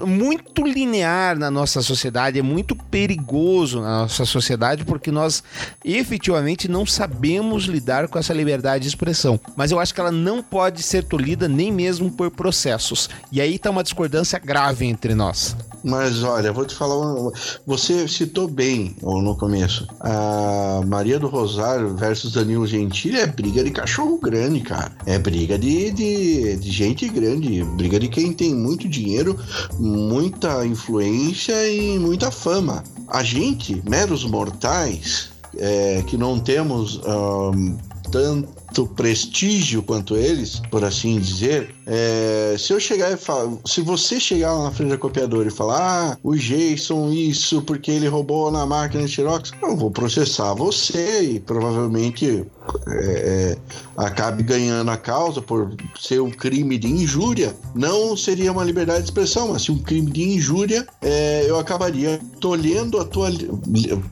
muito 0.07 0.63
linear 0.65 1.39
na 1.39 1.51
nossa 1.51 1.83
sociedade, 1.83 2.39
é 2.39 2.43
muito 2.43 2.77
perigoso 2.77 3.81
na 3.81 4.03
nossa 4.03 4.25
sociedade, 4.25 4.85
porque 4.85 5.11
nós 5.11 5.43
efetivamente 5.85 6.69
não 6.69 6.87
sabemos 6.87 7.65
lidar 7.65 8.09
com 8.09 8.19
essa 8.19 8.33
liberdade 8.33 8.83
de 8.83 8.89
expressão. 8.89 9.39
Mas 9.57 9.71
eu 9.71 9.79
acho 9.81 9.93
que 9.95 10.01
ela 10.01 10.13
não 10.13 10.43
pode 10.43 10.83
ser 10.83 11.05
tolhida 11.05 11.49
nem 11.49 11.73
mesmo 11.73 12.11
por 12.11 12.31
processos. 12.31 13.11
E 13.31 13.41
aí 13.41 13.59
tá 13.59 13.71
uma 13.71 13.83
discordância 13.83 14.39
grave 14.39 14.87
entre 14.87 15.15
nós. 15.15 15.57
Mas 15.85 16.23
olha, 16.23 16.53
vou 16.53 16.65
te 16.65 16.75
falar, 16.77 16.97
uma- 16.97 17.33
você 17.67 18.07
citou 18.07 18.47
bem 18.47 18.95
no 19.03 19.37
começo. 19.37 19.87
A 20.01 20.81
Maria 20.87 21.19
do 21.19 21.27
Rosário 21.27 21.97
versus 21.97 22.33
Danilo 22.33 22.67
Gentili 22.67 23.19
é 23.19 23.27
briga 23.27 23.65
de 23.65 23.71
cachorro 23.73 24.19
grande, 24.19 24.61
cara. 24.61 24.93
É 25.07 25.19
briga 25.19 25.59
de, 25.59 25.91
de, 25.91 26.12
de 26.57 26.71
gente 26.71 27.09
grande, 27.09 27.63
briga 27.65 27.99
de 27.99 28.09
quem 28.09 28.33
tem 28.33 28.55
muito 28.55 28.89
dinheiro, 28.89 29.39
muita 29.79 30.65
influência 30.67 31.53
e 31.69 31.99
muita 31.99 32.31
fama. 32.31 32.83
A 33.09 33.23
gente, 33.23 33.83
meros 33.89 34.25
mortais, 34.25 35.31
é, 35.57 36.03
que 36.07 36.17
não 36.17 36.39
temos 36.39 37.01
ahn, 37.05 37.77
tanto 38.11 38.62
prestígio 38.87 39.83
quanto 39.83 40.17
eles, 40.17 40.61
por 40.71 40.85
assim 40.85 41.19
dizer, 41.19 41.75
é, 41.87 42.57
se 42.59 42.73
eu 42.73 42.81
chegar 42.81 43.13
e 43.13 43.17
falar, 43.17 43.53
se 43.67 43.81
você 43.81 44.19
chegar 44.19 44.53
lá 44.53 44.65
na 44.65 44.71
frente 44.71 44.91
da 44.91 44.99
copiadora 44.99 45.49
e 45.49 45.51
falar, 45.51 46.13
ah, 46.13 46.19
o 46.23 46.35
Jason 46.35 47.11
isso 47.11 47.63
porque 47.63 47.91
ele 47.91 48.09
roubou 48.09 48.51
na 48.51 48.65
máquina 48.65 49.05
de 49.05 49.11
Xerox, 49.11 49.53
eu 49.63 49.77
vou 49.77 49.91
processar 49.91 50.55
você 50.55 51.23
e 51.23 51.41
provavelmente 51.41 52.45
é, 52.87 52.95
é, 52.95 53.59
acabe 53.97 54.43
ganhando 54.43 54.91
a 54.91 54.97
causa 54.97 55.43
por 55.43 55.75
ser 56.01 56.21
um 56.21 56.31
crime 56.31 56.79
de 56.79 56.89
injúria. 56.89 57.55
Não 57.75 58.17
seria 58.17 58.53
uma 58.53 58.65
liberdade 58.65 59.01
de 59.01 59.05
expressão, 59.07 59.49
mas 59.49 59.63
se 59.63 59.73
um 59.73 59.79
crime 59.79 60.11
de 60.11 60.23
injúria, 60.23 60.87
é, 61.01 61.45
eu 61.49 61.59
acabaria 61.59 62.21
tolhendo 62.41 62.99
a 62.99 63.05
tua, 63.05 63.31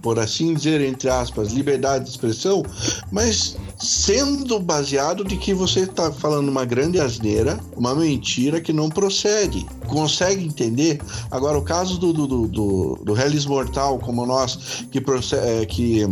por 0.02 0.18
assim 0.18 0.54
dizer, 0.54 0.80
entre 0.80 1.08
aspas, 1.08 1.52
liberdade 1.52 2.04
de 2.04 2.10
expressão, 2.10 2.64
mas 3.10 3.56
sendo 3.78 4.49
baseado 4.58 5.24
de 5.24 5.36
que 5.36 5.52
você 5.54 5.80
está 5.80 6.10
falando 6.10 6.48
uma 6.48 6.64
grande 6.64 6.98
asneira, 6.98 7.60
uma 7.76 7.94
mentira 7.94 8.60
que 8.60 8.72
não 8.72 8.88
procede. 8.88 9.64
Consegue 9.86 10.44
entender? 10.44 11.00
Agora, 11.30 11.58
o 11.58 11.62
caso 11.62 11.98
do, 11.98 12.12
do, 12.12 12.26
do, 12.48 12.98
do, 13.04 13.20
Hellis 13.20 13.46
Mortal, 13.46 13.98
como 13.98 14.24
nós, 14.26 14.84
que, 14.90 15.00
proce- 15.00 15.36
é, 15.36 15.64
que 15.66 16.02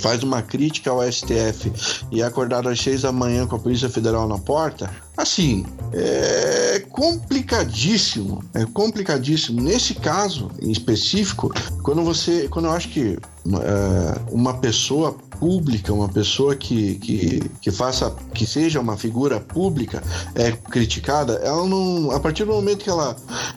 faz 0.00 0.22
uma 0.22 0.42
crítica 0.42 0.90
ao 0.90 1.02
STF 1.02 1.72
e 2.10 2.22
é 2.22 2.24
acordado 2.24 2.68
às 2.68 2.80
seis 2.80 3.02
da 3.02 3.12
manhã 3.12 3.46
com 3.46 3.56
a 3.56 3.58
Polícia 3.58 3.88
Federal 3.88 4.26
na 4.26 4.38
porta, 4.38 4.90
assim, 5.16 5.64
é 5.92 6.80
complicadíssimo. 6.90 8.42
É 8.54 8.64
complicadíssimo. 8.66 9.60
Nesse 9.60 9.94
caso 9.94 10.50
em 10.60 10.70
específico, 10.70 11.52
quando 11.82 12.02
você. 12.02 12.48
Quando 12.48 12.66
eu 12.66 12.72
acho 12.72 12.88
que 12.88 13.16
é, 13.46 14.20
uma 14.30 14.54
pessoa 14.54 15.12
pública, 15.38 15.92
uma 15.92 16.08
pessoa 16.08 16.54
que, 16.56 16.94
que, 16.96 17.50
que 17.60 17.70
faça, 17.70 18.14
que 18.32 18.46
seja 18.46 18.80
uma 18.80 18.96
figura 18.96 19.40
pública, 19.40 20.02
é 20.34 20.52
criticada, 20.52 21.34
ela 21.42 21.66
não. 21.66 22.10
A 22.10 22.20
partir 22.20 22.44
do 22.44 22.52
momento 22.52 22.84
que 22.84 22.90
ela, 22.90 23.16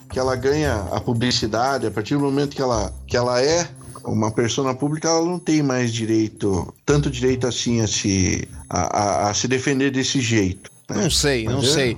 que 0.10 0.20
ela 0.20 0.36
ganha 0.36 0.76
a 0.91 0.99
publicidade, 0.99 1.88
a 1.88 1.91
partir 1.91 2.16
do 2.16 2.22
momento 2.22 2.55
que 2.55 2.62
ela, 2.62 2.93
que 3.08 3.16
ela 3.18 3.41
é 3.41 3.68
uma 4.05 4.32
pessoa 4.32 4.74
pública, 4.74 5.10
ela 5.10 5.26
não 5.26 5.38
tem 5.39 5.62
mais 5.62 5.91
direito, 5.91 6.74
tanto 6.86 7.10
direito 7.10 7.45
assim 7.45 7.82
a 7.82 7.88
se, 7.88 8.47
a, 8.70 8.99
a- 9.26 9.30
a 9.30 9.34
se 9.34 9.47
defender 9.47 9.91
desse 9.91 10.22
jeito. 10.22 10.77
Não 10.90 11.10
sei, 11.10 11.44
não 11.46 11.60
é- 11.60 11.66
sei. 11.66 11.98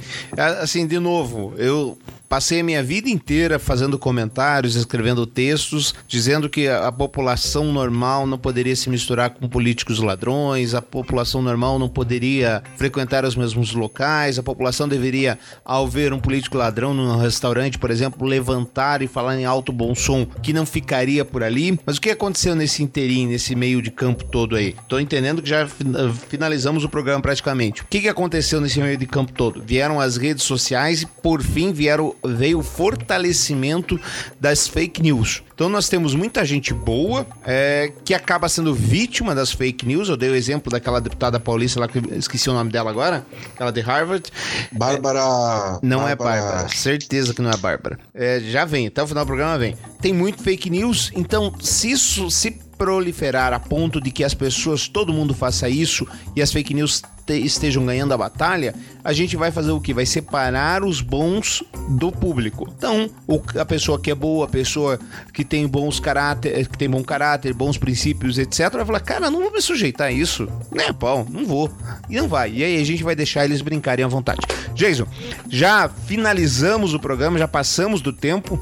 Assim, 0.62 0.88
de 0.88 0.98
novo, 1.00 1.54
eu 1.58 1.98
passei 2.30 2.60
a 2.62 2.64
minha 2.64 2.84
vida 2.84 3.10
inteira 3.10 3.58
fazendo 3.58 3.98
comentários, 3.98 4.76
escrevendo 4.76 5.26
textos, 5.26 5.96
dizendo 6.08 6.48
que 6.48 6.68
a, 6.68 6.92
população 6.92 7.66
normal 7.74 8.28
não 8.28 8.38
poderia 8.38 8.76
se 8.76 8.90
misturar 8.90 9.32
com 9.32 9.50
políticos 9.50 10.00
ladrões, 10.00 10.76
a 10.76 10.82
população 10.82 11.42
normal 11.42 11.80
não 11.80 11.90
poderia 11.90 12.62
frequentar 12.78 13.26
os 13.26 13.36
mesmos 13.36 13.74
locais, 13.74 14.38
a 14.38 14.44
população 14.44 14.88
deveria, 14.88 15.40
ao 15.66 15.88
ver 15.88 16.14
um 16.14 16.20
político 16.20 16.58
ladrão 16.58 16.94
num 16.94 17.18
restaurante, 17.18 17.80
por 17.80 17.90
exemplo, 17.90 18.28
levantar 18.28 19.02
e 19.02 19.08
falar 19.08 19.40
em 19.40 19.46
alto 19.46 19.72
bom 19.72 19.96
som, 19.96 20.26
que 20.26 20.54
não 20.54 20.66
ficaria 20.66 21.26
por 21.26 21.42
ali. 21.42 21.80
Mas 21.86 21.98
o 21.98 22.02
que 22.02 22.12
aconteceu 22.12 22.54
nesse 22.54 22.84
interim, 22.84 23.28
nesse 23.28 23.56
meio 23.56 23.82
de 23.82 23.90
campo 23.90 24.24
todo 24.26 24.56
aí? 24.56 24.76
Tô 24.88 25.00
entendendo 25.00 25.42
que 25.42 25.50
já 25.50 25.68
fin- 25.68 25.94
finalizamos 26.28 26.84
o 26.84 26.90
programa 26.90 27.22
praticamente. 27.22 27.82
O 27.82 27.86
que 27.86 28.08
aconteceu 28.08 28.62
nesse 28.62 28.80
meio 28.80 28.98
de 28.98 29.08
campo 29.08 29.32
todo? 29.32 29.64
Vieram 29.66 30.00
as 30.00 30.18
redes 30.18 30.44
sociais 30.44 31.02
e, 31.02 31.06
por 31.08 31.42
fim, 31.42 31.72
vieram, 31.72 32.14
veio 32.24 32.60
o 32.60 32.64
fortalecimento 32.64 34.00
das 34.40 34.68
fake 34.68 35.02
news. 35.02 35.44
Então 35.54 35.68
nós 35.68 35.90
temos 35.90 36.16
muita 36.16 36.46
gente 36.46 36.74
boa 36.74 37.28
é, 37.46 37.92
que 38.06 38.14
acaba 38.14 38.48
sendo 38.48 38.74
vítima 38.74 39.36
das 39.36 39.52
fake 39.52 39.86
news. 39.86 40.08
Eu 40.08 40.16
dei 40.16 40.30
o 40.30 40.36
exemplo 40.36 40.72
daquela 40.72 41.02
deputada 41.02 41.40
paulista 41.40 41.80
lá, 41.80 41.88
que 41.88 41.98
eu 41.98 42.18
esqueci 42.18 42.50
o 42.50 42.54
nome 42.54 42.72
dela 42.72 42.90
agora, 42.90 43.26
aquela 43.54 43.72
de 43.72 43.82
Harvard. 43.82 44.32
Bárbara. 44.72 45.80
Não 45.82 46.08
é 46.08 46.16
Bárbara, 46.16 46.70
certeza 46.70 47.34
que 47.34 47.42
não 47.42 47.52
é 47.52 47.58
Bárbara. 47.58 48.00
É, 48.14 48.40
já 48.40 48.64
vem, 48.66 48.88
até 48.88 49.04
o 49.04 49.08
final 49.08 49.26
do 49.26 49.28
programa 49.28 49.58
vem. 49.58 49.76
Tem 50.02 50.14
muito 50.14 50.42
fake 50.42 50.70
news, 50.70 51.12
então 51.14 51.54
se 51.60 51.92
isso 51.92 52.32
se 52.32 52.52
proliferar 52.78 53.52
a 53.52 53.60
ponto 53.60 54.00
de 54.00 54.10
que 54.10 54.24
as 54.24 54.34
pessoas, 54.34 54.88
todo 54.88 55.12
mundo 55.12 55.34
faça 55.34 55.68
isso 55.68 56.08
e 56.34 56.42
as 56.42 56.52
fake 56.52 56.74
news 56.74 57.02
estejam 57.38 57.86
ganhando 57.86 58.14
a 58.14 58.18
batalha, 58.18 58.74
a 59.04 59.14
gente 59.14 59.36
vai 59.36 59.52
fazer 59.52 59.72
o 59.72 59.80
que? 59.80 59.94
Vai 59.94 60.06
separar 60.06 60.84
os 60.84 61.02
bons 61.02 61.64
do 61.90 62.12
público. 62.12 62.68
Então, 62.78 63.10
a 63.58 63.66
pessoa 63.66 64.00
que 64.00 64.12
é 64.12 64.16
boa, 64.16 64.46
a 64.46 64.50
pessoa 64.50 65.00
que 65.34 65.44
tem 65.44 65.68
bons 65.68 66.00
caráter, 66.00 66.68
que 66.68 66.78
tem 66.78 66.90
bom 66.90 67.04
caráter, 67.04 67.54
bons 67.54 67.78
princípios, 67.78 68.38
etc, 68.38 68.72
vai 68.72 68.86
falar: 68.86 69.00
"Cara, 69.00 69.32
não 69.32 69.42
vou 69.42 69.52
me 69.52 69.62
sujeitar 69.62 70.08
a 70.08 70.12
isso". 70.12 70.48
Né, 70.72 70.92
pau, 70.94 71.26
não 71.30 71.46
vou. 71.46 71.72
E 72.10 72.18
não 72.18 72.28
vai. 72.28 72.52
E 72.52 72.64
aí 72.64 72.82
a 72.82 72.86
gente 72.86 73.04
vai 73.04 73.16
deixar 73.16 73.46
eles 73.46 73.62
brincarem 73.62 74.04
à 74.04 74.08
vontade. 74.08 74.42
Jason, 74.74 75.08
já 75.50 75.90
finalizamos 75.90 76.94
o 76.94 77.00
programa, 77.00 77.38
já 77.38 77.48
passamos 77.48 78.02
do 78.02 78.14
tempo. 78.14 78.60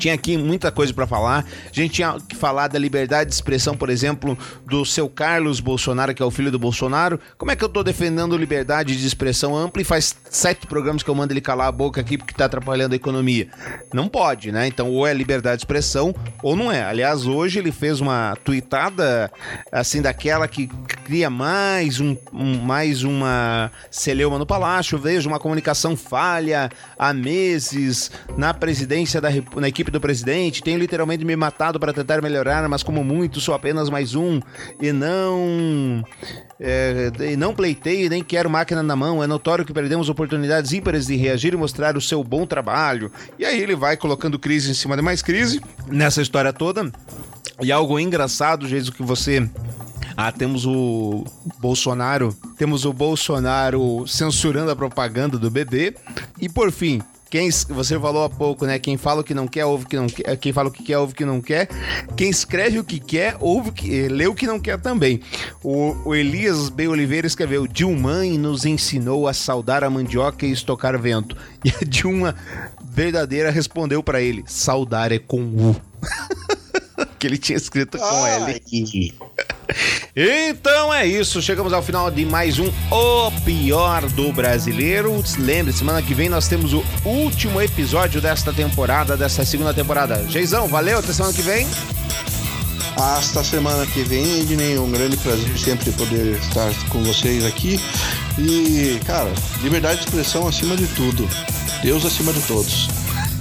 Tinha 0.00 0.14
aqui 0.14 0.36
muita 0.36 0.72
coisa 0.72 0.94
para 0.94 1.06
falar. 1.06 1.44
A 1.66 1.72
gente 1.74 1.92
tinha 1.92 2.16
que 2.26 2.34
falar 2.34 2.68
da 2.68 2.78
liberdade 2.78 3.28
de 3.28 3.34
expressão, 3.36 3.76
por 3.76 3.90
exemplo, 3.90 4.36
do 4.66 4.84
seu 4.84 5.08
Carlos 5.10 5.60
Bolsonaro, 5.60 6.14
que 6.14 6.22
é 6.22 6.24
o 6.26 6.30
filho 6.30 6.50
do 6.50 6.58
Bolsonaro. 6.58 7.20
Como 7.36 7.50
é 7.50 7.56
que 7.56 7.62
eu 7.62 7.68
tô 7.68 7.82
defendendo 7.82 8.36
liberdade 8.36 8.96
de 8.96 9.06
expressão 9.06 9.54
ampla 9.54 9.82
e 9.82 9.84
faz 9.84 10.16
sete 10.30 10.66
programas 10.66 11.02
que 11.02 11.10
eu 11.10 11.14
mando 11.14 11.32
ele 11.34 11.40
calar 11.42 11.68
a 11.68 11.72
boca 11.72 12.00
aqui 12.00 12.16
porque 12.16 12.32
tá 12.32 12.46
atrapalhando 12.46 12.94
a 12.94 12.96
economia? 12.96 13.48
Não 13.92 14.08
pode, 14.08 14.50
né? 14.50 14.66
Então, 14.66 14.88
ou 14.90 15.06
é 15.06 15.12
liberdade 15.12 15.56
de 15.58 15.62
expressão 15.64 16.14
ou 16.42 16.56
não 16.56 16.72
é. 16.72 16.82
Aliás, 16.82 17.26
hoje 17.26 17.58
ele 17.58 17.70
fez 17.70 18.00
uma 18.00 18.36
tuitada 18.42 19.30
assim 19.70 20.00
daquela 20.00 20.48
que 20.48 20.66
cria 21.04 21.28
mais 21.28 22.00
um, 22.00 22.16
um- 22.32 22.58
mais 22.58 23.02
uma 23.02 23.70
celeuma 23.90 24.38
no 24.38 24.46
palácio. 24.46 24.98
Vejo 24.98 25.28
uma 25.28 25.38
comunicação 25.38 25.94
falha 25.96 26.70
há 26.98 27.12
meses 27.12 28.10
na 28.36 28.54
presidência 28.54 29.20
da 29.20 29.28
na 29.56 29.68
equipe 29.68 29.89
do 29.90 30.00
presidente. 30.00 30.62
Tenho 30.62 30.78
literalmente 30.78 31.24
me 31.24 31.36
matado 31.36 31.78
para 31.78 31.92
tentar 31.92 32.22
melhorar, 32.22 32.68
mas 32.68 32.82
como 32.82 33.02
muito 33.04 33.40
sou 33.40 33.54
apenas 33.54 33.90
mais 33.90 34.14
um 34.14 34.40
e 34.80 34.92
não 34.92 36.04
é, 36.58 37.10
e 37.32 37.36
não 37.36 37.54
pleiteio 37.54 38.10
nem 38.10 38.22
quero 38.22 38.48
máquina 38.50 38.82
na 38.82 38.96
mão. 38.96 39.22
É 39.22 39.26
notório 39.26 39.64
que 39.64 39.72
perdemos 39.72 40.08
oportunidades 40.08 40.72
ímpares 40.72 41.06
de 41.06 41.16
reagir 41.16 41.54
e 41.54 41.56
mostrar 41.56 41.96
o 41.96 42.00
seu 42.00 42.22
bom 42.22 42.46
trabalho. 42.46 43.10
E 43.38 43.44
aí 43.44 43.60
ele 43.60 43.74
vai 43.74 43.96
colocando 43.96 44.38
crise 44.38 44.70
em 44.70 44.74
cima 44.74 44.96
de 44.96 45.02
mais 45.02 45.22
crise 45.22 45.60
nessa 45.88 46.22
história 46.22 46.52
toda. 46.52 46.90
E 47.60 47.70
algo 47.70 47.98
engraçado, 47.98 48.66
jeito 48.66 48.92
que 48.92 49.02
você 49.02 49.48
ah, 50.16 50.32
temos 50.32 50.66
o 50.66 51.24
Bolsonaro, 51.58 52.36
temos 52.58 52.84
o 52.84 52.92
Bolsonaro 52.92 54.04
censurando 54.06 54.70
a 54.70 54.76
propaganda 54.76 55.38
do 55.38 55.50
bebê. 55.50 55.94
E 56.40 56.48
por 56.48 56.70
fim, 56.70 57.00
quem 57.30 57.48
você 57.68 57.98
falou 57.98 58.24
há 58.24 58.28
pouco, 58.28 58.66
né? 58.66 58.76
Quem 58.80 58.96
fala 58.96 59.20
o 59.20 59.24
que 59.24 59.32
não 59.32 59.46
quer, 59.46 59.64
ouve 59.64 59.84
o 59.84 59.88
que 59.88 59.96
não 59.96 60.08
quer. 60.08 60.36
Quem 60.36 60.52
fala 60.52 60.68
o 60.68 60.72
que 60.72 60.82
quer, 60.82 60.98
ouve 60.98 61.12
o 61.12 61.16
que 61.16 61.24
não 61.24 61.40
quer. 61.40 61.68
Quem 62.16 62.28
escreve 62.28 62.80
o 62.80 62.84
que 62.84 62.98
quer, 62.98 63.36
ouve 63.38 63.68
o 63.68 63.72
que, 63.72 64.00
eh, 64.00 64.08
lê 64.08 64.26
o 64.26 64.34
que 64.34 64.48
não 64.48 64.58
quer 64.58 64.80
também. 64.80 65.20
O, 65.62 65.96
o 66.04 66.14
Elias 66.14 66.68
B. 66.68 66.88
Oliveira 66.88 67.28
escreveu: 67.28 67.68
Dilmãe 67.68 68.36
nos 68.36 68.66
ensinou 68.66 69.28
a 69.28 69.32
saudar 69.32 69.84
a 69.84 69.90
mandioca 69.90 70.44
e 70.44 70.50
estocar 70.50 70.98
vento. 71.00 71.36
E 71.62 71.68
a 71.68 71.86
Dilma 71.86 72.34
verdadeira 72.82 73.50
respondeu 73.50 74.02
pra 74.02 74.20
ele: 74.20 74.42
saudar 74.46 75.12
é 75.12 75.18
com 75.18 75.40
U. 75.40 75.76
que 77.18 77.26
ele 77.26 77.38
tinha 77.38 77.56
escrito 77.56 77.96
com 77.96 78.26
L. 78.26 78.44
Ai, 78.44 78.60
Então 80.14 80.92
é 80.92 81.06
isso, 81.06 81.40
chegamos 81.40 81.72
ao 81.72 81.82
final 81.82 82.10
de 82.10 82.24
mais 82.26 82.58
um 82.58 82.70
O 82.90 83.30
Pior 83.44 84.02
do 84.10 84.32
Brasileiro. 84.32 85.22
Lembre, 85.38 85.72
semana 85.72 86.02
que 86.02 86.14
vem 86.14 86.28
nós 86.28 86.48
temos 86.48 86.72
o 86.72 86.84
último 87.04 87.60
episódio 87.60 88.20
desta 88.20 88.52
temporada, 88.52 89.16
desta 89.16 89.44
segunda 89.44 89.72
temporada. 89.72 90.24
Geizão, 90.28 90.66
valeu, 90.66 90.98
até 90.98 91.12
semana 91.12 91.32
que 91.32 91.42
vem. 91.42 91.66
Hasta 92.96 93.42
semana 93.42 93.86
que 93.86 94.02
vem, 94.02 94.40
Ednei. 94.40 94.78
Um 94.78 94.90
grande 94.90 95.16
prazer 95.16 95.58
sempre 95.58 95.90
poder 95.92 96.36
estar 96.36 96.70
com 96.88 97.02
vocês 97.02 97.44
aqui. 97.46 97.80
E, 98.38 99.00
cara, 99.06 99.32
liberdade 99.62 100.00
de 100.00 100.04
expressão 100.04 100.46
acima 100.46 100.76
de 100.76 100.86
tudo. 100.88 101.28
Deus 101.82 102.04
acima 102.04 102.32
de 102.32 102.40
todos. 102.42 102.88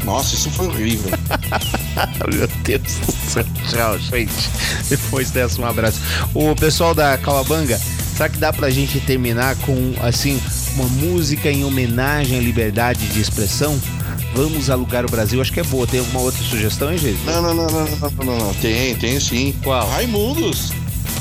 Nossa, 0.05 0.35
isso 0.35 0.49
foi 0.51 0.67
horrível. 0.67 1.11
Meu 2.33 2.47
Deus 2.63 2.81
do 2.81 3.29
céu. 3.29 3.45
Tchau, 3.69 3.99
gente. 3.99 4.49
Depois 4.89 5.31
dessa, 5.31 5.61
um 5.61 5.65
abraço. 5.65 5.99
O 6.33 6.55
pessoal 6.55 6.93
da 6.93 7.17
Calabanga, 7.17 7.79
será 8.15 8.29
que 8.29 8.37
dá 8.37 8.51
pra 8.53 8.69
gente 8.69 8.99
terminar 8.99 9.55
com, 9.57 9.93
assim, 10.01 10.41
uma 10.75 10.85
música 10.87 11.51
em 11.51 11.63
homenagem 11.63 12.37
à 12.37 12.41
liberdade 12.41 13.05
de 13.07 13.19
expressão? 13.21 13.79
Vamos 14.35 14.69
alugar 14.69 15.05
o 15.05 15.09
Brasil. 15.09 15.41
Acho 15.41 15.51
que 15.51 15.59
é 15.59 15.63
boa. 15.63 15.87
Tem 15.87 15.99
alguma 15.99 16.19
outra 16.21 16.41
sugestão, 16.43 16.91
hein, 16.91 16.97
gente? 16.99 17.19
Não, 17.25 17.41
não, 17.41 17.53
não, 17.53 17.65
não, 17.67 17.85
não, 17.87 17.97
não, 18.11 18.25
não, 18.25 18.37
não. 18.47 18.53
Tem, 18.55 18.95
tem 18.95 19.19
sim. 19.19 19.55
Qual? 19.63 19.89
Raimundos. 19.89 20.71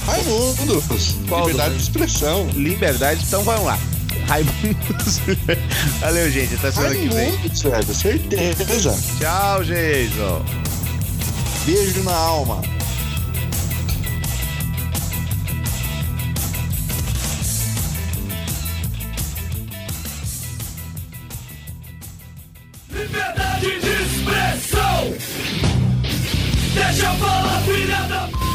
Raimundos. 0.06 1.14
Qual 1.28 1.48
liberdade 1.48 1.70
do- 1.74 1.76
de 1.76 1.82
expressão. 1.82 2.48
Liberdade, 2.54 3.24
então 3.26 3.42
vamos 3.42 3.64
lá. 3.64 3.78
Raimundos. 4.28 5.20
Valeu, 6.00 6.30
gente. 6.30 6.54
Até 6.54 6.70
semana 6.70 6.94
que 6.94 7.08
vem. 7.08 7.30
Velho. 7.32 7.94
Certeza. 7.94 8.98
Tchau, 9.18 9.64
Jason. 9.64 10.44
Beijo 11.64 12.02
na 12.02 12.14
alma. 12.14 12.60
Liberdade 22.90 23.80
de 23.80 23.90
expressão! 24.02 25.14
Deixa 26.74 27.06
eu 27.06 27.14
falar, 27.18 27.60
filha 27.62 28.02
da 28.08 28.47